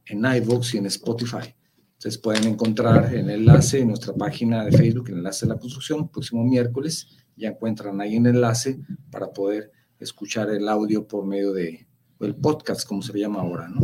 en 0.05 0.25
iVoox 0.25 0.75
y 0.75 0.79
en 0.79 0.87
Spotify. 0.87 1.55
Ustedes 2.05 2.19
pueden 2.19 2.45
encontrar 2.45 3.15
el 3.15 3.31
enlace 3.31 3.81
en 3.81 3.89
nuestra 3.89 4.13
página 4.13 4.63
de 4.63 4.77
Facebook, 4.77 5.09
el 5.09 5.15
enlace 5.15 5.47
de 5.47 5.55
la 5.55 5.59
construcción, 5.59 6.11
próximo 6.11 6.45
miércoles. 6.45 7.09
Ya 7.35 7.49
encuentran 7.49 7.99
ahí 7.99 8.19
un 8.19 8.27
enlace 8.27 8.79
para 9.11 9.33
poder 9.33 9.73
escuchar 9.99 10.51
el 10.51 10.69
audio 10.69 11.09
por 11.09 11.25
medio 11.25 11.55
de 11.55 11.87
el 12.21 12.35
podcast, 12.35 12.87
como 12.87 13.01
se 13.01 13.15
le 13.15 13.21
llama 13.21 13.41
ahora, 13.41 13.69
¿no? 13.69 13.81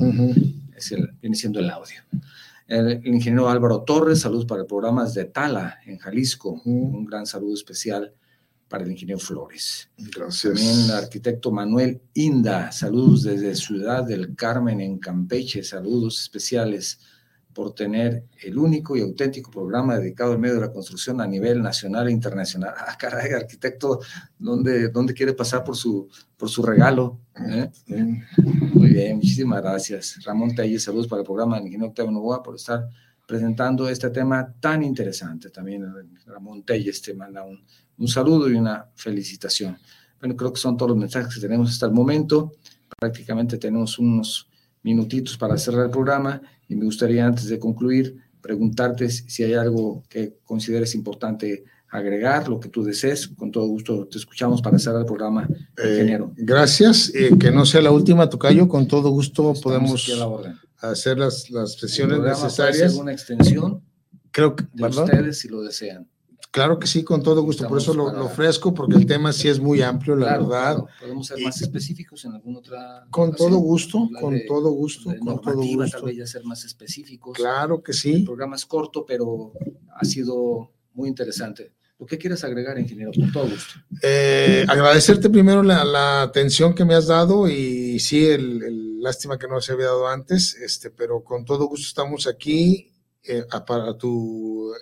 es 0.76 0.92
el, 0.92 1.08
viene 1.22 1.34
siendo 1.34 1.60
el 1.60 1.70
audio. 1.70 1.96
El, 2.66 3.00
ingeniero 3.06 3.48
Álvaro 3.48 3.84
Torres, 3.84 4.20
saludos 4.20 4.44
para 4.44 4.60
el 4.60 4.66
programa 4.66 5.06
de 5.06 5.24
Tala, 5.24 5.78
en 5.86 5.96
Jalisco. 5.96 6.60
Un 6.66 7.06
gran 7.06 7.24
saludo 7.24 7.54
especial 7.54 8.12
para 8.68 8.84
el 8.84 8.90
ingeniero 8.90 9.18
Flores. 9.18 9.88
Gracias. 9.96 10.52
También 10.52 10.78
el 10.78 10.90
arquitecto 10.90 11.52
Manuel 11.52 12.02
Inda, 12.12 12.70
saludos 12.70 13.22
desde 13.22 13.54
Ciudad 13.54 14.04
del 14.04 14.34
Carmen, 14.34 14.82
en 14.82 14.98
Campeche, 14.98 15.62
saludos 15.62 16.20
especiales 16.20 16.98
por 17.52 17.74
tener 17.74 18.24
el 18.42 18.58
único 18.58 18.96
y 18.96 19.00
auténtico 19.00 19.50
programa 19.50 19.98
dedicado 19.98 20.32
al 20.32 20.38
medio 20.38 20.54
de 20.54 20.60
la 20.60 20.72
construcción 20.72 21.20
a 21.20 21.26
nivel 21.26 21.62
nacional 21.62 22.08
e 22.08 22.12
internacional. 22.12 22.74
Ah, 22.76 22.96
caray, 22.98 23.32
arquitecto, 23.32 24.00
¿dónde, 24.38 24.88
dónde 24.88 25.14
quiere 25.14 25.32
pasar 25.32 25.64
por 25.64 25.76
su, 25.76 26.08
por 26.36 26.48
su 26.48 26.62
regalo? 26.62 27.20
¿Eh? 27.36 27.70
Muy 28.74 28.88
bien, 28.88 29.16
muchísimas 29.16 29.62
gracias. 29.62 30.22
Ramón 30.24 30.54
Telles, 30.54 30.84
saludos 30.84 31.08
para 31.08 31.20
el 31.20 31.26
programa 31.26 31.56
del 31.56 31.66
ingeniero 31.66 31.88
Octavio 31.88 32.12
Novoa 32.12 32.42
por 32.42 32.54
estar 32.54 32.88
presentando 33.26 33.88
este 33.88 34.10
tema 34.10 34.52
tan 34.60 34.82
interesante. 34.82 35.50
También 35.50 35.84
Ramón 36.26 36.64
Telles 36.64 37.02
te 37.02 37.14
manda 37.14 37.44
un, 37.44 37.64
un 37.98 38.08
saludo 38.08 38.48
y 38.48 38.54
una 38.54 38.86
felicitación. 38.94 39.76
Bueno, 40.20 40.36
creo 40.36 40.52
que 40.52 40.60
son 40.60 40.76
todos 40.76 40.90
los 40.90 40.98
mensajes 40.98 41.34
que 41.34 41.40
tenemos 41.40 41.70
hasta 41.70 41.86
el 41.86 41.92
momento. 41.92 42.52
Prácticamente 42.98 43.58
tenemos 43.58 43.98
unos 43.98 44.48
minutitos 44.82 45.36
para 45.36 45.56
cerrar 45.58 45.86
el 45.86 45.90
programa 45.90 46.40
y 46.70 46.76
me 46.76 46.86
gustaría 46.86 47.26
antes 47.26 47.48
de 47.48 47.58
concluir 47.58 48.16
preguntarte 48.40 49.10
si 49.10 49.44
hay 49.44 49.52
algo 49.52 50.02
que 50.08 50.38
consideres 50.44 50.94
importante 50.94 51.64
agregar, 51.90 52.48
lo 52.48 52.58
que 52.58 52.70
tú 52.70 52.82
desees. 52.82 53.28
Con 53.28 53.50
todo 53.50 53.66
gusto 53.66 54.06
te 54.06 54.16
escuchamos 54.16 54.62
para 54.62 54.78
cerrar 54.78 55.00
el 55.00 55.06
programa, 55.06 55.46
eh, 55.76 55.90
ingeniero. 55.90 56.32
gracias. 56.36 57.12
Eh, 57.14 57.32
que 57.38 57.50
no 57.50 57.66
sea 57.66 57.82
la 57.82 57.90
última, 57.90 58.30
Tocayo. 58.30 58.66
Con 58.68 58.88
todo 58.88 59.10
gusto 59.10 59.52
podemos 59.62 60.10
hacer 60.78 61.18
las, 61.18 61.50
las 61.50 61.74
sesiones 61.74 62.20
necesarias. 62.20 62.94
una 62.94 63.12
extensión 63.12 63.82
Creo 64.30 64.54
que, 64.54 64.64
de 64.72 64.86
ustedes 64.86 65.40
si 65.40 65.48
lo 65.48 65.62
desean. 65.62 66.08
Claro 66.50 66.80
que 66.80 66.88
sí, 66.88 67.04
con 67.04 67.22
todo 67.22 67.42
gusto. 67.42 67.68
Por 67.68 67.78
eso 67.78 67.94
lo, 67.94 68.06
ofrezco, 68.24 68.74
porque 68.74 68.96
el 68.96 69.06
tema 69.06 69.32
sí 69.32 69.48
es 69.48 69.60
muy 69.60 69.82
amplio, 69.82 70.16
la 70.16 70.38
verdad. 70.38 70.84
Podemos 70.98 71.28
ser 71.28 71.40
más 71.40 71.62
específicos 71.62 72.24
en 72.24 72.32
alguna 72.32 72.58
otra. 72.58 73.06
Con 73.10 73.34
todo 73.34 73.56
gusto, 73.58 74.08
con 74.20 74.36
todo 74.48 74.70
gusto, 74.70 75.14
con 75.20 75.40
todo 75.40 75.62
gusto. 75.62 75.98
Tal 75.98 76.06
vez 76.06 76.16
ya 76.16 76.26
ser 76.26 76.44
más 76.44 76.64
específicos. 76.64 77.36
Claro 77.36 77.82
que 77.82 77.92
sí. 77.92 78.14
El 78.14 78.24
programa 78.24 78.56
es 78.56 78.66
corto, 78.66 79.04
pero 79.06 79.52
ha 79.94 80.04
sido 80.04 80.72
muy 80.94 81.08
interesante. 81.08 81.72
¿Lo 82.00 82.06
que 82.06 82.18
quieres 82.18 82.42
agregar, 82.42 82.78
ingeniero? 82.78 83.12
Con 83.14 83.30
todo 83.30 83.44
gusto. 83.44 83.74
Eh, 84.02 84.64
agradecerte 84.66 85.28
primero 85.28 85.62
la, 85.62 86.22
atención 86.22 86.74
que 86.74 86.84
me 86.84 86.94
has 86.94 87.06
dado 87.06 87.46
y 87.48 88.00
sí, 88.00 88.26
el, 88.26 89.00
lástima 89.00 89.38
que 89.38 89.46
no 89.46 89.60
se 89.60 89.72
había 89.72 89.86
dado 89.86 90.08
antes, 90.08 90.54
este, 90.54 90.90
pero 90.90 91.22
con 91.22 91.44
todo 91.44 91.66
gusto 91.66 91.86
estamos 91.86 92.26
aquí 92.26 92.90
eh, 93.22 93.44
para 93.66 93.96
tu 93.98 94.72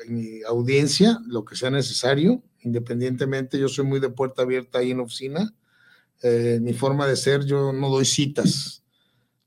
audiencia, 0.47 1.19
lo 1.27 1.45
que 1.45 1.57
sea 1.57 1.71
necesario, 1.71 2.43
independientemente, 2.61 3.59
yo 3.59 3.69
soy 3.69 3.85
muy 3.85 4.01
de 4.01 4.11
puerta 4.11 4.43
abierta 4.43 4.79
ahí 4.79 4.93
en 4.93 5.01
oficina. 5.01 5.55
Eh, 6.23 6.59
mi 6.61 6.73
forma 6.73 7.07
de 7.07 7.17
ser, 7.17 7.45
yo 7.45 7.73
no 7.73 7.89
doy 7.91 8.05
citas, 8.05 8.83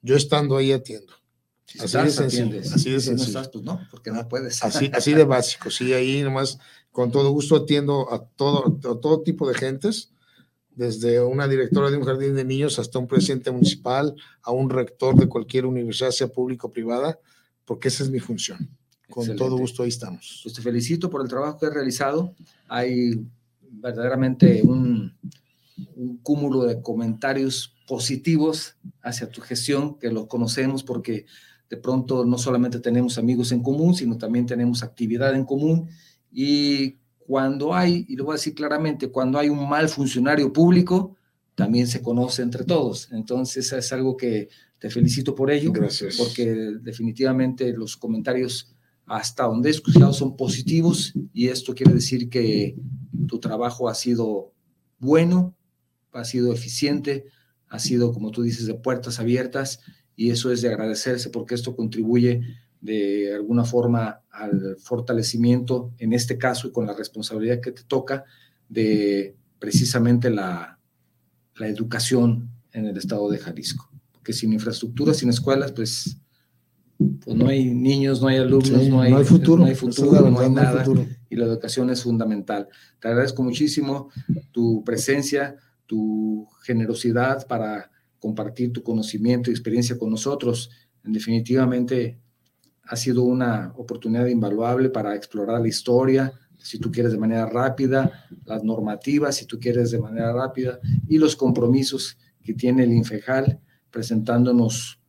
yo 0.01 0.15
estando 0.15 0.57
ahí 0.57 0.71
atiendo. 0.71 1.13
así, 1.79 1.97
de 1.97 2.09
sencillo, 2.09 2.59
así 2.59 2.91
de 2.91 2.99
sencillo. 2.99 3.15
no 3.15 3.23
estás, 3.23 3.49
pues 3.49 3.63
no, 3.63 3.79
porque 3.91 4.11
no 4.11 4.27
puedes. 4.27 4.63
Así, 4.63 4.89
así 4.93 5.13
de 5.13 5.25
básico, 5.25 5.69
sí, 5.69 5.93
ahí 5.93 6.21
nomás 6.21 6.59
con 6.91 7.11
todo 7.11 7.31
gusto 7.31 7.55
atiendo 7.55 8.11
a 8.13 8.25
todo, 8.25 8.77
a 8.77 8.99
todo 8.99 9.21
tipo 9.21 9.47
de 9.47 9.55
gentes, 9.55 10.11
desde 10.71 11.21
una 11.21 11.47
directora 11.47 11.89
de 11.89 11.97
un 11.97 12.03
jardín 12.03 12.35
de 12.35 12.45
niños 12.45 12.79
hasta 12.79 12.99
un 12.99 13.07
presidente 13.07 13.51
municipal, 13.51 14.15
a 14.41 14.51
un 14.51 14.69
rector 14.69 15.15
de 15.15 15.27
cualquier 15.27 15.65
universidad, 15.65 16.11
sea 16.11 16.27
pública 16.27 16.67
o 16.67 16.71
privada, 16.71 17.19
porque 17.65 17.89
esa 17.89 18.03
es 18.03 18.09
mi 18.09 18.19
función. 18.19 18.69
Con 19.11 19.35
todo 19.35 19.57
gusto 19.57 19.83
ahí 19.83 19.89
estamos. 19.89 20.41
Pues 20.43 20.55
te 20.55 20.61
felicito 20.61 21.09
por 21.09 21.21
el 21.21 21.27
trabajo 21.27 21.59
que 21.59 21.67
has 21.67 21.73
realizado. 21.73 22.33
Hay 22.67 23.23
verdaderamente 23.69 24.61
un, 24.63 25.13
un 25.95 26.17
cúmulo 26.17 26.63
de 26.63 26.81
comentarios 26.81 27.75
positivos 27.87 28.75
hacia 29.01 29.29
tu 29.29 29.41
gestión, 29.41 29.99
que 29.99 30.09
lo 30.09 30.27
conocemos 30.27 30.83
porque 30.83 31.25
de 31.69 31.77
pronto 31.77 32.25
no 32.25 32.37
solamente 32.37 32.79
tenemos 32.79 33.17
amigos 33.17 33.51
en 33.51 33.61
común, 33.61 33.95
sino 33.95 34.17
también 34.17 34.45
tenemos 34.45 34.83
actividad 34.83 35.35
en 35.35 35.45
común 35.45 35.89
y 36.31 36.97
cuando 37.31 37.73
hay, 37.73 38.05
y 38.09 38.15
lo 38.15 38.25
voy 38.25 38.33
a 38.33 38.35
decir 38.35 38.53
claramente, 38.53 39.09
cuando 39.09 39.39
hay 39.39 39.49
un 39.49 39.69
mal 39.69 39.87
funcionario 39.87 40.51
público, 40.51 41.15
también 41.55 41.87
se 41.87 42.01
conoce 42.01 42.41
entre 42.41 42.65
todos. 42.65 43.09
Entonces 43.11 43.71
es 43.71 43.93
algo 43.93 44.17
que 44.17 44.49
te 44.79 44.89
felicito 44.89 45.33
por 45.35 45.51
ello. 45.51 45.71
Gracias. 45.71 46.17
Porque 46.17 46.45
definitivamente 46.81 47.71
los 47.71 47.95
comentarios 47.95 48.73
hasta 49.05 49.45
donde 49.45 49.69
he 49.69 49.71
escuchado 49.71 50.13
son 50.13 50.35
positivos 50.35 51.13
y 51.33 51.47
esto 51.47 51.73
quiere 51.75 51.93
decir 51.93 52.29
que 52.29 52.75
tu 53.27 53.39
trabajo 53.39 53.89
ha 53.89 53.95
sido 53.95 54.53
bueno, 54.99 55.55
ha 56.13 56.23
sido 56.23 56.53
eficiente, 56.53 57.25
ha 57.67 57.79
sido, 57.79 58.13
como 58.13 58.31
tú 58.31 58.43
dices, 58.43 58.65
de 58.67 58.73
puertas 58.73 59.19
abiertas 59.19 59.79
y 60.15 60.29
eso 60.29 60.51
es 60.51 60.61
de 60.61 60.69
agradecerse 60.69 61.29
porque 61.29 61.55
esto 61.55 61.75
contribuye 61.75 62.41
de 62.81 63.33
alguna 63.33 63.63
forma 63.63 64.21
al 64.31 64.77
fortalecimiento, 64.79 65.93
en 65.99 66.13
este 66.13 66.37
caso, 66.37 66.67
y 66.67 66.71
con 66.71 66.87
la 66.87 66.93
responsabilidad 66.93 67.61
que 67.61 67.71
te 67.71 67.83
toca, 67.83 68.25
de 68.67 69.35
precisamente 69.59 70.29
la, 70.29 70.79
la 71.55 71.67
educación 71.67 72.49
en 72.73 72.87
el 72.87 72.97
estado 72.97 73.29
de 73.29 73.37
Jalisco. 73.37 73.91
Porque 74.11 74.33
sin 74.33 74.51
infraestructura, 74.53 75.13
sin 75.13 75.29
escuelas, 75.29 75.71
pues, 75.71 76.17
pues 77.23 77.35
no 77.35 77.47
hay 77.47 77.73
niños, 77.73 78.21
no 78.21 78.27
hay 78.27 78.37
alumnos, 78.37 78.87
no, 78.87 79.01
hay, 79.01 79.23
futuro, 79.23 79.63
no 79.63 79.65
hay, 79.65 79.75
futuro, 79.75 80.29
no 80.29 80.39
hay 80.39 80.49
nada. 80.49 80.83
Y 81.29 81.35
la 81.35 81.45
educación 81.45 81.89
es 81.89 82.03
fundamental. 82.03 82.67
Te 82.99 83.07
agradezco 83.07 83.43
muchísimo 83.43 84.09
tu 84.51 84.83
presencia, 84.83 85.55
tu 85.85 86.47
generosidad 86.63 87.47
para 87.47 87.91
compartir 88.19 88.71
tu 88.71 88.83
conocimiento 88.83 89.49
y 89.49 89.53
experiencia 89.53 89.97
con 89.97 90.09
nosotros. 90.09 90.69
Definitivamente 91.03 92.19
ha 92.83 92.95
sido 92.95 93.23
una 93.23 93.73
oportunidad 93.77 94.27
invaluable 94.27 94.89
para 94.89 95.15
explorar 95.15 95.61
la 95.61 95.67
historia, 95.67 96.33
si 96.57 96.77
tú 96.77 96.91
quieres 96.91 97.11
de 97.11 97.17
manera 97.17 97.47
rápida, 97.47 98.27
las 98.45 98.63
normativas, 98.63 99.35
si 99.35 99.45
tú 99.45 99.59
quieres 99.59 99.91
de 99.91 99.99
manera 99.99 100.31
rápida, 100.31 100.79
y 101.07 101.17
los 101.17 101.35
compromisos 101.35 102.17
que 102.43 102.53
tiene 102.53 102.83
el 102.83 102.93
Infejal, 102.93 103.59
presentándonos 103.89 105.00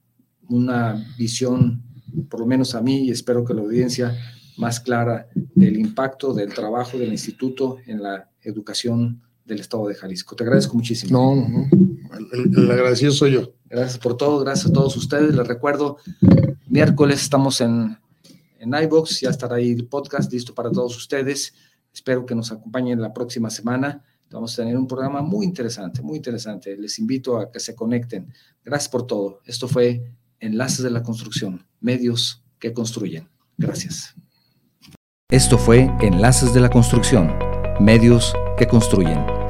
una 0.52 1.14
visión, 1.18 1.82
por 2.28 2.40
lo 2.40 2.46
menos 2.46 2.74
a 2.74 2.82
mí, 2.82 3.06
y 3.06 3.10
espero 3.10 3.44
que 3.44 3.54
la 3.54 3.62
audiencia, 3.62 4.16
más 4.56 4.80
clara 4.80 5.28
del 5.34 5.78
impacto 5.78 6.34
del 6.34 6.52
trabajo 6.52 6.98
del 6.98 7.10
instituto 7.10 7.78
en 7.86 8.02
la 8.02 8.30
educación 8.42 9.22
del 9.44 9.60
Estado 9.60 9.88
de 9.88 9.94
Jalisco. 9.94 10.36
Te 10.36 10.44
agradezco 10.44 10.74
muchísimo. 10.74 11.12
No, 11.12 11.48
no, 11.48 11.68
el, 12.32 12.56
el 12.56 12.70
agradecido 12.70 13.12
soy 13.12 13.32
yo. 13.32 13.54
Gracias 13.68 13.98
por 13.98 14.16
todo, 14.16 14.40
gracias 14.40 14.70
a 14.70 14.72
todos 14.72 14.96
ustedes. 14.96 15.34
Les 15.34 15.46
recuerdo, 15.46 15.96
miércoles 16.68 17.22
estamos 17.22 17.60
en, 17.60 17.96
en 18.58 18.74
iBox, 18.84 19.20
ya 19.20 19.30
estará 19.30 19.56
ahí 19.56 19.72
el 19.72 19.86
podcast 19.86 20.30
listo 20.30 20.54
para 20.54 20.70
todos 20.70 20.96
ustedes. 20.96 21.54
Espero 21.92 22.26
que 22.26 22.34
nos 22.34 22.52
acompañen 22.52 23.00
la 23.00 23.12
próxima 23.12 23.50
semana. 23.50 24.04
Vamos 24.30 24.54
a 24.54 24.62
tener 24.62 24.76
un 24.78 24.86
programa 24.86 25.20
muy 25.20 25.44
interesante, 25.44 26.02
muy 26.02 26.16
interesante. 26.16 26.76
Les 26.76 26.98
invito 26.98 27.38
a 27.38 27.50
que 27.50 27.60
se 27.60 27.74
conecten. 27.74 28.32
Gracias 28.64 28.88
por 28.88 29.06
todo. 29.06 29.40
Esto 29.44 29.68
fue 29.68 30.12
Enlaces 30.42 30.82
de 30.82 30.90
la 30.90 31.04
Construcción, 31.04 31.64
medios 31.80 32.42
que 32.58 32.72
construyen. 32.72 33.28
Gracias. 33.56 34.14
Esto 35.30 35.56
fue 35.56 35.88
Enlaces 36.00 36.52
de 36.52 36.60
la 36.60 36.68
Construcción, 36.68 37.32
medios 37.80 38.34
que 38.58 38.66
construyen 38.66 39.41